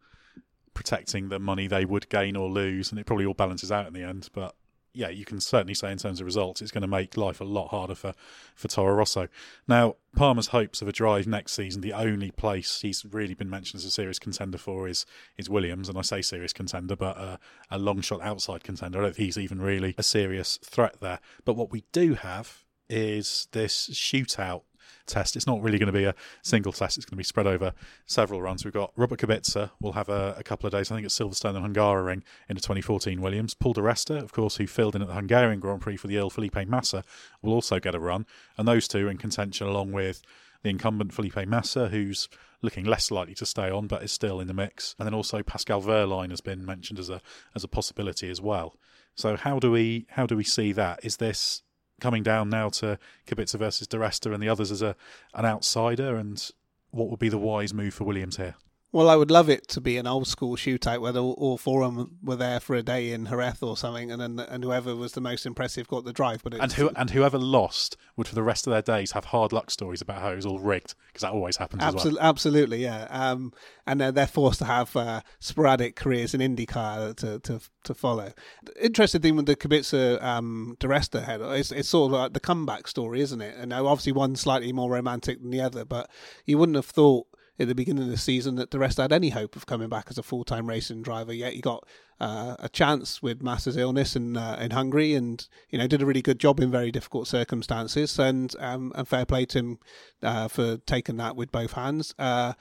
protecting 0.73 1.29
the 1.29 1.39
money 1.39 1.67
they 1.67 1.85
would 1.85 2.09
gain 2.09 2.35
or 2.35 2.49
lose, 2.49 2.91
and 2.91 2.99
it 2.99 3.05
probably 3.05 3.25
all 3.25 3.33
balances 3.33 3.71
out 3.71 3.87
in 3.87 3.93
the 3.93 4.03
end. 4.03 4.29
But 4.33 4.55
yeah, 4.93 5.09
you 5.09 5.25
can 5.25 5.39
certainly 5.39 5.73
say 5.73 5.91
in 5.91 5.97
terms 5.97 6.19
of 6.19 6.25
results, 6.25 6.61
it's 6.61 6.71
going 6.71 6.81
to 6.81 6.87
make 6.87 7.15
life 7.17 7.39
a 7.39 7.43
lot 7.43 7.69
harder 7.69 7.95
for, 7.95 8.13
for 8.55 8.67
Toro 8.67 8.93
Rosso. 8.95 9.27
Now, 9.67 9.95
Palmer's 10.15 10.47
hopes 10.47 10.81
of 10.81 10.87
a 10.87 10.91
drive 10.91 11.27
next 11.27 11.53
season, 11.53 11.81
the 11.81 11.93
only 11.93 12.31
place 12.31 12.81
he's 12.81 13.05
really 13.05 13.33
been 13.33 13.49
mentioned 13.49 13.79
as 13.79 13.85
a 13.85 13.91
serious 13.91 14.19
contender 14.19 14.57
for 14.57 14.87
is 14.87 15.05
is 15.37 15.49
Williams, 15.49 15.89
and 15.89 15.97
I 15.97 16.01
say 16.01 16.21
serious 16.21 16.53
contender, 16.53 16.95
but 16.95 17.17
a, 17.17 17.39
a 17.69 17.77
long 17.77 18.01
shot 18.01 18.21
outside 18.21 18.63
contender. 18.63 18.99
I 18.99 19.03
don't 19.03 19.15
think 19.15 19.25
he's 19.25 19.37
even 19.37 19.61
really 19.61 19.95
a 19.97 20.03
serious 20.03 20.57
threat 20.63 20.99
there. 20.99 21.19
But 21.45 21.53
what 21.53 21.71
we 21.71 21.83
do 21.91 22.15
have 22.15 22.65
is 22.89 23.47
this 23.51 23.89
shootout 23.89 24.63
test. 25.09 25.35
It's 25.35 25.47
not 25.47 25.61
really 25.61 25.77
going 25.77 25.91
to 25.91 25.93
be 25.93 26.05
a 26.05 26.15
single 26.41 26.71
test. 26.71 26.97
It's 26.97 27.05
going 27.05 27.15
to 27.15 27.17
be 27.17 27.23
spread 27.23 27.47
over 27.47 27.73
several 28.05 28.41
runs. 28.41 28.63
We've 28.63 28.73
got 28.73 28.93
Robert 28.95 29.19
Kubica 29.19 29.71
will 29.81 29.93
have 29.93 30.07
a, 30.07 30.35
a 30.37 30.43
couple 30.43 30.67
of 30.67 30.71
days. 30.71 30.91
I 30.91 30.95
think 30.95 31.05
at 31.05 31.11
Silverstone 31.11 31.55
and 31.55 31.75
Hungaroring 31.75 32.21
in 32.47 32.55
the 32.55 32.61
2014 32.61 33.21
Williams. 33.21 33.53
Paul 33.53 33.73
di 33.73 33.81
Resta, 33.81 34.21
of 34.21 34.31
course, 34.31 34.55
who 34.57 34.67
filled 34.67 34.95
in 34.95 35.01
at 35.01 35.07
the 35.07 35.13
Hungarian 35.13 35.59
Grand 35.59 35.81
Prix 35.81 35.97
for 35.97 36.07
the 36.07 36.17
Earl 36.17 36.29
Felipe 36.29 36.67
Massa, 36.67 37.03
will 37.41 37.53
also 37.53 37.79
get 37.79 37.95
a 37.95 37.99
run. 37.99 38.25
And 38.57 38.67
those 38.67 38.87
two 38.87 39.07
in 39.07 39.17
contention 39.17 39.67
along 39.67 39.91
with 39.91 40.21
the 40.63 40.69
incumbent 40.69 41.13
Felipe 41.13 41.47
Massa, 41.47 41.89
who's 41.89 42.29
looking 42.61 42.85
less 42.85 43.11
likely 43.11 43.35
to 43.35 43.45
stay 43.45 43.69
on, 43.69 43.87
but 43.87 44.03
is 44.03 44.11
still 44.11 44.39
in 44.39 44.47
the 44.47 44.53
mix. 44.53 44.95
And 44.99 45.05
then 45.05 45.13
also 45.13 45.41
Pascal 45.41 45.81
Wehrlein 45.81 46.31
has 46.31 46.41
been 46.41 46.65
mentioned 46.65 46.99
as 46.99 47.09
a 47.09 47.21
as 47.55 47.63
a 47.63 47.67
possibility 47.67 48.29
as 48.29 48.41
well. 48.41 48.75
So 49.15 49.35
how 49.37 49.59
do 49.59 49.71
we 49.71 50.05
how 50.11 50.25
do 50.25 50.35
we 50.35 50.43
see 50.43 50.71
that? 50.73 50.99
Is 51.03 51.17
this 51.17 51.63
coming 51.99 52.23
down 52.23 52.49
now 52.49 52.69
to 52.69 52.97
Kubica 53.27 53.57
versus 53.57 53.87
di 53.87 53.97
Resta 53.97 54.33
and 54.33 54.41
the 54.41 54.49
others 54.49 54.71
as 54.71 54.81
a 54.81 54.95
an 55.33 55.45
outsider? 55.45 56.15
And 56.15 56.49
what 56.91 57.09
would 57.09 57.19
be 57.19 57.29
the 57.29 57.37
wise 57.37 57.73
move 57.73 57.93
for 57.93 58.03
Williams 58.03 58.37
here? 58.37 58.55
Well, 58.91 59.09
I 59.09 59.15
would 59.15 59.29
love 59.29 59.49
it 59.49 59.67
to 59.69 59.81
be 59.81 59.97
an 59.97 60.07
old 60.07 60.27
school 60.27 60.55
shootout 60.55 60.99
where 61.01 61.15
all, 61.15 61.33
all 61.33 61.57
four 61.59 61.83
of 61.83 61.95
them 61.95 62.17
were 62.23 62.35
there 62.35 62.59
for 62.59 62.75
a 62.75 62.81
day 62.81 63.11
in 63.11 63.27
Jerez 63.27 63.61
or 63.61 63.77
something, 63.77 64.11
and 64.11 64.19
then 64.19 64.39
and 64.39 64.63
whoever 64.63 64.95
was 64.95 65.11
the 65.11 65.21
most 65.21 65.45
impressive 65.45 65.87
got 65.87 66.05
the 66.05 66.13
drive. 66.13 66.41
But 66.43 66.55
and 66.55 66.73
who 66.73 66.89
and 66.95 67.11
whoever 67.11 67.37
lost 67.37 67.97
would 68.17 68.27
for 68.27 68.33
the 68.33 68.41
rest 68.41 68.65
of 68.65 68.71
their 68.71 68.81
days 68.81 69.11
have 69.11 69.25
hard 69.25 69.53
luck 69.53 69.69
stories 69.69 70.01
about 70.01 70.21
how 70.21 70.31
it 70.31 70.37
was 70.37 70.45
all 70.45 70.59
rigged 70.59 70.95
because 71.07 71.21
that 71.21 71.31
always 71.31 71.57
happens 71.57 71.83
absolutely, 71.83 72.09
as 72.09 72.21
well. 72.21 72.29
Absolutely, 72.29 72.83
yeah. 72.83 73.07
Um, 73.11 73.53
and 73.85 74.01
they're, 74.01 74.11
they're 74.11 74.27
forced 74.27 74.59
to 74.59 74.65
have 74.65 74.95
uh, 74.95 75.21
sporadic 75.39 75.95
careers 75.95 76.33
in 76.33 76.41
IndyCar 76.41 77.15
to, 77.17 77.39
to 77.39 77.61
to 77.83 77.93
follow. 77.93 78.33
Interesting 78.81 79.21
thing 79.21 79.35
with 79.35 79.45
the 79.45 79.55
Kubica 79.55 80.21
um, 80.23 80.75
di 80.79 80.87
Resta 80.87 81.23
head, 81.23 81.41
it's, 81.41 81.71
it's 81.71 81.89
sort 81.89 82.11
of 82.11 82.19
like 82.19 82.33
the 82.33 82.39
comeback 82.39 82.87
story, 82.87 83.21
isn't 83.21 83.41
it? 83.41 83.55
And 83.55 83.71
obviously 83.71 84.13
one 84.13 84.35
slightly 84.35 84.73
more 84.73 84.89
romantic 84.89 85.41
than 85.41 85.51
the 85.51 85.61
other, 85.61 85.85
but 85.85 86.09
you 86.45 86.57
wouldn't 86.57 86.75
have 86.75 86.85
thought 86.85 87.27
at 87.59 87.67
the 87.67 87.75
beginning 87.75 88.03
of 88.03 88.09
the 88.09 88.17
season 88.17 88.55
that 88.55 88.69
di 88.69 88.77
Resta 88.77 89.01
had 89.01 89.13
any 89.13 89.29
hope 89.29 89.55
of 89.55 89.65
coming 89.65 89.89
back 89.89 90.07
as 90.09 90.17
a 90.17 90.23
full 90.23 90.43
time 90.43 90.67
racing 90.67 91.01
driver. 91.01 91.33
Yet 91.33 91.53
he 91.53 91.61
got 91.61 91.85
uh, 92.19 92.55
a 92.59 92.69
chance 92.69 93.21
with 93.21 93.41
Massa's 93.41 93.77
illness 93.77 94.15
in 94.15 94.37
uh, 94.37 94.57
in 94.61 94.71
Hungary, 94.71 95.13
and 95.13 95.45
you 95.69 95.77
know 95.77 95.87
did 95.87 96.01
a 96.01 96.05
really 96.05 96.21
good 96.21 96.39
job 96.39 96.59
in 96.59 96.71
very 96.71 96.91
difficult 96.91 97.27
circumstances. 97.27 98.17
And 98.17 98.55
um, 98.59 98.91
and 98.95 99.07
fair 99.07 99.25
play 99.25 99.45
to 99.47 99.59
him 99.59 99.79
uh, 100.23 100.47
for 100.47 100.77
taking 100.77 101.17
that 101.17 101.35
with 101.35 101.51
both 101.51 101.73
hands. 101.73 102.15
Uh, 102.17 102.53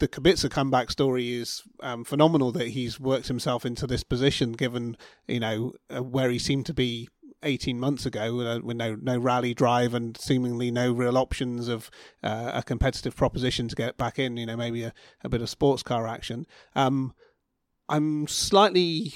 the 0.00 0.08
Kubica 0.08 0.50
comeback 0.50 0.90
story 0.90 1.34
is 1.34 1.62
um, 1.80 2.04
phenomenal 2.04 2.50
that 2.52 2.68
he's 2.68 2.98
worked 2.98 3.28
himself 3.28 3.64
into 3.64 3.86
this 3.86 4.02
position, 4.02 4.52
given 4.52 4.96
you 5.28 5.40
know 5.40 5.72
uh, 5.94 6.02
where 6.02 6.30
he 6.30 6.38
seemed 6.38 6.66
to 6.66 6.74
be 6.74 7.08
18 7.44 7.78
months 7.78 8.06
ago 8.06 8.40
uh, 8.40 8.58
with 8.60 8.76
no 8.76 8.96
no 8.96 9.18
rally 9.18 9.54
drive 9.54 9.94
and 9.94 10.16
seemingly 10.16 10.70
no 10.70 10.92
real 10.92 11.16
options 11.16 11.68
of 11.68 11.90
uh, 12.22 12.52
a 12.54 12.62
competitive 12.62 13.14
proposition 13.16 13.68
to 13.68 13.76
get 13.76 13.96
back 13.96 14.18
in. 14.18 14.36
You 14.36 14.46
know, 14.46 14.56
maybe 14.56 14.82
a, 14.82 14.92
a 15.22 15.28
bit 15.28 15.42
of 15.42 15.50
sports 15.50 15.82
car 15.82 16.06
action. 16.06 16.46
Um, 16.74 17.14
I'm 17.88 18.26
slightly 18.26 19.14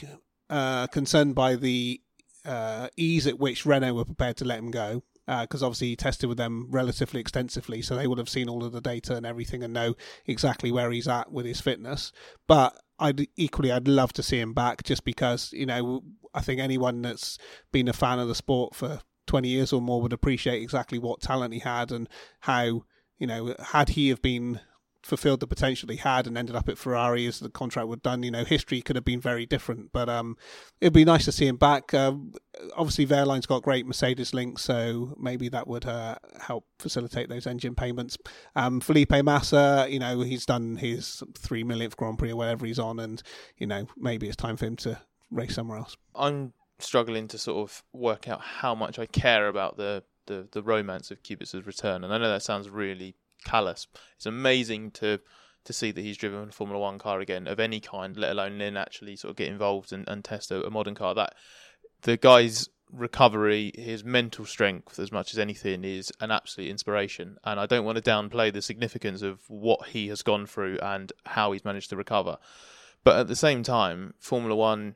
uh, 0.50 0.86
concerned 0.88 1.34
by 1.34 1.56
the 1.56 2.00
uh, 2.44 2.88
ease 2.96 3.26
at 3.26 3.38
which 3.38 3.66
Renault 3.66 3.94
were 3.94 4.04
prepared 4.04 4.36
to 4.38 4.44
let 4.44 4.58
him 4.58 4.70
go. 4.70 5.02
Because 5.26 5.62
uh, 5.62 5.66
obviously 5.66 5.88
he 5.88 5.96
tested 5.96 6.26
with 6.26 6.38
them 6.38 6.68
relatively 6.70 7.20
extensively, 7.20 7.82
so 7.82 7.94
they 7.94 8.06
would 8.06 8.16
have 8.16 8.30
seen 8.30 8.48
all 8.48 8.64
of 8.64 8.72
the 8.72 8.80
data 8.80 9.14
and 9.14 9.26
everything 9.26 9.62
and 9.62 9.74
know 9.74 9.94
exactly 10.24 10.72
where 10.72 10.90
he's 10.90 11.06
at 11.06 11.30
with 11.30 11.44
his 11.44 11.60
fitness. 11.60 12.12
But 12.46 12.80
I'd 12.98 13.26
equally 13.36 13.72
I'd 13.72 13.88
love 13.88 14.12
to 14.14 14.22
see 14.22 14.40
him 14.40 14.52
back 14.52 14.82
just 14.82 15.04
because 15.04 15.52
you 15.52 15.66
know 15.66 16.02
I 16.34 16.40
think 16.40 16.60
anyone 16.60 17.02
that's 17.02 17.38
been 17.72 17.88
a 17.88 17.92
fan 17.92 18.18
of 18.18 18.28
the 18.28 18.34
sport 18.34 18.74
for 18.74 19.00
20 19.26 19.48
years 19.48 19.72
or 19.72 19.80
more 19.80 20.00
would 20.02 20.12
appreciate 20.12 20.62
exactly 20.62 20.98
what 20.98 21.20
talent 21.20 21.54
he 21.54 21.60
had 21.60 21.92
and 21.92 22.08
how 22.40 22.82
you 23.18 23.26
know 23.26 23.54
had 23.58 23.90
he 23.90 24.08
have 24.08 24.22
been 24.22 24.60
fulfilled 25.02 25.40
the 25.40 25.46
potential 25.46 25.88
he 25.88 25.96
had 25.96 26.26
and 26.26 26.36
ended 26.36 26.56
up 26.56 26.68
at 26.68 26.78
Ferrari 26.78 27.26
as 27.26 27.38
the 27.40 27.48
contract 27.48 27.88
was 27.88 28.00
done, 28.00 28.22
you 28.22 28.30
know, 28.30 28.44
history 28.44 28.80
could 28.80 28.96
have 28.96 29.04
been 29.04 29.20
very 29.20 29.46
different. 29.46 29.92
But 29.92 30.08
um, 30.08 30.36
it'd 30.80 30.92
be 30.92 31.04
nice 31.04 31.24
to 31.26 31.32
see 31.32 31.46
him 31.46 31.56
back. 31.56 31.94
Um, 31.94 32.32
obviously, 32.76 33.06
Wehrlein's 33.06 33.46
got 33.46 33.62
great 33.62 33.86
Mercedes 33.86 34.34
links, 34.34 34.62
so 34.62 35.14
maybe 35.18 35.48
that 35.48 35.66
would 35.66 35.86
uh, 35.86 36.16
help 36.40 36.64
facilitate 36.78 37.28
those 37.28 37.46
engine 37.46 37.74
payments. 37.74 38.18
Um, 38.56 38.80
Felipe 38.80 39.12
Massa, 39.24 39.86
you 39.88 39.98
know, 39.98 40.20
he's 40.22 40.46
done 40.46 40.76
his 40.76 41.22
three 41.36 41.64
millionth 41.64 41.96
Grand 41.96 42.18
Prix 42.18 42.32
or 42.32 42.36
whatever 42.36 42.66
he's 42.66 42.78
on, 42.78 42.98
and 42.98 43.22
you 43.56 43.66
know, 43.66 43.86
maybe 43.96 44.26
it's 44.26 44.36
time 44.36 44.56
for 44.56 44.66
him 44.66 44.76
to 44.76 45.00
race 45.30 45.54
somewhere 45.54 45.78
else. 45.78 45.96
I'm 46.14 46.52
struggling 46.78 47.28
to 47.28 47.38
sort 47.38 47.58
of 47.58 47.82
work 47.92 48.28
out 48.28 48.40
how 48.40 48.74
much 48.74 48.98
I 48.98 49.06
care 49.06 49.48
about 49.48 49.76
the 49.76 50.02
the, 50.26 50.46
the 50.52 50.62
romance 50.62 51.10
of 51.10 51.22
Kubica's 51.22 51.66
return, 51.66 52.04
and 52.04 52.12
I 52.12 52.18
know 52.18 52.28
that 52.28 52.42
sounds 52.42 52.68
really 52.68 53.14
callous. 53.44 53.86
It's 54.16 54.26
amazing 54.26 54.92
to 54.92 55.20
to 55.64 55.72
see 55.72 55.90
that 55.90 56.00
he's 56.00 56.16
driven 56.16 56.48
a 56.48 56.52
Formula 56.52 56.80
One 56.80 56.98
car 56.98 57.20
again 57.20 57.46
of 57.46 57.60
any 57.60 57.80
kind, 57.80 58.16
let 58.16 58.32
alone 58.32 58.56
then 58.58 58.76
actually 58.76 59.16
sort 59.16 59.30
of 59.30 59.36
get 59.36 59.48
involved 59.48 59.92
and, 59.92 60.08
and 60.08 60.24
test 60.24 60.50
a, 60.50 60.64
a 60.64 60.70
modern 60.70 60.94
car. 60.94 61.14
That 61.14 61.34
the 62.02 62.16
guy's 62.16 62.68
recovery, 62.90 63.72
his 63.74 64.02
mental 64.02 64.46
strength, 64.46 64.98
as 64.98 65.12
much 65.12 65.32
as 65.32 65.38
anything, 65.38 65.84
is 65.84 66.10
an 66.20 66.30
absolute 66.30 66.70
inspiration. 66.70 67.36
And 67.44 67.60
I 67.60 67.66
don't 67.66 67.84
want 67.84 68.02
to 68.02 68.10
downplay 68.10 68.52
the 68.52 68.62
significance 68.62 69.20
of 69.22 69.40
what 69.48 69.88
he 69.88 70.08
has 70.08 70.22
gone 70.22 70.46
through 70.46 70.78
and 70.78 71.12
how 71.26 71.52
he's 71.52 71.64
managed 71.64 71.90
to 71.90 71.96
recover. 71.96 72.38
But 73.04 73.18
at 73.18 73.28
the 73.28 73.36
same 73.36 73.62
time, 73.62 74.14
Formula 74.18 74.56
One 74.56 74.94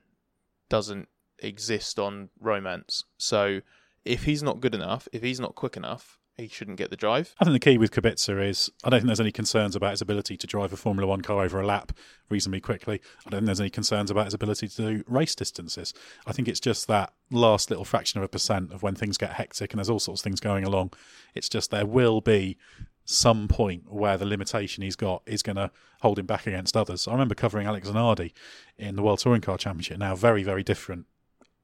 doesn't 0.68 1.08
exist 1.38 1.98
on 1.98 2.30
romance. 2.40 3.04
So 3.18 3.60
if 4.04 4.24
he's 4.24 4.42
not 4.42 4.60
good 4.60 4.74
enough, 4.74 5.06
if 5.12 5.22
he's 5.22 5.40
not 5.40 5.54
quick 5.54 5.76
enough, 5.76 6.18
he 6.36 6.48
shouldn't 6.48 6.78
get 6.78 6.90
the 6.90 6.96
drive. 6.96 7.34
I 7.38 7.44
think 7.44 7.54
the 7.54 7.70
key 7.70 7.78
with 7.78 7.90
Kubica 7.90 8.48
is 8.48 8.70
I 8.84 8.90
don't 8.90 9.00
think 9.00 9.08
there's 9.08 9.20
any 9.20 9.32
concerns 9.32 9.76
about 9.76 9.90
his 9.90 10.00
ability 10.00 10.36
to 10.38 10.46
drive 10.46 10.72
a 10.72 10.76
Formula 10.76 11.06
One 11.06 11.20
car 11.20 11.42
over 11.42 11.60
a 11.60 11.66
lap 11.66 11.92
reasonably 12.30 12.60
quickly. 12.60 13.00
I 13.26 13.30
don't 13.30 13.40
think 13.40 13.46
there's 13.46 13.60
any 13.60 13.70
concerns 13.70 14.10
about 14.10 14.26
his 14.26 14.34
ability 14.34 14.68
to 14.68 14.76
do 14.76 15.04
race 15.06 15.34
distances. 15.34 15.92
I 16.26 16.32
think 16.32 16.48
it's 16.48 16.60
just 16.60 16.88
that 16.88 17.12
last 17.30 17.70
little 17.70 17.84
fraction 17.84 18.18
of 18.18 18.24
a 18.24 18.28
percent 18.28 18.72
of 18.72 18.82
when 18.82 18.94
things 18.94 19.18
get 19.18 19.32
hectic 19.34 19.72
and 19.72 19.78
there's 19.78 19.90
all 19.90 19.98
sorts 19.98 20.20
of 20.20 20.24
things 20.24 20.40
going 20.40 20.64
along. 20.64 20.92
It's 21.34 21.48
just 21.48 21.70
there 21.70 21.86
will 21.86 22.20
be 22.20 22.56
some 23.04 23.48
point 23.48 23.92
where 23.92 24.16
the 24.16 24.24
limitation 24.24 24.82
he's 24.82 24.96
got 24.96 25.22
is 25.26 25.42
going 25.42 25.56
to 25.56 25.70
hold 26.00 26.18
him 26.18 26.26
back 26.26 26.46
against 26.46 26.76
others. 26.76 27.06
I 27.08 27.12
remember 27.12 27.34
covering 27.34 27.66
Alex 27.66 27.88
Zanardi 27.88 28.32
in 28.78 28.96
the 28.96 29.02
World 29.02 29.18
Touring 29.18 29.40
Car 29.40 29.58
Championship. 29.58 29.98
Now, 29.98 30.14
very, 30.14 30.42
very 30.42 30.62
different 30.62 31.06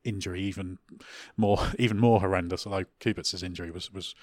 injury 0.04 0.40
even 0.42 0.78
more 1.36 1.58
even 1.78 1.98
more 1.98 2.20
horrendous. 2.20 2.66
Although 2.66 2.84
Kubica's 3.00 3.42
injury 3.42 3.70
was 3.70 3.92
was 3.92 4.14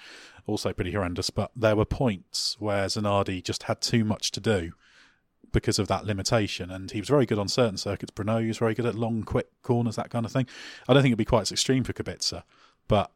also 0.46 0.72
pretty 0.72 0.92
horrendous, 0.92 1.30
but 1.30 1.50
there 1.56 1.76
were 1.76 1.84
points 1.84 2.56
where 2.58 2.86
Zanardi 2.86 3.42
just 3.42 3.64
had 3.64 3.80
too 3.80 4.04
much 4.04 4.30
to 4.32 4.40
do 4.40 4.72
because 5.52 5.78
of 5.78 5.88
that 5.88 6.04
limitation, 6.04 6.70
and 6.70 6.90
he 6.90 7.00
was 7.00 7.08
very 7.08 7.26
good 7.26 7.38
on 7.38 7.48
certain 7.48 7.76
circuits. 7.76 8.10
Bruno 8.10 8.44
was 8.46 8.58
very 8.58 8.74
good 8.74 8.86
at 8.86 8.94
long, 8.94 9.22
quick 9.22 9.48
corners, 9.62 9.96
that 9.96 10.10
kind 10.10 10.26
of 10.26 10.32
thing. 10.32 10.46
I 10.88 10.92
don't 10.92 11.02
think 11.02 11.12
it'd 11.12 11.18
be 11.18 11.24
quite 11.24 11.42
as 11.42 11.52
extreme 11.52 11.84
for 11.84 11.92
Kubica, 11.92 12.42
but 12.88 13.10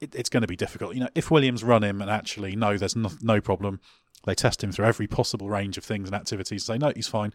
it, 0.00 0.14
it's 0.14 0.28
going 0.28 0.42
to 0.42 0.46
be 0.46 0.56
difficult. 0.56 0.94
You 0.94 1.00
know, 1.00 1.08
if 1.14 1.30
Williams 1.30 1.64
run 1.64 1.82
him 1.82 2.00
and 2.00 2.10
actually 2.10 2.54
no, 2.54 2.76
there's 2.76 2.96
no, 2.96 3.10
no 3.20 3.40
problem. 3.40 3.80
They 4.24 4.34
test 4.34 4.62
him 4.62 4.72
through 4.72 4.84
every 4.84 5.06
possible 5.06 5.48
range 5.48 5.78
of 5.78 5.84
things 5.84 6.08
and 6.08 6.14
activities. 6.14 6.64
Say 6.64 6.78
no, 6.78 6.92
he's 6.94 7.08
fine. 7.08 7.32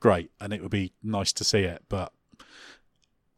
Great, 0.00 0.30
and 0.40 0.52
it 0.52 0.62
would 0.62 0.70
be 0.70 0.92
nice 1.02 1.32
to 1.32 1.44
see 1.44 1.60
it, 1.60 1.82
but 1.88 2.12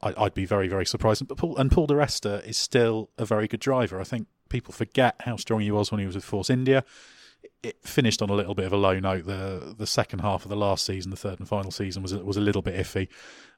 I, 0.03 0.13
would 0.23 0.35
be 0.35 0.45
very, 0.45 0.69
very 0.69 0.87
surprised. 0.87 1.27
But 1.27 1.39
Paul, 1.39 1.57
and 1.57 1.71
Paul 1.71 1.87
di 1.87 1.95
Resta 1.95 2.47
is 2.47 2.57
still 2.57 3.11
a 3.19 3.25
very 3.25 3.49
good 3.49 3.61
driver. 3.61 4.01
I 4.01 4.05
think 4.05 4.27
people 4.49 4.73
forget 4.73 5.17
how 5.21 5.37
strong 5.37 5.61
he 5.61 5.71
was 5.71 5.91
when 5.91 6.01
he 6.01 6.07
was 6.07 6.15
with 6.15 6.25
Force 6.25 6.51
India. 6.51 6.85
It 7.63 7.77
finished 7.83 8.23
on 8.23 8.31
a 8.31 8.35
little 8.35 8.55
bit 8.55 8.67
of 8.67 8.73
a 8.73 8.77
low 8.77 8.99
note. 8.99 9.27
The 9.27 9.75
the 9.77 9.87
second 9.87 10.21
half 10.21 10.45
of 10.45 10.49
the 10.49 10.57
last 10.57 10.85
season, 10.85 11.11
the 11.11 11.17
third 11.17 11.39
and 11.39 11.49
final 11.49 11.71
season, 11.71 12.03
was 12.03 12.15
was 12.15 12.37
a 12.37 12.41
little 12.41 12.63
bit 12.63 12.75
iffy, 12.75 13.09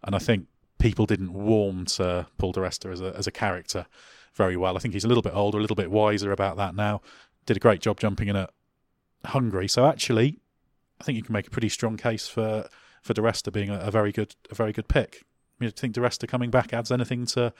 and 0.04 0.14
I 0.14 0.18
think 0.18 0.46
people 0.78 1.06
didn't 1.06 1.32
warm 1.32 1.84
to 1.86 2.26
Paul 2.38 2.52
di 2.52 2.60
Resta 2.60 2.92
as 2.92 3.00
a 3.00 3.14
as 3.16 3.26
a 3.26 3.32
character 3.32 3.86
very 4.34 4.56
well. 4.56 4.76
I 4.76 4.80
think 4.80 4.94
he's 4.94 5.04
a 5.04 5.08
little 5.08 5.22
bit 5.22 5.34
older, 5.34 5.58
a 5.58 5.60
little 5.60 5.76
bit 5.76 5.90
wiser 5.90 6.32
about 6.32 6.56
that 6.56 6.74
now. 6.74 7.00
Did 7.46 7.56
a 7.56 7.60
great 7.60 7.80
job 7.80 7.98
jumping 7.98 8.28
in 8.28 8.36
at 8.36 8.50
Hungary. 9.24 9.68
So 9.68 9.86
actually, 9.86 10.38
I 11.00 11.04
think 11.04 11.16
you 11.16 11.22
can 11.22 11.32
make 11.32 11.46
a 11.46 11.50
pretty 11.50 11.68
strong 11.68 11.96
case 11.96 12.28
for 12.28 12.68
for 13.02 13.14
di 13.14 13.22
Resta 13.22 13.52
being 13.52 13.70
a, 13.70 13.78
a 13.80 13.90
very 13.90 14.12
good 14.12 14.34
a 14.50 14.54
very 14.54 14.72
good 14.72 14.88
pick. 14.88 15.24
Do 15.60 15.66
you 15.66 15.70
think 15.70 15.94
di 15.94 16.00
Resta 16.00 16.28
coming 16.28 16.50
back 16.50 16.72
adds 16.72 16.92
anything 16.92 17.26
to 17.26 17.52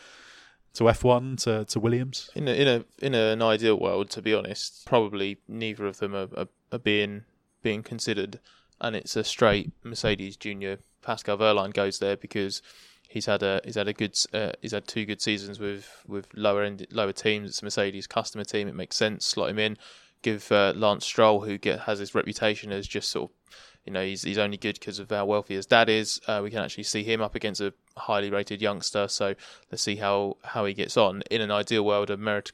to 0.75 0.85
F1 0.85 1.43
to, 1.45 1.65
to 1.65 1.81
Williams? 1.81 2.31
In 2.35 2.47
a, 2.47 2.53
in 2.53 2.69
a 2.69 2.85
in 3.05 3.15
an 3.15 3.43
ideal 3.43 3.79
world, 3.79 4.11
to 4.11 4.23
be 4.23 4.35
honest, 4.35 4.87
probably 4.87 5.39
neither 5.49 5.87
of 5.87 5.99
them 5.99 6.15
are, 6.15 6.29
are, 6.37 6.49
are 6.73 6.79
being 6.79 7.25
being 7.63 7.83
considered, 7.83 8.39
and 8.81 8.95
it's 8.95 9.17
a 9.17 9.25
straight 9.25 9.73
Mercedes 9.83 10.37
Junior. 10.37 10.79
Pascal 11.01 11.39
Wehrlein 11.39 11.73
goes 11.73 12.01
there 12.01 12.17
because 12.17 12.61
he's 13.09 13.27
had 13.27 13.43
a 13.43 13.61
he's 13.65 13.77
had 13.77 13.89
a 13.89 13.93
good 13.93 14.17
uh, 14.33 14.53
he's 14.61 14.73
had 14.73 14.87
two 14.87 15.05
good 15.05 15.21
seasons 15.21 15.59
with 15.59 16.05
with 16.07 16.29
lower 16.35 16.63
end 16.63 16.87
lower 16.91 17.13
teams. 17.13 17.51
It's 17.51 17.63
a 17.63 17.65
Mercedes 17.65 18.07
customer 18.07 18.45
team. 18.45 18.69
It 18.69 18.75
makes 18.75 18.97
sense. 18.97 19.27
Slot 19.27 19.51
him 19.51 19.59
in. 19.59 19.77
Give 20.23 20.51
uh, 20.53 20.73
Lance 20.77 21.07
Stroll, 21.07 21.41
who 21.41 21.59
get 21.59 21.81
has 21.81 21.99
his 21.99 22.15
reputation 22.15 22.73
as 22.73 22.87
just 22.87 23.11
sort 23.11 23.31
of 23.31 23.37
you 23.85 23.93
know 23.93 24.05
he's 24.05 24.23
he's 24.23 24.39
only 24.39 24.57
good 24.57 24.79
because 24.79 24.99
of 24.99 25.11
how 25.11 25.25
wealthy 25.25 25.55
his 25.55 25.67
dad 25.67 25.89
is. 25.89 26.21
Uh, 26.27 26.41
we 26.43 26.51
can 26.51 26.61
actually 26.61 26.85
see 26.85 27.03
him 27.03 27.21
up 27.21 27.35
against 27.35 27.61
a 27.61 27.73
highly 27.97 28.31
rated 28.31 28.61
youngster. 28.61 29.09
So 29.09 29.35
let's 29.71 29.83
see 29.83 29.97
how, 29.97 30.37
how 30.45 30.65
he 30.65 30.75
gets 30.75 30.97
on. 30.97 31.23
In 31.31 31.41
an 31.41 31.51
ideal 31.51 31.85
world, 31.85 32.11
a 32.11 32.17
merit 32.17 32.53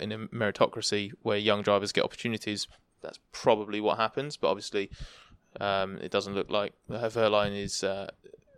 in 0.00 0.12
a 0.12 0.18
meritocracy 0.28 1.12
where 1.22 1.36
young 1.36 1.62
drivers 1.62 1.92
get 1.92 2.04
opportunities, 2.04 2.68
that's 3.02 3.18
probably 3.32 3.80
what 3.80 3.98
happens. 3.98 4.36
But 4.36 4.48
obviously, 4.50 4.90
um, 5.60 5.98
it 5.98 6.10
doesn't 6.10 6.34
look 6.34 6.50
like 6.50 6.72
Wehrlein 6.88 7.56
is. 7.56 7.82
Uh, 7.84 8.10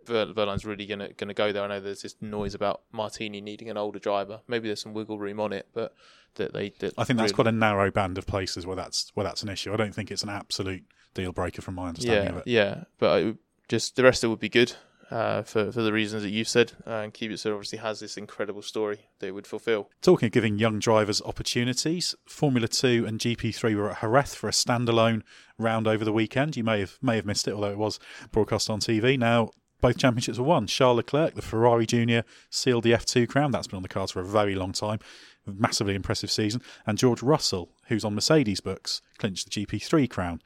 Wehrlein's 0.05 0.65
really 0.65 0.85
gonna 0.85 1.11
gonna 1.13 1.33
go 1.33 1.51
there. 1.51 1.63
I 1.63 1.67
know 1.67 1.79
there's 1.79 2.01
this 2.01 2.15
noise 2.21 2.53
about 2.53 2.81
Martini 2.91 3.41
needing 3.41 3.69
an 3.69 3.77
older 3.77 3.99
driver. 3.99 4.39
Maybe 4.47 4.69
there's 4.69 4.81
some 4.81 4.93
wiggle 4.93 5.19
room 5.19 5.39
on 5.39 5.51
it, 5.51 5.67
but 5.73 5.93
that 6.35 6.53
they. 6.53 6.69
That 6.79 6.93
I 6.97 7.03
think 7.03 7.17
that's 7.17 7.31
really, 7.31 7.33
quite 7.33 7.47
a 7.47 7.51
narrow 7.51 7.91
band 7.91 8.17
of 8.17 8.25
places 8.25 8.65
where 8.65 8.75
that's 8.75 9.11
where 9.15 9.25
that's 9.25 9.43
an 9.43 9.49
issue. 9.49 9.73
I 9.73 9.77
don't 9.77 9.93
think 9.93 10.09
it's 10.11 10.23
an 10.23 10.29
absolute 10.29 10.85
deal 11.21 11.31
breaker 11.31 11.61
from 11.61 11.75
my 11.75 11.87
understanding 11.87 12.23
yeah, 12.23 12.29
of 12.29 12.37
it. 12.37 12.47
Yeah, 12.47 12.83
but 12.99 13.23
it, 13.23 13.35
just 13.67 13.95
the 13.95 14.03
rest 14.03 14.23
of 14.23 14.29
it 14.29 14.31
would 14.31 14.39
be 14.39 14.49
good 14.49 14.73
uh, 15.11 15.41
for 15.43 15.71
for 15.71 15.81
the 15.81 15.91
reasons 15.91 16.23
that 16.23 16.29
you've 16.29 16.47
said. 16.47 16.73
Uh, 16.85 16.91
and 16.91 17.13
Kubica 17.13 17.51
obviously 17.51 17.79
has 17.79 17.99
this 17.99 18.17
incredible 18.17 18.61
story 18.61 19.07
that 19.19 19.27
it 19.27 19.31
would 19.31 19.47
fulfil. 19.47 19.89
Talking 20.01 20.27
of 20.27 20.31
giving 20.31 20.57
young 20.57 20.79
drivers 20.79 21.21
opportunities, 21.21 22.15
Formula 22.25 22.67
Two 22.67 23.05
and 23.07 23.19
GP3 23.19 23.75
were 23.75 23.91
at 23.91 24.01
Jerez 24.01 24.35
for 24.35 24.47
a 24.47 24.51
standalone 24.51 25.23
round 25.57 25.87
over 25.87 26.05
the 26.05 26.13
weekend. 26.13 26.55
You 26.55 26.63
may 26.63 26.79
have 26.79 26.97
may 27.01 27.15
have 27.15 27.25
missed 27.25 27.47
it, 27.47 27.53
although 27.53 27.71
it 27.71 27.77
was 27.77 27.99
broadcast 28.31 28.69
on 28.69 28.79
TV. 28.79 29.17
Now 29.17 29.51
both 29.79 29.97
championships 29.97 30.39
were 30.39 30.45
won. 30.45 30.67
Charles 30.67 30.97
Leclerc, 30.97 31.35
the 31.35 31.41
Ferrari 31.41 31.85
Junior, 31.85 32.23
sealed 32.49 32.83
the 32.83 32.93
F2 32.93 33.27
crown. 33.27 33.51
That's 33.51 33.67
been 33.67 33.77
on 33.77 33.83
the 33.83 33.89
cards 33.89 34.11
for 34.11 34.21
a 34.21 34.25
very 34.25 34.55
long 34.55 34.71
time. 34.71 34.99
Massively 35.45 35.95
impressive 35.95 36.31
season. 36.31 36.61
And 36.85 36.97
George 36.97 37.21
Russell, 37.21 37.69
who's 37.87 38.03
on 38.03 38.15
Mercedes 38.15 38.59
books, 38.59 39.01
clinched 39.17 39.51
the 39.51 39.65
GP3 39.65 40.09
crown. 40.09 40.41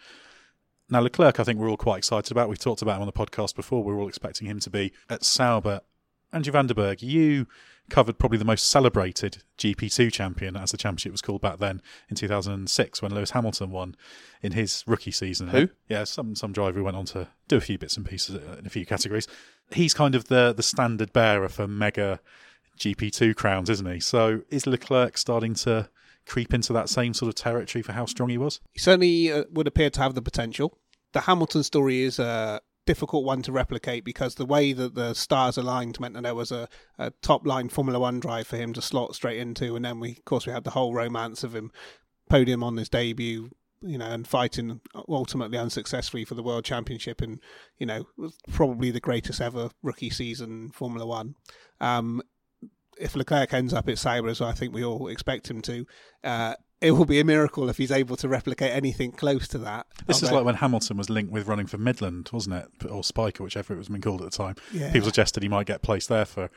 Now, 0.92 1.00
Leclerc, 1.00 1.40
I 1.40 1.46
think 1.46 1.58
we're 1.58 1.70
all 1.70 1.78
quite 1.78 2.00
excited 2.00 2.34
about. 2.34 2.50
We've 2.50 2.60
talked 2.60 2.82
about 2.82 2.98
him 2.98 3.02
on 3.02 3.06
the 3.08 3.14
podcast 3.14 3.56
before. 3.56 3.82
We 3.82 3.94
are 3.94 3.98
all 3.98 4.10
expecting 4.10 4.46
him 4.46 4.60
to 4.60 4.70
be 4.70 4.92
at 5.10 5.24
Sauber. 5.24 5.80
Andrew 6.34 6.52
van 6.52 6.68
de 6.68 6.76
Burgt, 6.76 7.02
you 7.02 7.48
covered 7.90 8.20
probably 8.20 8.38
the 8.38 8.46
most 8.46 8.68
celebrated 8.68 9.44
GP2 9.58 10.12
champion, 10.12 10.58
as 10.58 10.72
the 10.72 10.78
championship 10.78 11.14
was 11.14 11.22
called 11.22 11.42
back 11.42 11.60
then, 11.60 11.82
in 12.10 12.18
2006 12.18 13.02
when 13.02 13.14
Lewis 13.14 13.32
Hamilton 13.32 13.72
won 13.72 13.96
in 14.42 14.52
his 14.52 14.84
rookie 14.86 15.12
season. 15.12 15.48
Who? 15.48 15.70
Yeah, 15.88 16.04
some 16.04 16.36
some 16.36 16.52
driver 16.52 16.80
who 16.80 16.84
went 16.84 16.98
on 16.98 17.06
to 17.06 17.30
do 17.48 17.56
a 17.56 17.62
few 17.62 17.78
bits 17.78 17.96
and 17.96 18.06
pieces 18.06 18.36
in 18.60 18.66
a 18.66 18.70
few 18.70 18.86
categories. 18.86 19.28
He's 19.72 19.94
kind 19.94 20.14
of 20.14 20.26
the 20.26 20.54
the 20.54 20.64
standard 20.64 21.14
bearer 21.14 21.48
for 21.48 21.68
mega 21.68 22.20
GP2 22.78 23.36
crowns, 23.36 23.70
isn't 23.70 23.90
he? 23.90 24.00
So 24.02 24.42
is 24.50 24.68
Leclerc 24.68 25.18
starting 25.18 25.54
to 25.56 25.90
creep 26.26 26.54
into 26.54 26.74
that 26.74 26.90
same 26.90 27.14
sort 27.14 27.30
of 27.30 27.36
territory 27.36 27.82
for 27.82 27.94
how 27.94 28.06
strong 28.06 28.30
he 28.30 28.38
was? 28.38 28.60
He 28.72 28.80
certainly 28.80 29.32
uh, 29.32 29.46
would 29.52 29.68
appear 29.68 29.90
to 29.90 30.02
have 30.02 30.16
the 30.16 30.22
potential. 30.22 30.78
The 31.14 31.22
Hamilton 31.22 31.64
story 31.64 32.02
is 32.02 32.20
a 32.20 32.62
difficult 32.86 33.24
one 33.24 33.42
to 33.44 33.52
replicate 33.52 34.04
because 34.04 34.36
the 34.36 34.46
way 34.46 34.74
that 34.74 34.96
the 34.96 35.14
stars 35.14 35.58
aligned 35.58 36.00
meant 36.00 36.14
that 36.16 36.24
there 36.24 36.36
was 36.36 36.52
a, 36.52 36.68
a 36.98 37.12
top 37.22 37.46
line 37.46 37.70
Formula 37.70 38.00
One 38.00 38.20
drive 38.20 38.48
for 38.48 38.58
him 38.58 38.74
to 38.74 38.82
slot 38.82 39.16
straight 39.16 39.40
into, 39.40 39.76
and 39.76 39.86
then 39.86 40.00
we, 40.00 40.12
of 40.12 40.26
course, 40.26 40.46
we 40.46 40.54
had 40.54 40.64
the 40.64 40.72
whole 40.72 40.94
romance 40.94 41.44
of 41.44 41.56
him 41.56 41.72
podium 42.30 42.64
on 42.64 42.78
his 42.78 42.90
debut, 42.90 43.50
you 43.82 43.98
know, 43.98 44.10
and 44.10 44.28
fighting 44.28 44.82
ultimately 45.08 45.58
unsuccessfully 45.58 46.26
for 46.26 46.36
the 46.36 46.44
world 46.44 46.66
championship, 46.66 47.22
and 47.22 47.40
you 47.78 47.86
know, 47.86 48.08
probably 48.52 48.92
the 48.92 49.00
greatest 49.00 49.42
ever 49.42 49.70
rookie 49.84 50.10
season 50.10 50.72
Formula 50.72 51.06
One. 51.06 51.36
Um, 51.80 52.22
if 53.00 53.16
Leclerc 53.16 53.54
ends 53.54 53.74
up 53.74 53.90
at 53.90 53.98
Sauber, 53.98 54.30
as 54.30 54.42
I 54.42 54.52
think 54.52 54.74
we 54.74 54.84
all 54.84 55.08
expect 55.08 55.50
him 55.50 55.62
to, 55.62 55.86
uh, 56.24 56.56
it 56.82 56.92
will 56.92 57.06
be 57.06 57.20
a 57.20 57.24
miracle 57.24 57.70
if 57.70 57.78
he's 57.78 57.92
able 57.92 58.16
to 58.18 58.28
replicate 58.28 58.72
anything 58.72 59.12
close 59.12 59.48
to 59.50 59.60
that. 59.60 59.86
This 60.08 60.24
is 60.24 60.32
like 60.32 60.44
when 60.44 60.56
Hamilton 60.56 60.98
was 60.98 61.10
linked 61.10 61.32
with 61.32 61.48
running 61.48 61.68
for 61.68 61.78
Midland, 61.78 62.30
wasn't 62.34 62.56
it? 62.56 62.90
Or 62.90 63.04
Spike, 63.04 63.40
or 63.40 63.44
whichever 63.44 63.76
it 63.76 63.78
was 63.78 63.88
being 63.88 64.02
called 64.02 64.22
at 64.22 64.32
the 64.32 64.38
time. 64.38 64.56
Yeah. 64.74 64.92
People 64.92 65.06
suggested 65.06 65.44
he 65.44 65.50
might 65.50 65.68
get 65.68 65.84
placed 65.84 66.10
there 66.10 66.26
for 66.26 66.50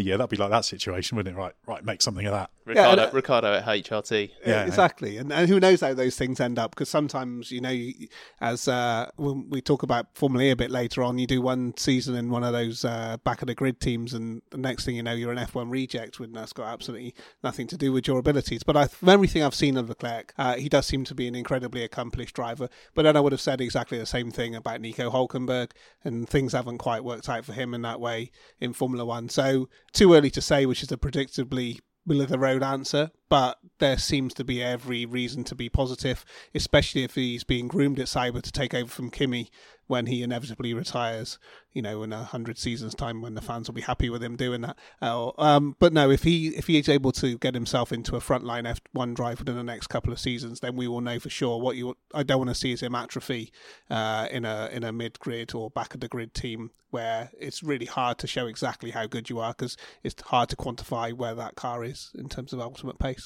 a 0.00 0.02
year. 0.02 0.18
That'd 0.18 0.30
be 0.30 0.36
like 0.36 0.50
that 0.50 0.64
situation, 0.64 1.16
wouldn't 1.16 1.36
it? 1.36 1.38
Right, 1.38 1.52
right, 1.66 1.84
make 1.84 2.02
something 2.02 2.26
of 2.26 2.32
that. 2.32 2.50
Ricciardo, 2.64 3.00
Yeah, 3.02 3.06
and- 3.06 3.14
Ricciardo 3.14 3.54
at 3.54 3.64
HRT. 3.64 4.30
Yeah, 4.46 4.64
exactly. 4.64 5.16
And, 5.16 5.32
and 5.32 5.48
who 5.48 5.58
knows 5.60 5.80
how 5.80 5.94
those 5.94 6.16
things 6.16 6.40
end 6.40 6.58
up? 6.58 6.70
Because 6.72 6.88
sometimes, 6.88 7.50
you 7.50 7.60
know, 7.60 7.70
you, 7.70 8.08
as 8.40 8.68
uh, 8.68 9.10
when 9.16 9.48
we 9.50 9.60
talk 9.60 9.82
about 9.82 10.06
Formula 10.14 10.44
E 10.44 10.50
a 10.50 10.56
bit 10.56 10.70
later 10.70 11.02
on, 11.02 11.18
you 11.18 11.26
do 11.26 11.40
one 11.42 11.74
season 11.76 12.14
in 12.16 12.30
one 12.30 12.44
of 12.44 12.52
those 12.52 12.84
uh, 12.84 13.16
back 13.24 13.42
of 13.42 13.46
the 13.48 13.54
grid 13.54 13.80
teams, 13.80 14.14
and 14.14 14.42
the 14.50 14.58
next 14.58 14.84
thing 14.84 14.96
you 14.96 15.02
know, 15.02 15.12
you're 15.12 15.32
an 15.32 15.38
F1 15.38 15.70
reject, 15.70 16.20
when 16.20 16.32
that's 16.32 16.52
got 16.52 16.68
absolutely 16.72 17.14
nothing 17.42 17.66
to 17.68 17.76
do 17.76 17.92
with 17.92 18.06
your 18.06 18.18
abilities. 18.18 18.62
But 18.62 18.76
I, 18.76 18.86
from 18.86 19.08
everything 19.08 19.42
I've 19.42 19.54
seen 19.54 19.76
of 19.76 19.88
Leclerc, 19.88 20.32
uh, 20.38 20.54
he 20.56 20.68
does 20.68 20.86
seem 20.86 21.04
to 21.04 21.14
be 21.14 21.26
an 21.26 21.34
incredibly 21.34 21.82
accomplished 21.82 22.34
driver. 22.36 22.68
But 22.94 23.02
then 23.02 23.16
I 23.16 23.20
would 23.20 23.32
have 23.32 23.40
said 23.40 23.60
exactly 23.60 23.98
the 23.98 24.06
same 24.06 24.30
thing 24.30 24.54
about 24.54 24.80
Nico 24.80 25.10
Hulkenberg, 25.10 25.70
and 26.04 26.28
things 26.28 26.52
haven't 26.52 26.78
quite 26.78 27.04
worked 27.04 27.28
out 27.28 27.44
for 27.44 27.52
him 27.52 27.74
in 27.74 27.82
that 27.82 28.00
way 28.00 28.30
in 28.60 28.72
Formula 28.72 29.04
One. 29.04 29.28
So 29.28 29.68
too 29.92 30.14
early 30.14 30.30
to 30.30 30.40
say, 30.40 30.66
which 30.66 30.82
is 30.82 30.92
a 30.92 30.96
predictably 30.96 31.78
middle 32.06 32.22
of 32.22 32.28
the 32.28 32.38
road 32.38 32.62
answer, 32.62 33.10
but 33.30 33.58
there 33.78 33.96
seems 33.96 34.34
to 34.34 34.44
be 34.44 34.62
every 34.62 35.06
reason 35.06 35.44
to 35.44 35.54
be 35.54 35.68
positive, 35.70 36.24
especially 36.54 37.04
if 37.04 37.14
he's 37.14 37.44
being 37.44 37.68
groomed 37.68 37.98
at 38.00 38.08
Sauber 38.08 38.40
to 38.42 38.52
take 38.52 38.74
over 38.74 38.90
from 38.90 39.08
Kimi 39.08 39.50
when 39.86 40.06
he 40.06 40.22
inevitably 40.22 40.74
retires, 40.74 41.38
you 41.72 41.80
know, 41.82 42.02
in 42.02 42.12
a 42.12 42.22
hundred 42.22 42.58
seasons 42.58 42.94
time 42.94 43.22
when 43.22 43.34
the 43.34 43.40
fans 43.40 43.68
will 43.68 43.74
be 43.74 43.80
happy 43.80 44.08
with 44.08 44.22
him 44.22 44.36
doing 44.36 44.60
that. 44.60 44.76
Uh, 45.02 45.30
um, 45.38 45.74
but 45.78 45.92
no, 45.92 46.10
if 46.10 46.22
he 46.22 46.48
if 46.48 46.68
he 46.68 46.78
is 46.78 46.88
able 46.88 47.10
to 47.12 47.38
get 47.38 47.54
himself 47.54 47.92
into 47.92 48.16
a 48.16 48.20
frontline 48.20 48.72
F1 48.94 49.14
drive 49.14 49.40
within 49.40 49.56
the 49.56 49.64
next 49.64 49.88
couple 49.88 50.12
of 50.12 50.20
seasons, 50.20 50.60
then 50.60 50.76
we 50.76 50.86
will 50.86 51.00
know 51.00 51.18
for 51.18 51.28
sure 51.28 51.60
what 51.60 51.76
you. 51.76 51.96
I 52.14 52.22
don't 52.22 52.38
want 52.38 52.50
to 52.50 52.54
see 52.54 52.70
is 52.70 52.82
him 52.82 52.94
atrophy 52.94 53.52
uh, 53.90 54.28
in 54.30 54.44
a 54.44 54.68
in 54.72 54.84
a 54.84 54.92
mid 54.92 55.18
grid 55.18 55.54
or 55.54 55.70
back 55.70 55.92
of 55.92 56.00
the 56.00 56.08
grid 56.08 56.34
team 56.34 56.70
where 56.90 57.30
it's 57.38 57.62
really 57.62 57.86
hard 57.86 58.18
to 58.18 58.28
show 58.28 58.46
exactly 58.46 58.92
how 58.92 59.06
good 59.06 59.28
you 59.28 59.40
are 59.40 59.52
because 59.52 59.76
it's 60.04 60.22
hard 60.22 60.48
to 60.50 60.56
quantify 60.56 61.12
where 61.12 61.34
that 61.34 61.56
car 61.56 61.82
is 61.82 62.12
in 62.16 62.28
terms 62.28 62.52
of 62.52 62.60
ultimate 62.60 62.98
pace. 63.00 63.19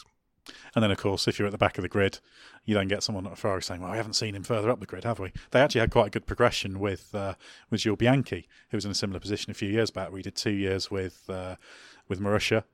And 0.75 0.83
then, 0.83 0.91
of 0.91 0.99
course, 0.99 1.27
if 1.27 1.39
you're 1.39 1.47
at 1.47 1.53
the 1.53 1.59
back 1.59 1.79
of 1.79 1.83
the 1.83 1.89
grid, 1.89 2.19
you 2.65 2.75
then 2.75 2.89
get 2.89 3.03
someone 3.03 3.27
at 3.27 3.39
Ferrari 3.39 3.63
saying, 3.63 3.81
"Well, 3.81 3.91
we 3.91 3.97
haven't 3.97 4.15
seen 4.15 4.35
him 4.35 4.43
further 4.43 4.71
up 4.71 4.81
the 4.81 4.87
grid, 4.87 5.05
have 5.05 5.19
we?" 5.19 5.33
They 5.51 5.61
actually 5.61 5.81
had 5.81 5.91
quite 5.91 6.09
a 6.09 6.11
good 6.11 6.27
progression 6.27 6.81
with 6.81 7.15
uh, 7.15 7.35
with 7.71 7.81
Jules 7.81 7.99
Bianchi, 7.99 8.49
who 8.71 8.77
was 8.77 8.85
in 8.85 8.91
a 8.91 8.95
similar 8.95 9.21
position 9.21 9.51
a 9.51 9.55
few 9.55 9.69
years 9.69 9.91
back. 9.91 10.13
We 10.13 10.23
did 10.23 10.37
two 10.37 10.51
years 10.51 10.91
with 10.91 11.29
uh, 11.29 11.57
with 12.09 12.21
Marussia, 12.21 12.65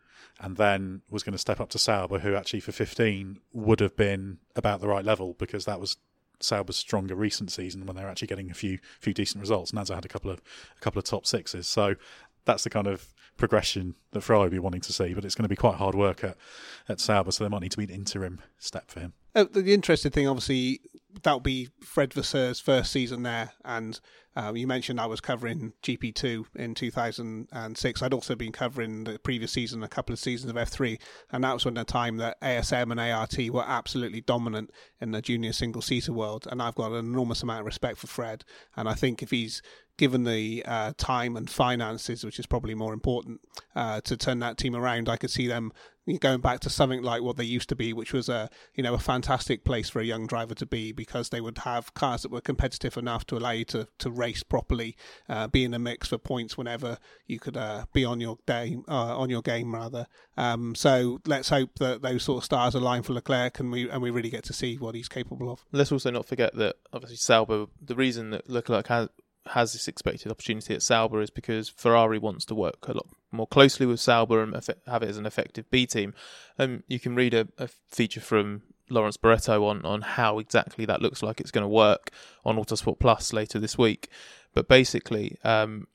and 0.41 0.57
then 0.57 1.03
was 1.11 1.23
going 1.23 1.33
to 1.33 1.39
step 1.39 1.61
up 1.61 1.69
to 1.71 1.79
Sauber, 1.79 2.21
who 2.21 2.35
actually 2.35 2.61
for 2.61 2.73
15 2.73 3.41
would 3.53 3.81
have 3.81 3.97
been 3.97 4.39
about 4.57 4.81
the 4.81 4.89
right 4.89 5.05
level 5.05 5.35
because 5.39 5.65
that 5.67 5.81
was 5.81 5.97
Sauber's 6.41 6.77
stronger 6.77 7.15
recent 7.15 7.53
season 7.53 7.87
when 7.87 7.97
they 7.97 8.03
were 8.03 8.09
actually 8.09 8.29
getting 8.29 8.51
a 8.51 8.55
few 8.55 8.79
few 8.99 9.13
decent 9.13 9.41
results. 9.41 9.73
Nasr 9.73 9.95
had 9.95 10.05
a 10.05 10.09
couple 10.09 10.31
of 10.31 10.41
a 10.77 10.81
couple 10.81 10.99
of 10.99 11.05
top 11.05 11.27
sixes, 11.27 11.67
so 11.67 11.95
that's 12.45 12.65
the 12.65 12.71
kind 12.71 12.87
of 12.87 13.13
progression 13.41 13.97
that 14.13 14.21
Ferrari 14.21 14.45
will 14.45 14.51
be 14.51 14.59
wanting 14.61 14.81
to 14.83 14.93
see. 14.93 15.15
But 15.15 15.25
it's 15.25 15.35
going 15.35 15.45
to 15.45 15.49
be 15.49 15.57
quite 15.57 15.77
hard 15.77 15.97
work 15.97 16.23
at 16.23 16.37
at 16.89 17.01
Sauber, 17.01 17.33
so 17.33 17.43
there 17.43 17.51
might 17.51 17.63
need 17.63 17.73
to 17.73 17.79
be 17.79 17.85
an 17.85 17.91
interim 17.91 18.41
step 18.59 18.91
for 18.91 19.01
him. 19.01 19.15
Uh, 19.35 19.45
the, 19.51 19.63
the 19.63 19.75
interesting 19.75 20.13
thing, 20.13 20.29
obviously, 20.29 20.81
that'll 21.23 21.41
be 21.41 21.69
Fred 21.81 22.13
Vasseur's 22.13 22.61
first 22.61 22.93
season 22.93 23.23
there. 23.25 23.53
And 23.65 23.99
um, 24.37 24.57
you 24.57 24.67
mentioned 24.67 25.01
I 25.01 25.07
was 25.07 25.21
covering 25.21 25.73
GP2 25.83 26.47
in 26.55 26.75
2006. 26.75 28.03
I'd 28.03 28.15
also 28.15 28.37
been 28.37 28.53
covering 28.53 29.05
the 29.05 29.19
previous 29.19 29.53
season, 29.53 29.83
a 29.83 29.89
couple 29.89 30.13
of 30.13 30.19
seasons 30.21 30.51
of 30.51 30.57
F3. 30.57 31.01
And 31.33 31.43
that 31.43 31.55
was 31.55 31.65
when 31.65 31.75
the 31.75 31.85
time 31.85 32.19
that 32.19 32.41
ASM 32.41 32.93
and 32.93 33.01
ART 33.01 33.37
were 33.51 33.65
absolutely 33.67 34.21
dominant 34.21 34.71
in 35.01 35.11
the 35.11 35.21
junior 35.21 35.53
single 35.53 35.83
seater 35.83 36.13
world. 36.13 36.47
And 36.51 36.63
I've 36.63 36.77
got 36.77 36.93
an 36.93 36.99
enormous 36.99 37.43
amount 37.43 37.61
of 37.61 37.67
respect 37.67 37.99
for 37.99 38.07
Fred. 38.07 38.45
And 38.77 38.89
I 38.89 38.95
think 38.95 39.23
if 39.23 39.31
he's 39.31 39.63
given 39.97 40.25
the 40.25 40.65
uh, 40.67 40.93
time 40.97 41.37
and 41.37 41.51
finances, 41.51 42.25
which 42.25 42.39
is 42.39 42.47
probably 42.47 42.75
more 42.75 42.95
important, 42.95 43.41
uh, 43.75 44.01
to 44.03 44.17
turn 44.17 44.39
that 44.39 44.59
team 44.59 44.77
around, 44.77 45.09
I 45.09 45.17
could 45.17 45.31
see 45.31 45.49
them 45.49 45.73
going 46.19 46.41
back 46.41 46.61
to 46.61 46.71
something 46.71 47.03
like 47.03 47.23
what 47.23 47.37
they 47.37 47.45
used 47.45 47.69
to 47.69 47.77
be, 47.77 47.93
which 47.93 48.13
was 48.13 48.29
a 48.29 48.49
you 48.75 48.83
know 48.83 48.95
a 48.95 48.99
fantastic 48.99 49.65
place 49.65 49.89
for 49.89 50.01
a 50.01 50.05
young 50.05 50.27
driver 50.27 50.55
to 50.55 50.67
be 50.67 50.93
because 50.93 51.29
they 51.29 51.41
would 51.41 51.59
have 51.59 51.95
cars 51.95 52.23
that 52.23 52.33
were 52.33 52.41
competitive 52.41 52.97
enough 52.97 53.27
to 53.27 53.37
allow 53.37 53.51
you 53.51 53.65
to, 53.67 53.87
to 53.99 54.11
race 54.21 54.43
properly, 54.43 54.97
uh, 55.29 55.49
be 55.49 55.65
in 55.65 55.71
the 55.71 55.79
mix 55.79 56.09
for 56.09 56.19
points 56.19 56.57
whenever 56.57 56.99
you 57.27 57.39
could 57.39 57.57
uh, 57.57 57.87
be 57.93 58.05
on 58.05 58.21
your 58.21 58.39
day 58.47 58.77
uh, 58.89 59.19
on 59.19 59.31
your 59.31 59.43
game 59.43 59.75
rather. 59.75 60.07
Um, 60.37 60.75
so 60.75 61.21
let's 61.27 61.49
hope 61.49 61.79
that 61.79 62.03
those 62.03 62.23
sort 62.23 62.39
of 62.39 62.45
stars 62.45 62.75
align 62.75 63.03
for 63.03 63.13
Leclerc 63.15 63.59
and 63.61 63.73
we 63.73 63.89
and 63.89 64.03
we 64.03 64.11
really 64.11 64.31
get 64.31 64.45
to 64.45 64.53
see 64.53 64.77
what 64.77 64.95
he's 64.95 65.09
capable 65.09 65.51
of. 65.51 65.65
Let's 65.73 65.93
also 65.93 66.11
not 66.11 66.27
forget 66.27 66.55
that 66.57 66.77
obviously 66.93 67.17
Sauber. 67.17 67.67
The 67.81 67.95
reason 67.95 68.31
that 68.31 68.49
Leclerc 68.49 68.87
has 68.89 69.09
has 69.47 69.73
this 69.73 69.89
expected 69.89 70.31
opportunity 70.31 70.75
at 70.75 70.83
Sauber 70.83 71.21
is 71.21 71.31
because 71.31 71.69
Ferrari 71.69 72.19
wants 72.19 72.45
to 72.47 72.55
work 72.55 72.87
a 72.89 72.93
lot 72.93 73.07
more 73.33 73.47
closely 73.47 73.87
with 73.87 74.01
Sauber 74.01 74.43
and 74.43 74.55
have 74.87 75.03
it 75.03 75.09
as 75.09 75.17
an 75.17 75.27
effective 75.27 75.71
B 75.71 75.87
team. 75.87 76.15
Um, 76.59 76.83
you 76.89 77.01
can 77.01 77.15
read 77.15 77.33
a, 77.35 77.49
a 77.59 77.69
feature 77.89 78.21
from 78.21 78.63
Lawrence 78.91 79.17
Barretto 79.17 79.65
on, 79.65 79.85
on 79.85 80.03
how 80.03 80.39
exactly 80.39 80.85
that 80.87 81.03
looks 81.03 81.23
like 81.23 81.41
it's 81.41 81.51
going 81.51 81.65
to 81.65 81.69
work 81.69 82.11
on 82.45 82.57
Autosport 82.57 82.99
Plus 82.99 83.33
later 83.33 83.59
this 83.59 83.79
week. 83.79 84.09
But 84.55 84.69
basically, 84.69 85.37
um, 85.45 85.87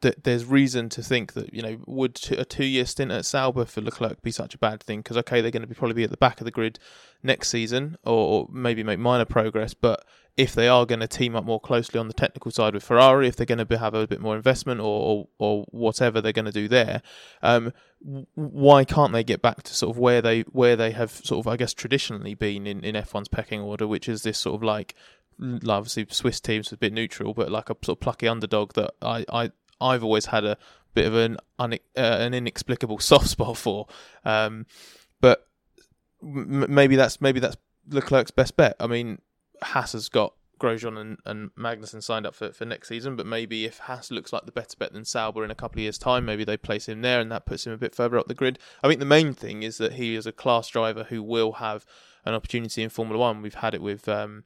there's 0.00 0.44
reason 0.44 0.88
to 0.90 1.02
think 1.02 1.32
that 1.34 1.52
you 1.52 1.62
know 1.62 1.78
would 1.86 2.18
a 2.32 2.44
two 2.44 2.64
year 2.64 2.84
stint 2.84 3.10
at 3.10 3.26
Sauber 3.26 3.64
for 3.64 3.80
Leclerc 3.80 4.22
be 4.22 4.30
such 4.30 4.54
a 4.54 4.58
bad 4.58 4.82
thing? 4.82 5.00
Because 5.00 5.16
okay, 5.18 5.40
they're 5.40 5.50
going 5.50 5.62
to 5.62 5.68
be 5.68 5.74
probably 5.74 5.94
be 5.94 6.04
at 6.04 6.10
the 6.10 6.16
back 6.16 6.40
of 6.40 6.44
the 6.44 6.50
grid 6.50 6.78
next 7.22 7.48
season, 7.48 7.96
or, 8.04 8.12
or 8.12 8.48
maybe 8.50 8.82
make 8.82 8.98
minor 8.98 9.24
progress. 9.24 9.74
But 9.74 10.04
if 10.36 10.54
they 10.54 10.66
are 10.66 10.86
going 10.86 11.00
to 11.00 11.08
team 11.08 11.36
up 11.36 11.44
more 11.44 11.60
closely 11.60 12.00
on 12.00 12.08
the 12.08 12.14
technical 12.14 12.50
side 12.50 12.74
with 12.74 12.82
Ferrari, 12.82 13.28
if 13.28 13.36
they're 13.36 13.46
going 13.46 13.64
to 13.64 13.78
have 13.78 13.94
a 13.94 14.06
bit 14.06 14.20
more 14.20 14.36
investment 14.36 14.80
or 14.80 14.84
or, 14.84 15.28
or 15.38 15.64
whatever 15.70 16.20
they're 16.20 16.32
going 16.32 16.46
to 16.46 16.52
do 16.52 16.68
there, 16.68 17.02
um, 17.42 17.72
why 18.34 18.84
can't 18.84 19.12
they 19.12 19.24
get 19.24 19.42
back 19.42 19.62
to 19.62 19.74
sort 19.74 19.94
of 19.94 19.98
where 19.98 20.22
they 20.22 20.40
where 20.42 20.76
they 20.76 20.92
have 20.92 21.10
sort 21.10 21.44
of 21.44 21.52
I 21.52 21.56
guess 21.56 21.74
traditionally 21.74 22.34
been 22.34 22.66
in, 22.66 22.84
in 22.84 22.94
F1's 22.94 23.28
pecking 23.28 23.60
order, 23.60 23.86
which 23.86 24.08
is 24.08 24.22
this 24.22 24.38
sort 24.38 24.56
of 24.56 24.62
like 24.62 24.94
obviously 25.68 26.06
Swiss 26.10 26.40
teams 26.40 26.72
are 26.72 26.76
a 26.76 26.78
bit 26.78 26.92
neutral, 26.92 27.34
but 27.34 27.50
like 27.50 27.70
a 27.70 27.76
sort 27.82 27.96
of 27.96 28.00
plucky 28.00 28.28
underdog 28.28 28.74
that 28.74 28.92
I, 29.00 29.24
I 29.32 29.50
I've 29.82 30.04
always 30.04 30.26
had 30.26 30.44
a 30.44 30.56
bit 30.94 31.06
of 31.06 31.14
an 31.14 31.38
un, 31.58 31.74
uh, 31.74 31.76
an 31.96 32.34
inexplicable 32.34 32.98
soft 33.00 33.28
spot 33.28 33.56
for. 33.56 33.86
Um, 34.24 34.66
but 35.20 35.46
m- 36.22 36.72
maybe 36.72 36.96
that's 36.96 37.20
maybe 37.20 37.40
that's 37.40 37.56
Leclerc's 37.88 38.30
best 38.30 38.56
bet. 38.56 38.76
I 38.78 38.86
mean, 38.86 39.20
Haas 39.62 39.92
has 39.92 40.08
got 40.08 40.34
Grosjean 40.62 40.98
and, 40.98 41.18
and 41.26 41.50
Magnussen 41.56 42.02
signed 42.02 42.24
up 42.24 42.34
for, 42.34 42.52
for 42.52 42.64
next 42.64 42.88
season, 42.88 43.16
but 43.16 43.26
maybe 43.26 43.64
if 43.64 43.78
Haas 43.78 44.10
looks 44.10 44.32
like 44.32 44.46
the 44.46 44.52
better 44.52 44.76
bet 44.78 44.92
than 44.92 45.04
Sauber 45.04 45.44
in 45.44 45.50
a 45.50 45.56
couple 45.56 45.80
of 45.80 45.82
years' 45.82 45.98
time, 45.98 46.24
maybe 46.24 46.44
they 46.44 46.56
place 46.56 46.88
him 46.88 47.02
there 47.02 47.20
and 47.20 47.30
that 47.32 47.46
puts 47.46 47.66
him 47.66 47.72
a 47.72 47.78
bit 47.78 47.94
further 47.94 48.16
up 48.18 48.28
the 48.28 48.34
grid. 48.34 48.58
I 48.82 48.88
think 48.88 49.00
the 49.00 49.06
main 49.06 49.34
thing 49.34 49.62
is 49.64 49.78
that 49.78 49.94
he 49.94 50.14
is 50.14 50.26
a 50.26 50.32
class 50.32 50.68
driver 50.68 51.04
who 51.04 51.22
will 51.22 51.52
have 51.52 51.84
an 52.24 52.34
opportunity 52.34 52.82
in 52.82 52.88
Formula 52.88 53.18
One. 53.18 53.42
We've 53.42 53.54
had 53.54 53.74
it 53.74 53.82
with 53.82 54.08
um, 54.08 54.44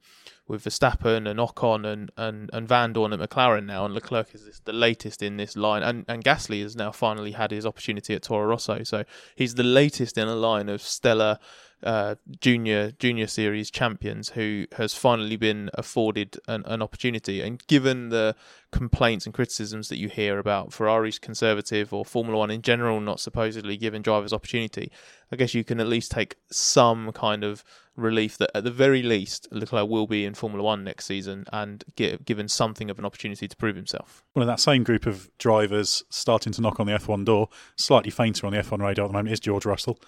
with 0.49 0.65
Verstappen 0.65 1.29
and 1.29 1.41
Ocon 1.41 1.85
and, 1.85 2.11
and, 2.17 2.51
and 2.53 2.69
Vandoorne 2.69 3.13
at 3.13 3.31
McLaren 3.31 3.67
now, 3.67 3.85
and 3.85 3.95
Leclerc 3.95 4.35
is 4.35 4.61
the 4.65 4.73
latest 4.73 5.23
in 5.23 5.37
this 5.37 5.57
line, 5.57 5.83
and, 5.83 6.05
and 6.09 6.25
Gasly 6.25 6.63
has 6.63 6.77
now 6.77 6.93
finally 6.93 7.33
had 7.33 7.51
his 7.51 7.67
opportunity 7.67 8.15
at 8.15 8.23
Toro 8.23 8.47
Rosso, 8.47 8.85
so 8.85 9.05
he's 9.35 9.57
the 9.57 9.65
latest 9.65 10.17
in 10.17 10.29
a 10.29 10.37
line 10.37 10.69
of 10.69 10.81
stellar 10.83 11.39
uh, 11.87 12.17
junior 12.41 12.91
junior 12.91 13.29
series 13.29 13.71
champions 13.71 14.31
who 14.31 14.67
has 14.77 14.93
finally 14.93 15.37
been 15.37 15.71
afforded 15.75 16.37
an, 16.49 16.65
an 16.67 16.83
opportunity. 16.83 17.41
And 17.41 17.65
given 17.69 18.09
the 18.09 18.35
complaints 18.73 19.25
and 19.25 19.33
criticisms 19.33 19.89
that 19.89 19.99
you 19.99 20.09
hear 20.09 20.41
about 20.41 20.73
Ferrari's 20.73 21.21
conservative 21.21 21.95
or 21.95 22.05
Formula 22.05 22.37
One 22.39 22.51
in 22.51 22.61
general 22.61 23.01
not 23.01 23.21
supposedly 23.21 23.77
giving 23.77 24.03
drivers 24.03 24.33
opportunity, 24.33 24.91
I 25.31 25.37
guess 25.37 25.55
you 25.55 25.63
can 25.63 25.79
at 25.79 25.87
least 25.87 26.11
take 26.11 26.37
some 26.51 27.13
kind 27.13 27.45
of 27.45 27.63
relief 27.95 28.37
that 28.39 28.51
at 28.53 28.65
the 28.65 28.71
very 28.71 29.03
least 29.03 29.47
Leclerc 29.53 29.89
will 29.89 30.09
be 30.09 30.25
in 30.25 30.35
Formula 30.35 30.65
One 30.65 30.83
next 30.83 31.07
season 31.07 31.45
and 31.53 31.85
get, 31.95 32.25
given 32.25 32.49
something 32.49 32.91
of 32.91 32.99
an 32.99 33.05
opportunity 33.05 33.47
to 33.47 33.57
prove 33.57 33.77
himself. 33.77 34.25
Well, 34.35 34.43
of 34.43 34.49
that 34.49 34.61
same 34.61 34.83
group 34.83 35.07
of 35.07 35.31
drivers 35.39 36.03
starting 36.11 36.53
to 36.55 36.61
knock 36.61 36.81
on 36.81 36.89
the 36.89 36.95
F1 36.95 37.25
door, 37.25 37.49
slightly 37.77 38.11
fainter 38.11 38.45
on 38.45 38.53
the 38.53 38.59
F1 38.59 38.81
radar 38.81 39.05
at 39.05 39.09
the 39.09 39.13
moment, 39.13 39.33
is 39.33 39.41
George 39.41 39.65
Russell. 39.65 40.01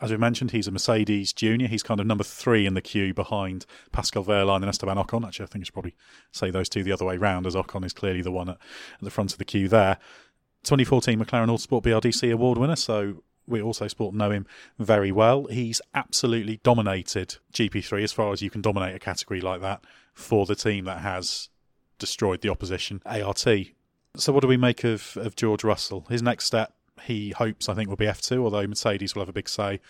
As 0.00 0.10
we 0.10 0.18
mentioned, 0.18 0.50
he's 0.50 0.68
a 0.68 0.70
Mercedes 0.70 1.32
junior. 1.32 1.68
He's 1.68 1.82
kind 1.82 2.00
of 2.00 2.06
number 2.06 2.24
three 2.24 2.66
in 2.66 2.74
the 2.74 2.82
queue 2.82 3.14
behind 3.14 3.64
Pascal 3.92 4.24
Wehrlein 4.24 4.56
and 4.56 4.66
Esteban 4.66 4.98
Ocon. 4.98 5.26
Actually, 5.26 5.44
I 5.44 5.46
think 5.46 5.60
you 5.60 5.64
should 5.66 5.74
probably 5.74 5.96
say 6.32 6.50
those 6.50 6.68
two 6.68 6.82
the 6.82 6.92
other 6.92 7.06
way 7.06 7.16
round, 7.16 7.46
as 7.46 7.54
Ocon 7.54 7.84
is 7.84 7.94
clearly 7.94 8.20
the 8.20 8.30
one 8.30 8.50
at, 8.50 8.56
at 8.56 9.00
the 9.00 9.10
front 9.10 9.32
of 9.32 9.38
the 9.38 9.44
queue 9.44 9.68
there. 9.68 9.96
2014 10.64 11.18
McLaren 11.18 11.48
Autosport 11.48 11.82
BRDC 11.82 12.30
award 12.30 12.58
winner, 12.58 12.76
so 12.76 13.22
we 13.46 13.62
also 13.62 13.88
sport 13.88 14.14
know 14.14 14.30
him 14.30 14.46
very 14.78 15.12
well. 15.12 15.46
He's 15.46 15.80
absolutely 15.94 16.60
dominated 16.62 17.36
GP3 17.52 18.02
as 18.02 18.12
far 18.12 18.32
as 18.32 18.42
you 18.42 18.50
can 18.50 18.60
dominate 18.60 18.94
a 18.94 18.98
category 18.98 19.40
like 19.40 19.60
that 19.62 19.84
for 20.12 20.44
the 20.44 20.56
team 20.56 20.84
that 20.84 20.98
has 20.98 21.48
destroyed 21.98 22.42
the 22.42 22.48
opposition, 22.48 23.00
ART. 23.06 23.46
So, 24.16 24.32
what 24.32 24.40
do 24.40 24.48
we 24.48 24.56
make 24.56 24.84
of, 24.84 25.16
of 25.16 25.36
George 25.36 25.62
Russell? 25.62 26.06
His 26.08 26.22
next 26.22 26.44
step, 26.44 26.74
he 27.02 27.30
hopes, 27.30 27.68
I 27.68 27.74
think, 27.74 27.88
will 27.88 27.96
be 27.96 28.06
F2, 28.06 28.38
although 28.38 28.66
Mercedes 28.66 29.14
will 29.14 29.22
have 29.22 29.28
a 29.28 29.32
big 29.32 29.48
say 29.48 29.80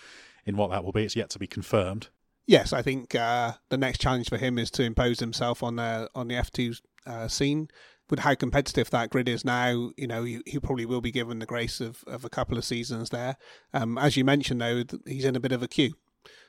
in 0.44 0.56
what 0.56 0.70
that 0.70 0.84
will 0.84 0.92
be. 0.92 1.04
It's 1.04 1.16
yet 1.16 1.30
to 1.30 1.38
be 1.38 1.46
confirmed. 1.46 2.08
Yes, 2.46 2.72
I 2.72 2.82
think 2.82 3.14
uh, 3.14 3.52
the 3.70 3.78
next 3.78 4.00
challenge 4.00 4.28
for 4.28 4.36
him 4.36 4.58
is 4.58 4.70
to 4.72 4.84
impose 4.84 5.18
himself 5.18 5.62
on 5.62 5.76
the 5.76 6.08
on 6.14 6.28
the 6.28 6.36
F2 6.36 6.80
uh, 7.06 7.28
scene 7.28 7.68
with 8.08 8.20
how 8.20 8.34
competitive 8.34 8.90
that 8.90 9.10
grid 9.10 9.28
is 9.28 9.44
now, 9.44 9.90
you 9.96 10.06
know, 10.06 10.22
he, 10.22 10.40
he, 10.46 10.60
probably 10.60 10.86
will 10.86 11.00
be 11.00 11.10
given 11.10 11.40
the 11.40 11.46
grace 11.46 11.80
of, 11.80 12.04
of 12.06 12.24
a 12.24 12.30
couple 12.30 12.56
of 12.56 12.64
seasons 12.64 13.10
there. 13.10 13.36
Um, 13.74 13.98
as 13.98 14.16
you 14.16 14.24
mentioned, 14.24 14.60
though, 14.60 14.84
he's 15.04 15.24
in 15.24 15.34
a 15.34 15.40
bit 15.40 15.50
of 15.50 15.62
a 15.62 15.68
queue. 15.68 15.94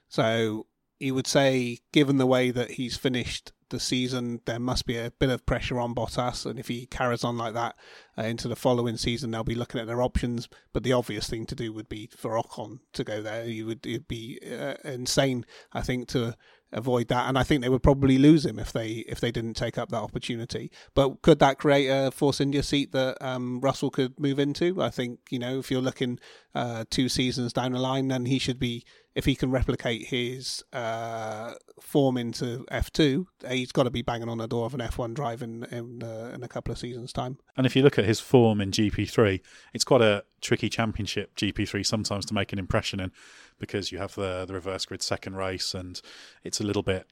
So 0.07 0.67
you 0.99 1.15
would 1.15 1.27
say, 1.27 1.79
given 1.91 2.17
the 2.17 2.27
way 2.27 2.51
that 2.51 2.71
he's 2.71 2.95
finished 2.95 3.51
the 3.69 3.79
season, 3.79 4.41
there 4.45 4.59
must 4.59 4.85
be 4.85 4.97
a 4.97 5.11
bit 5.11 5.29
of 5.29 5.45
pressure 5.45 5.79
on 5.79 5.95
Bottas. 5.95 6.45
And 6.45 6.59
if 6.59 6.67
he 6.67 6.85
carries 6.85 7.23
on 7.23 7.37
like 7.37 7.53
that 7.53 7.75
uh, 8.17 8.23
into 8.23 8.47
the 8.47 8.55
following 8.55 8.97
season, 8.97 9.31
they'll 9.31 9.43
be 9.43 9.55
looking 9.55 9.81
at 9.81 9.87
their 9.87 10.01
options. 10.01 10.49
But 10.73 10.83
the 10.83 10.93
obvious 10.93 11.29
thing 11.29 11.45
to 11.47 11.55
do 11.55 11.73
would 11.73 11.89
be 11.89 12.09
for 12.15 12.41
Ocon 12.41 12.79
to 12.93 13.03
go 13.03 13.21
there. 13.21 13.45
You 13.45 13.65
would 13.65 13.85
it'd 13.85 14.07
be 14.07 14.39
uh, 14.43 14.75
insane, 14.83 15.45
I 15.73 15.81
think, 15.81 16.07
to 16.09 16.35
avoid 16.71 17.07
that. 17.07 17.27
And 17.27 17.37
I 17.37 17.43
think 17.43 17.61
they 17.61 17.69
would 17.69 17.83
probably 17.83 18.17
lose 18.17 18.45
him 18.45 18.59
if 18.59 18.71
they 18.71 19.05
if 19.07 19.19
they 19.19 19.31
didn't 19.31 19.55
take 19.55 19.77
up 19.77 19.89
that 19.89 20.01
opportunity. 20.01 20.71
But 20.93 21.21
could 21.21 21.39
that 21.39 21.57
create 21.57 21.87
a 21.87 22.11
Force 22.11 22.41
India 22.41 22.63
seat 22.63 22.91
that 22.91 23.17
um, 23.21 23.59
Russell 23.61 23.89
could 23.89 24.19
move 24.19 24.39
into? 24.39 24.81
I 24.81 24.89
think 24.89 25.19
you 25.29 25.39
know 25.39 25.59
if 25.59 25.71
you're 25.71 25.81
looking 25.81 26.19
uh, 26.55 26.85
two 26.89 27.09
seasons 27.09 27.53
down 27.53 27.73
the 27.73 27.79
line, 27.79 28.07
then 28.07 28.25
he 28.25 28.39
should 28.39 28.59
be 28.59 28.83
if 29.17 29.25
he 29.25 29.35
can 29.35 29.49
replicate 29.49 30.05
his 30.05 30.63
uh, 30.71 31.55
form 31.81 32.17
into 32.17 32.63
F2, 32.71 33.25
he's 33.49 33.71
got 33.71 33.83
to 33.83 33.89
be 33.89 34.03
banging 34.03 34.29
on 34.29 34.37
the 34.37 34.47
door 34.47 34.67
of 34.67 34.75
an 34.75 34.79
F1 34.79 35.15
drive 35.15 35.41
in 35.41 35.63
in, 35.71 36.03
uh, 36.03 36.31
in, 36.35 36.43
a 36.43 36.47
couple 36.47 36.71
of 36.71 36.77
seasons' 36.77 37.11
time. 37.11 37.39
And 37.57 37.65
if 37.65 37.75
you 37.75 37.81
look 37.81 37.97
at 37.97 38.05
his 38.05 38.19
form 38.19 38.61
in 38.61 38.69
GP3, 38.69 39.41
it's 39.73 39.83
quite 39.83 40.03
a 40.03 40.23
tricky 40.39 40.69
championship 40.69 41.35
GP3 41.35 41.83
sometimes 41.83 42.27
to 42.27 42.35
make 42.35 42.53
an 42.53 42.59
impression 42.59 42.99
in 42.99 43.11
because 43.57 43.91
you 43.91 43.97
have 43.97 44.13
the 44.13 44.45
the 44.45 44.53
reverse 44.53 44.85
grid 44.85 45.01
second 45.01 45.35
race 45.35 45.73
and 45.73 45.99
it's 46.43 46.61
a 46.61 46.63
little 46.63 46.83
bit 46.83 47.07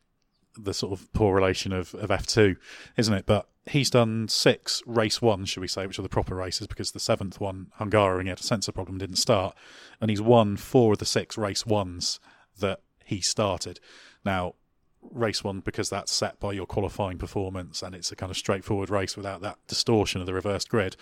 the 0.57 0.73
sort 0.73 0.93
of 0.93 1.11
poor 1.13 1.35
relation 1.35 1.71
of, 1.71 1.93
of 1.95 2.09
F2, 2.09 2.55
isn't 2.97 3.13
it? 3.13 3.25
But 3.25 3.47
he's 3.67 3.89
done 3.89 4.27
six 4.27 4.81
race 4.85 5.21
ones, 5.21 5.49
should 5.49 5.61
we 5.61 5.67
say, 5.67 5.85
which 5.85 5.99
are 5.99 6.03
the 6.03 6.09
proper 6.09 6.35
races, 6.35 6.67
because 6.67 6.91
the 6.91 6.99
seventh 6.99 7.39
one, 7.39 7.67
Hungary, 7.75 8.23
he 8.23 8.29
had 8.29 8.39
a 8.39 8.43
sensor 8.43 8.71
problem, 8.71 8.97
didn't 8.97 9.17
start. 9.17 9.55
And 9.99 10.09
he's 10.09 10.21
won 10.21 10.57
four 10.57 10.93
of 10.93 10.99
the 10.99 11.05
six 11.05 11.37
race 11.37 11.65
ones 11.65 12.19
that 12.59 12.81
he 13.03 13.21
started. 13.21 13.79
Now, 14.23 14.55
race 15.01 15.43
one, 15.43 15.59
because 15.59 15.89
that's 15.89 16.11
set 16.11 16.39
by 16.39 16.53
your 16.53 16.65
qualifying 16.65 17.17
performance 17.17 17.81
and 17.83 17.93
it's 17.93 18.11
a 18.11 18.15
kind 18.15 18.31
of 18.31 18.37
straightforward 18.37 18.89
race 18.89 19.15
without 19.15 19.41
that 19.41 19.57
distortion 19.67 20.21
of 20.21 20.27
the 20.27 20.33
reversed 20.33 20.69
grid, 20.69 20.95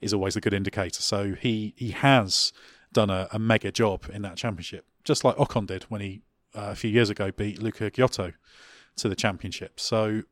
is 0.00 0.12
always 0.12 0.36
a 0.36 0.40
good 0.40 0.54
indicator. 0.54 1.02
So 1.02 1.34
he, 1.34 1.74
he 1.76 1.90
has 1.90 2.52
done 2.92 3.10
a, 3.10 3.28
a 3.32 3.38
mega 3.38 3.72
job 3.72 4.04
in 4.12 4.22
that 4.22 4.36
championship, 4.36 4.84
just 5.04 5.24
like 5.24 5.36
Ocon 5.36 5.66
did 5.66 5.84
when 5.84 6.00
he 6.00 6.22
uh, 6.54 6.70
a 6.70 6.74
few 6.74 6.90
years 6.90 7.10
ago 7.10 7.30
beat 7.30 7.60
Luca 7.60 7.90
Ghiotto 7.90 8.32
to 8.98 9.08
the 9.08 9.16
championship. 9.16 9.80
So 9.80 10.22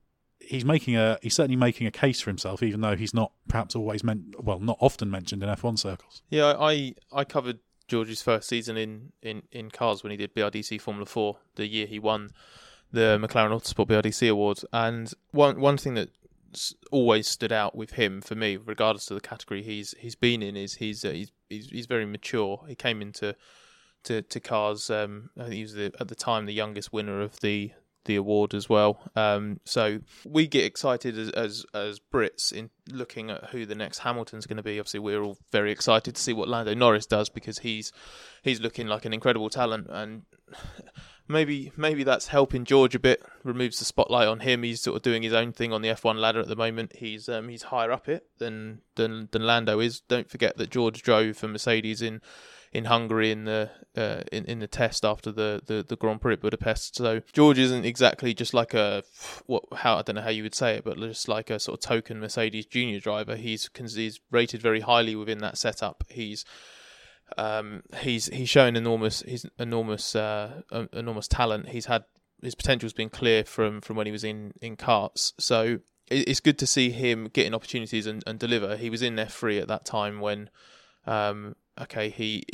he's 0.40 0.64
making 0.64 0.96
a 0.96 1.18
he's 1.22 1.34
certainly 1.34 1.56
making 1.56 1.86
a 1.86 1.90
case 1.90 2.20
for 2.20 2.30
himself, 2.30 2.62
even 2.62 2.80
though 2.80 2.96
he's 2.96 3.14
not 3.14 3.32
perhaps 3.48 3.74
always 3.74 4.04
meant 4.04 4.42
well, 4.42 4.60
not 4.60 4.78
often 4.80 5.10
mentioned 5.10 5.42
in 5.42 5.48
F1 5.48 5.78
circles. 5.78 6.22
Yeah, 6.30 6.54
I 6.58 6.94
I 7.12 7.24
covered 7.24 7.58
George's 7.88 8.22
first 8.22 8.48
season 8.48 8.76
in, 8.76 9.12
in, 9.22 9.42
in 9.52 9.70
cars 9.70 10.02
when 10.02 10.10
he 10.10 10.16
did 10.16 10.34
BRDC 10.34 10.80
Formula 10.80 11.06
Four, 11.06 11.38
the 11.54 11.66
year 11.66 11.86
he 11.86 11.98
won 11.98 12.30
the 12.92 13.18
McLaren 13.20 13.50
Autosport 13.50 13.88
BRDC 13.88 14.30
Awards, 14.30 14.64
and 14.72 15.12
one 15.30 15.60
one 15.60 15.76
thing 15.76 15.94
that 15.94 16.10
always 16.90 17.28
stood 17.28 17.52
out 17.52 17.74
with 17.74 17.92
him 17.92 18.20
for 18.20 18.34
me, 18.34 18.56
regardless 18.56 19.10
of 19.10 19.16
the 19.16 19.26
category 19.26 19.62
he's 19.62 19.94
he's 19.98 20.14
been 20.14 20.42
in, 20.42 20.56
is 20.56 20.74
he's 20.74 21.04
uh, 21.04 21.10
he's, 21.10 21.32
he's 21.48 21.68
he's 21.70 21.86
very 21.86 22.06
mature. 22.06 22.64
He 22.68 22.74
came 22.74 23.02
into 23.02 23.36
to 24.04 24.22
to 24.22 24.40
cars. 24.40 24.90
Um, 24.90 25.30
I 25.36 25.42
think 25.42 25.54
he 25.54 25.62
was 25.62 25.74
the, 25.74 25.92
at 26.00 26.08
the 26.08 26.14
time 26.14 26.46
the 26.46 26.54
youngest 26.54 26.92
winner 26.92 27.20
of 27.20 27.40
the 27.40 27.72
the 28.06 28.16
award 28.16 28.54
as 28.54 28.68
well. 28.68 28.98
Um, 29.14 29.60
so 29.64 30.00
we 30.24 30.46
get 30.46 30.64
excited 30.64 31.18
as, 31.18 31.30
as, 31.30 31.66
as 31.74 32.00
Brits 32.12 32.52
in 32.52 32.70
looking 32.90 33.30
at 33.30 33.50
who 33.50 33.66
the 33.66 33.74
next 33.74 33.98
Hamilton's 33.98 34.46
going 34.46 34.56
to 34.56 34.62
be. 34.62 34.78
Obviously, 34.78 35.00
we're 35.00 35.22
all 35.22 35.38
very 35.52 35.70
excited 35.72 36.14
to 36.14 36.22
see 36.22 36.32
what 36.32 36.48
Lando 36.48 36.74
Norris 36.74 37.06
does 37.06 37.28
because 37.28 37.58
he's 37.58 37.92
he's 38.42 38.60
looking 38.60 38.86
like 38.86 39.04
an 39.04 39.12
incredible 39.12 39.50
talent 39.50 39.88
and 39.90 40.22
maybe 41.28 41.72
maybe 41.76 42.04
that's 42.04 42.28
helping 42.28 42.64
George 42.64 42.94
a 42.94 42.98
bit. 42.98 43.22
Removes 43.42 43.78
the 43.78 43.84
spotlight 43.84 44.28
on 44.28 44.40
him. 44.40 44.62
He's 44.62 44.82
sort 44.82 44.96
of 44.96 45.02
doing 45.02 45.22
his 45.22 45.32
own 45.32 45.52
thing 45.52 45.72
on 45.72 45.82
the 45.82 45.88
F1 45.88 46.16
ladder 46.18 46.40
at 46.40 46.48
the 46.48 46.56
moment. 46.56 46.96
He's 46.96 47.28
um, 47.28 47.48
he's 47.48 47.64
higher 47.64 47.92
up 47.92 48.08
it 48.08 48.26
than 48.38 48.80
than 48.94 49.28
than 49.32 49.42
Lando 49.42 49.80
is. 49.80 50.00
Don't 50.00 50.30
forget 50.30 50.56
that 50.56 50.70
George 50.70 51.02
drove 51.02 51.36
for 51.36 51.48
Mercedes 51.48 52.02
in 52.02 52.20
in 52.76 52.84
Hungary 52.84 53.30
in 53.30 53.44
the 53.44 53.70
uh, 53.96 54.20
in 54.30 54.44
in 54.44 54.58
the 54.58 54.66
test 54.66 55.04
after 55.04 55.32
the, 55.32 55.62
the, 55.64 55.82
the 55.82 55.96
Grand 55.96 56.20
Prix 56.20 56.34
at 56.34 56.40
Budapest. 56.40 56.96
So 56.96 57.20
George 57.32 57.58
isn't 57.58 57.86
exactly 57.86 58.34
just 58.34 58.52
like 58.52 58.74
a 58.74 59.02
what 59.46 59.64
how 59.76 59.96
I 59.96 60.02
don't 60.02 60.16
know 60.16 60.22
how 60.22 60.30
you 60.30 60.42
would 60.42 60.54
say 60.54 60.74
it, 60.76 60.84
but 60.84 60.98
just 60.98 61.28
like 61.28 61.48
a 61.48 61.58
sort 61.58 61.78
of 61.78 61.88
token 61.88 62.20
Mercedes 62.20 62.66
junior 62.66 63.00
driver. 63.00 63.36
He's 63.36 63.70
he's 63.74 64.20
rated 64.30 64.60
very 64.60 64.80
highly 64.80 65.16
within 65.16 65.38
that 65.38 65.56
setup. 65.56 66.04
He's 66.10 66.44
um, 67.38 67.82
he's 68.00 68.26
he's 68.26 68.50
shown 68.50 68.76
enormous 68.76 69.22
his 69.22 69.46
enormous 69.58 70.14
uh, 70.14 70.60
enormous 70.92 71.28
talent. 71.28 71.70
He's 71.70 71.86
had 71.86 72.04
his 72.42 72.54
potential's 72.54 72.92
been 72.92 73.10
clear 73.10 73.44
from 73.44 73.80
from 73.80 73.96
when 73.96 74.06
he 74.06 74.12
was 74.12 74.24
in 74.24 74.52
in 74.60 74.76
karts. 74.76 75.32
So 75.38 75.78
it's 76.08 76.40
good 76.40 76.58
to 76.58 76.66
see 76.66 76.90
him 76.90 77.28
getting 77.32 77.52
opportunities 77.52 78.06
and, 78.06 78.22
and 78.26 78.38
deliver. 78.38 78.76
He 78.76 78.90
was 78.90 79.02
in 79.02 79.16
F3 79.16 79.60
at 79.60 79.66
that 79.66 79.84
time 79.84 80.20
when, 80.20 80.50
um, 81.04 81.56
okay, 81.80 82.10
he 82.10 82.44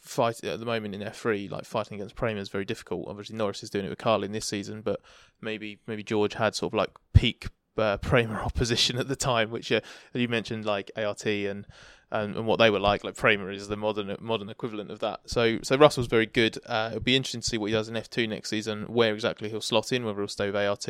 fight 0.00 0.42
at 0.44 0.58
the 0.60 0.66
moment 0.66 0.94
in 0.94 1.00
F3, 1.00 1.50
like 1.50 1.64
fighting 1.64 1.96
against 1.96 2.16
Prema 2.16 2.40
is 2.40 2.48
very 2.48 2.64
difficult. 2.64 3.06
Obviously, 3.08 3.36
Norris 3.36 3.62
is 3.62 3.70
doing 3.70 3.84
it 3.84 3.90
with 3.90 3.98
Carlin 3.98 4.32
this 4.32 4.46
season, 4.46 4.80
but 4.80 5.00
maybe 5.40 5.78
maybe 5.86 6.02
George 6.02 6.34
had 6.34 6.54
sort 6.54 6.72
of 6.72 6.76
like 6.76 6.90
peak 7.12 7.48
uh, 7.76 7.96
Prema 7.98 8.34
opposition 8.44 8.98
at 8.98 9.08
the 9.08 9.16
time, 9.16 9.50
which 9.50 9.70
uh, 9.70 9.80
you 10.12 10.28
mentioned 10.28 10.64
like 10.64 10.90
ART 10.96 11.24
and, 11.26 11.66
and 12.10 12.36
and 12.36 12.46
what 12.46 12.58
they 12.58 12.70
were 12.70 12.80
like. 12.80 13.04
Like 13.04 13.16
Prema 13.16 13.46
is 13.48 13.68
the 13.68 13.76
modern 13.76 14.16
modern 14.20 14.48
equivalent 14.48 14.90
of 14.90 14.98
that. 15.00 15.20
So 15.26 15.58
so 15.62 15.76
Russell's 15.76 16.06
very 16.06 16.26
good. 16.26 16.58
Uh, 16.66 16.88
it'll 16.92 17.02
be 17.02 17.16
interesting 17.16 17.42
to 17.42 17.48
see 17.48 17.58
what 17.58 17.66
he 17.66 17.72
does 17.72 17.88
in 17.88 17.94
F2 17.94 18.28
next 18.28 18.50
season, 18.50 18.84
where 18.84 19.14
exactly 19.14 19.48
he'll 19.48 19.60
slot 19.60 19.92
in, 19.92 20.04
whether 20.04 20.18
he'll 20.18 20.28
stay 20.28 20.46
with 20.50 20.56
ART 20.56 20.88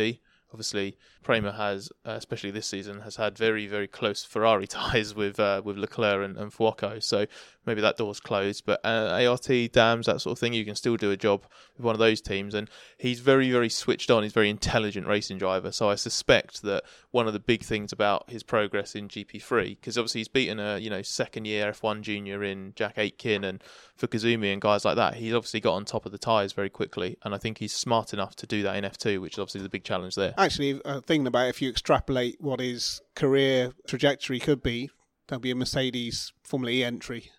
obviously 0.52 0.96
Prema 1.22 1.52
has, 1.52 1.90
uh, 2.06 2.12
especially 2.12 2.50
this 2.50 2.66
season, 2.66 3.00
has 3.00 3.16
had 3.16 3.36
very 3.36 3.66
very 3.66 3.88
close 3.88 4.24
Ferrari 4.24 4.66
ties 4.78 5.14
with 5.14 5.38
uh, 5.38 5.62
with 5.64 5.76
Leclerc 5.76 6.24
and, 6.24 6.36
and 6.36 6.52
Fuoco. 6.52 7.02
So 7.02 7.26
maybe 7.68 7.80
that 7.82 7.96
door's 7.96 8.18
closed. 8.18 8.64
But 8.66 8.80
uh, 8.84 9.24
ART, 9.28 9.48
Dams, 9.72 10.06
that 10.06 10.20
sort 10.20 10.32
of 10.32 10.38
thing, 10.38 10.52
you 10.52 10.64
can 10.64 10.74
still 10.74 10.96
do 10.96 11.10
a 11.10 11.16
job 11.16 11.44
with 11.76 11.84
one 11.84 11.94
of 11.94 12.00
those 12.00 12.20
teams. 12.20 12.54
And 12.54 12.68
he's 12.98 13.20
very 13.20 13.50
very 13.50 13.68
switched 13.68 14.10
on. 14.10 14.24
He's 14.24 14.32
a 14.32 14.34
very 14.34 14.50
intelligent 14.50 15.06
racing 15.06 15.38
driver. 15.38 15.70
So 15.70 15.88
I 15.88 15.94
suspect 15.94 16.62
that 16.62 16.82
one 17.10 17.26
of 17.26 17.32
the 17.32 17.40
big 17.40 17.62
things 17.62 17.92
about 17.92 18.28
his 18.30 18.42
progress 18.42 18.94
in 18.94 19.08
GP3, 19.08 19.78
because 19.78 19.96
obviously 19.96 20.20
he's 20.20 20.28
beaten 20.28 20.58
a 20.58 20.78
you 20.78 20.90
know 20.90 21.02
second 21.02 21.44
year 21.44 21.70
F1 21.70 22.00
junior 22.00 22.42
in 22.42 22.72
Jack 22.74 22.98
Aitken 22.98 23.44
and 23.44 23.62
Fukuzumi 23.98 24.52
and 24.52 24.60
guys 24.60 24.84
like 24.84 24.96
that. 24.96 25.14
He's 25.14 25.34
obviously 25.34 25.60
got 25.60 25.74
on 25.74 25.84
top 25.84 26.06
of 26.06 26.12
the 26.12 26.18
tyres 26.18 26.52
very 26.52 26.70
quickly, 26.70 27.16
and 27.24 27.34
I 27.34 27.38
think 27.38 27.58
he's 27.58 27.72
smart 27.72 28.12
enough 28.12 28.34
to 28.36 28.46
do 28.46 28.62
that 28.62 28.76
in 28.76 28.84
F2, 28.84 29.20
which 29.20 29.34
is 29.34 29.38
obviously 29.38 29.62
the 29.62 29.68
big 29.68 29.84
challenge 29.84 30.14
there. 30.14 30.34
Actually, 30.38 30.80
uh, 30.84 31.00
thinking 31.00 31.26
about 31.26 31.48
if 31.48 31.62
you 31.62 31.68
extrapolate 31.68 32.40
what 32.40 32.60
his 32.60 33.00
career 33.14 33.72
trajectory 33.86 34.38
could 34.38 34.62
be, 34.62 34.90
there'll 35.26 35.40
be 35.40 35.50
a 35.50 35.54
Mercedes 35.54 36.32
Formula 36.42 36.72
E 36.72 36.84
entry 36.84 37.30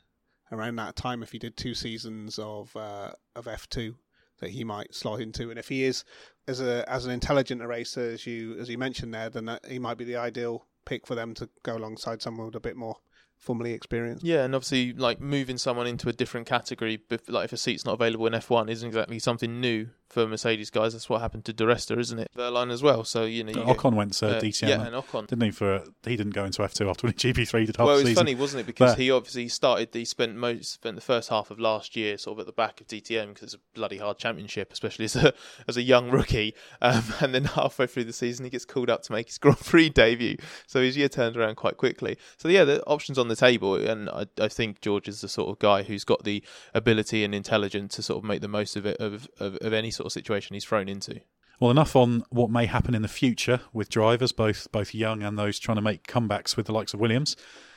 around 0.52 0.76
that 0.78 0.95
time 0.95 1.24
if 1.24 1.32
he 1.32 1.39
did 1.39 1.56
two 1.56 1.74
seasons 1.74 2.39
of 2.39 2.76
uh, 2.76 3.12
of 3.36 3.45
F2 3.45 3.95
that 4.39 4.52
he 4.52 4.64
might 4.64 4.95
slot 4.95 5.22
into. 5.22 5.50
And 5.50 5.60
if 5.60 5.70
he 5.70 5.84
is 5.84 6.04
as 6.47 6.62
a 6.62 6.89
as 6.89 7.06
an 7.06 7.12
intelligent 7.12 7.62
racer 7.66 8.02
as 8.02 8.26
you 8.26 8.58
as 8.60 8.70
you 8.70 8.78
mentioned 8.78 9.14
there, 9.14 9.30
then 9.30 9.45
that, 9.45 9.66
he 9.66 9.80
might 9.80 9.97
be 9.97 10.06
the 10.06 10.16
ideal 10.16 10.66
pick 10.86 11.06
for 11.06 11.16
them 11.16 11.34
to 11.36 11.50
go 11.64 11.76
alongside 11.76 12.22
someone 12.22 12.47
with 12.47 12.56
a 12.56 12.60
bit 12.60 12.76
more 12.76 12.97
Formula 13.38 13.70
E 13.70 13.74
experience. 13.74 14.22
Yeah, 14.24 14.43
and 14.43 14.54
obviously, 14.54 14.93
like 14.93 15.22
moving 15.22 15.58
someone 15.58 15.88
into 15.88 16.10
a 16.10 16.14
different 16.14 16.45
category, 16.45 17.00
like 17.28 17.45
if 17.45 17.54
a 17.54 17.58
seat's 17.58 17.86
not 17.86 17.93
available 17.93 18.28
in 18.28 18.34
F1, 18.34 18.70
isn't 18.70 18.88
exactly 18.88 19.18
something 19.20 19.62
new 19.62 19.89
for 20.10 20.28
Mercedes 20.28 20.70
guys. 20.70 20.93
That's 20.93 21.10
what 21.10 21.22
happened 21.22 21.45
to 21.45 21.53
Di 21.53 21.64
Resta, 21.64 21.97
isn't 21.97 22.20
it? 22.20 22.30
Wehrlein 22.36 22.72
as 22.72 22.84
well. 22.84 23.03
So 23.03 23.24
you 23.26 23.43
know, 23.43 23.51
you 23.51 23.74
Ocon 23.74 23.91
get, 23.91 23.93
went 23.93 24.14
to 24.14 24.38
uh, 24.38 24.41
DTM. 24.41 24.68
Yeah, 24.68 24.86
and 24.86 24.95
Ocon 24.95 25.28
didn't 25.28 25.43
he? 25.43 25.51
For 25.51 25.84
he 26.05 26.16
didn't 26.16 26.34
go 26.34 26.45
into 26.45 26.62
F2 26.62 26.89
after 26.89 27.07
winning 27.07 27.18
GP3. 27.18 27.66
Did 27.66 27.78
half 27.78 27.86
well, 27.86 27.97
it 27.97 28.05
was 28.05 28.14
funny, 28.14 28.36
wasn't 28.36 28.62
it? 28.62 28.66
Because 28.66 28.91
But- 28.91 28.99
he 28.99 29.12
obviously 29.12 29.47
started. 29.47 29.89
He 29.93 30.05
spent 30.05 30.36
most 30.36 30.74
spent 30.74 30.95
the 30.95 31.01
first 31.01 31.30
half 31.30 31.51
of 31.51 31.60
last 31.60 31.95
year 31.95 32.18
sort 32.18 32.38
of 32.38 32.41
at 32.41 32.45
the 32.47 32.51
back 32.51 32.82
of 32.82 32.88
DTM 32.88 33.30
because 33.30 33.43
it's 33.43 33.53
a 33.53 33.60
bloody 33.74 33.97
hard 33.97 34.18
championship, 34.18 34.74
especially 34.74 35.05
as 35.05 35.16
a 35.16 35.34
as 35.68 35.78
a 35.78 35.82
young 35.82 36.10
rookie. 36.10 36.53
Um, 36.82 37.03
and 37.22 37.34
then 37.34 37.45
halfway 37.45 37.88
through 37.88 38.05
the 38.05 38.14
season, 38.14 38.45
he 38.45 38.49
gets 38.49 38.66
called 38.66 38.89
up 38.89 39.03
to 39.03 39.12
make 39.12 39.28
his 39.28 39.38
Grand 39.39 39.60
Prix 39.60 39.89
debut. 39.89 40.38
So 40.68 40.82
his 40.82 40.97
year 40.97 41.10
turned 41.10 41.38
around 41.38 41.55
quite 41.55 41.78
quickly. 41.78 42.18
So 42.38 42.49
yeah, 42.49 42.64
the 42.64 42.84
options 42.86 43.18
on 43.18 43.28
the 43.28 43.36
table, 43.36 43.76
and 43.76 44.10
I, 44.10 44.26
I 44.39 44.47
think 44.47 44.82
George 44.82 45.07
is 45.07 45.22
the 45.22 45.30
sort 45.30 45.49
of 45.49 45.60
guy 45.60 45.84
who's 45.84 46.03
got 46.03 46.24
the 46.24 46.43
ability 46.74 47.24
and 47.24 47.34
intelligence 47.36 47.95
to 47.95 48.03
sort 48.03 48.18
of 48.18 48.24
make 48.24 48.41
the 48.41 48.47
most 48.47 48.76
of 48.76 48.86
it 48.86 48.97
of, 48.99 49.28
of, 49.39 49.57
of 49.62 49.74
any 49.74 49.91
sort 50.00 50.08
of 50.08 50.14
situation 50.14 50.54
he's 50.54 50.66
thrown 50.66 50.88
into. 50.88 51.20
Well, 51.60 51.72
enough 51.72 51.95
on 51.95 52.24
what 52.30 52.50
may 52.50 52.66
happen 52.66 52.95
in 52.95 53.02
the 53.02 53.10
future 53.10 53.60
with 53.74 53.89
drivers, 53.89 54.32
both 54.32 54.72
both 54.72 54.95
young 54.95 55.22
and 55.22 55.38
those 55.38 55.60
trying 55.60 55.76
to 55.76 55.82
make 55.82 56.08
comebacks 56.08 56.56
with 56.56 56.68
the 56.68 56.74
likes 56.74 56.93
of 56.93 57.02
Williams. 57.02 57.36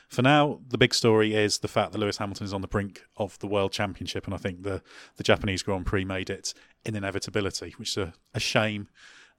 For 0.09 0.23
now, 0.23 0.61
the 0.69 0.79
big 0.79 0.95
story 0.95 1.35
is 1.35 1.59
the 1.59 1.69
fact 1.69 1.93
that 1.93 1.99
Lewis 1.99 2.19
Hamilton 2.19 2.45
is 2.45 2.53
on 2.53 2.61
the 2.61 2.69
brink 2.69 3.03
of 3.17 3.39
the 3.41 3.47
World 3.47 3.73
Championship, 3.73 4.27
and 4.27 4.35
I 4.35 4.37
think 4.37 4.63
the, 4.63 4.83
the 5.17 5.25
Japanese 5.25 5.63
Grand 5.63 5.87
Prix 5.87 6.05
made 6.05 6.29
it 6.29 6.55
an 6.85 6.95
inevitability, 6.95 7.75
which 7.79 7.91
is 7.91 7.97
a, 7.97 8.15
a 8.35 8.39
shame. 8.39 8.89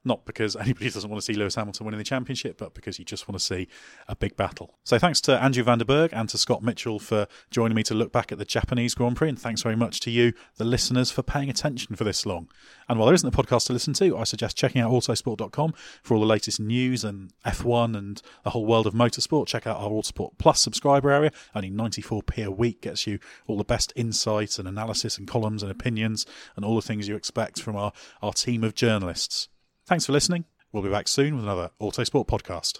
Not 0.06 0.26
because 0.26 0.56
anybody 0.56 0.90
doesn't 0.92 1.10
want 1.10 1.22
to 1.22 1.26
see 1.26 1.38
Lewis 1.38 1.56
Hamilton 1.56 1.86
winning 1.86 1.98
the 1.98 2.04
championship, 2.04 2.58
but 2.58 2.74
because 2.74 3.00
you 3.00 3.06
just 3.06 3.28
want 3.28 3.40
to 3.40 3.46
see 3.46 3.68
a 4.08 4.16
big 4.16 4.36
battle. 4.36 4.76
So 4.84 5.00
thanks 5.00 5.22
to 5.22 5.42
Andrew 5.42 5.64
van 5.64 5.78
de 5.78 5.86
Burgt 5.86 6.14
and 6.14 6.28
to 6.30 6.38
Scott 6.38 6.62
Mitchell 6.62 7.00
for 7.00 7.28
joining 7.52 7.76
me 7.76 7.84
to 7.84 7.94
look 7.94 8.12
back 8.12 8.32
at 8.32 8.38
the 8.38 8.46
Japanese 8.46 8.96
Grand 8.96 9.16
Prix, 9.16 9.30
and 9.30 9.40
thanks 9.40 9.62
very 9.62 9.76
much 9.76 10.00
to 10.02 10.12
you, 10.12 10.34
the 10.58 10.66
listeners, 10.66 11.12
for 11.12 11.24
paying 11.24 11.50
attention 11.50 11.96
for 11.96 12.04
this 12.04 12.26
long. 12.26 12.50
And 12.90 13.00
while 13.00 13.06
there 13.06 13.16
isn't 13.16 13.34
a 13.34 13.38
podcast 13.38 13.68
to 13.68 13.74
listen 13.74 13.94
to, 13.94 14.18
I 14.18 14.24
suggest 14.26 14.58
checking 14.58 14.82
out 14.82 14.92
autosport.com 14.92 15.74
for 16.02 16.16
all 16.16 16.20
the 16.20 16.26
latest 16.26 16.60
news 16.60 17.04
and 17.04 17.32
F1 17.46 17.98
and 17.98 18.22
the 18.44 18.50
whole 18.50 18.66
world 18.66 18.88
of 18.88 18.94
motorsport. 18.94 19.48
Check 19.48 19.66
out 19.66 19.78
our 19.78 19.90
Autosport 19.90 20.38
Plus 20.38 20.60
subscriber 20.60 21.12
area. 21.12 21.32
Only 21.56 21.72
94p 21.72 22.46
a 22.46 22.52
week 22.52 22.82
gets 22.82 23.08
you 23.08 23.20
all 23.48 23.58
the 23.58 23.64
best 23.64 23.94
insights 23.96 24.60
and 24.60 24.68
analysis 24.68 25.18
and 25.18 25.28
columns 25.28 25.64
and 25.64 25.72
opinions 25.72 26.26
and 26.56 26.66
all 26.66 26.76
the 26.76 26.82
things 26.82 27.08
you 27.08 27.16
expect 27.16 27.62
from 27.62 27.76
our, 27.76 27.94
our 28.22 28.34
team 28.34 28.64
of 28.64 28.76
journalists. 28.76 29.50
Thanks 29.86 30.06
for 30.06 30.12
listening. 30.12 30.46
We'll 30.72 30.84
be 30.84 30.90
back 30.90 31.08
soon 31.08 31.36
with 31.36 31.44
another 31.44 31.72
Autosport 31.82 32.28
podcast. 32.28 32.80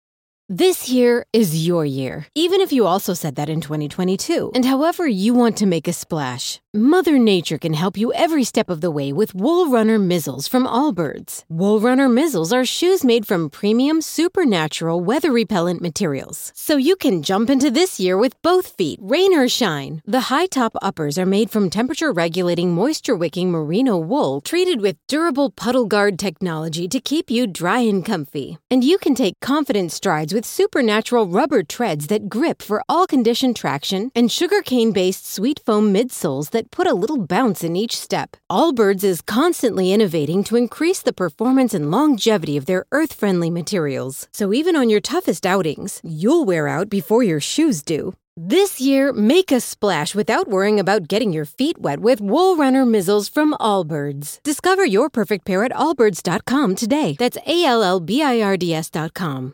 This 0.53 0.89
year 0.89 1.25
is 1.31 1.65
your 1.65 1.85
year, 1.85 2.27
even 2.35 2.59
if 2.59 2.73
you 2.73 2.85
also 2.85 3.13
said 3.13 3.35
that 3.35 3.47
in 3.47 3.61
2022. 3.61 4.51
And 4.53 4.65
however 4.65 5.07
you 5.07 5.33
want 5.33 5.55
to 5.59 5.65
make 5.65 5.87
a 5.87 5.93
splash, 5.93 6.59
Mother 6.73 7.17
Nature 7.17 7.57
can 7.57 7.73
help 7.73 7.95
you 7.95 8.11
every 8.11 8.43
step 8.43 8.69
of 8.69 8.81
the 8.81 8.91
way 8.91 9.13
with 9.13 9.33
Wool 9.33 9.69
Runner 9.69 9.97
Mizzles 9.97 10.49
from 10.49 10.67
Allbirds. 10.67 11.45
Wool 11.47 11.79
Runner 11.79 12.09
Mizzles 12.09 12.51
are 12.51 12.65
shoes 12.65 13.05
made 13.05 13.25
from 13.25 13.49
premium, 13.49 14.01
supernatural, 14.01 14.99
weather 14.99 15.31
repellent 15.31 15.81
materials. 15.81 16.51
So 16.53 16.75
you 16.75 16.97
can 16.97 17.23
jump 17.23 17.49
into 17.49 17.71
this 17.71 17.97
year 17.97 18.17
with 18.17 18.35
both 18.41 18.75
feet, 18.75 18.99
rain 19.01 19.33
or 19.33 19.47
shine. 19.47 20.01
The 20.05 20.27
high 20.31 20.47
top 20.47 20.75
uppers 20.81 21.17
are 21.17 21.25
made 21.25 21.49
from 21.49 21.69
temperature 21.69 22.11
regulating, 22.11 22.75
moisture 22.75 23.15
wicking 23.15 23.51
merino 23.51 23.97
wool 23.97 24.41
treated 24.41 24.81
with 24.81 24.97
durable 25.07 25.49
puddle 25.49 25.85
guard 25.85 26.19
technology 26.19 26.89
to 26.89 26.99
keep 26.99 27.31
you 27.31 27.47
dry 27.47 27.79
and 27.79 28.03
comfy. 28.03 28.57
And 28.69 28.83
you 28.83 28.97
can 28.97 29.15
take 29.15 29.39
confident 29.39 29.93
strides 29.93 30.33
with 30.33 30.40
with 30.41 30.49
supernatural 30.49 31.27
rubber 31.27 31.61
treads 31.61 32.07
that 32.07 32.27
grip 32.27 32.63
for 32.63 32.81
all 32.89 33.05
condition 33.05 33.53
traction 33.53 34.09
and 34.15 34.31
sugarcane 34.31 34.91
based 34.91 35.31
sweet 35.31 35.59
foam 35.65 35.93
midsoles 35.93 36.49
that 36.49 36.71
put 36.71 36.87
a 36.87 36.95
little 36.95 37.19
bounce 37.27 37.63
in 37.63 37.75
each 37.75 37.95
step. 37.95 38.37
Allbirds 38.49 39.03
is 39.03 39.21
constantly 39.21 39.93
innovating 39.93 40.43
to 40.43 40.55
increase 40.55 41.03
the 41.03 41.13
performance 41.13 41.75
and 41.75 41.91
longevity 41.91 42.57
of 42.57 42.65
their 42.65 42.85
earth 42.91 43.13
friendly 43.13 43.51
materials. 43.51 44.27
So 44.33 44.51
even 44.53 44.75
on 44.75 44.89
your 44.89 45.01
toughest 45.01 45.45
outings, 45.45 46.01
you'll 46.03 46.45
wear 46.45 46.67
out 46.67 46.89
before 46.89 47.23
your 47.23 47.39
shoes 47.39 47.83
do. 47.83 48.13
This 48.37 48.81
year, 48.81 49.13
make 49.13 49.51
a 49.51 49.59
splash 49.59 50.15
without 50.15 50.47
worrying 50.47 50.79
about 50.79 51.09
getting 51.09 51.33
your 51.33 51.45
feet 51.45 51.77
wet 51.77 51.99
with 51.99 52.21
Wool 52.21 52.55
Runner 52.55 52.85
Mizzles 52.85 53.29
from 53.29 53.53
Allbirds. 53.59 54.41
Discover 54.41 54.85
your 54.85 55.09
perfect 55.09 55.45
pair 55.45 55.63
at 55.65 55.73
allbirds.com 55.73 56.75
today. 56.75 57.15
That's 57.19 57.37
A 57.45 57.65
L 57.65 57.83
L 57.83 57.99
B 57.99 58.23
I 58.23 58.41
R 58.41 58.57
D 58.57 58.73
S.com. 58.73 59.53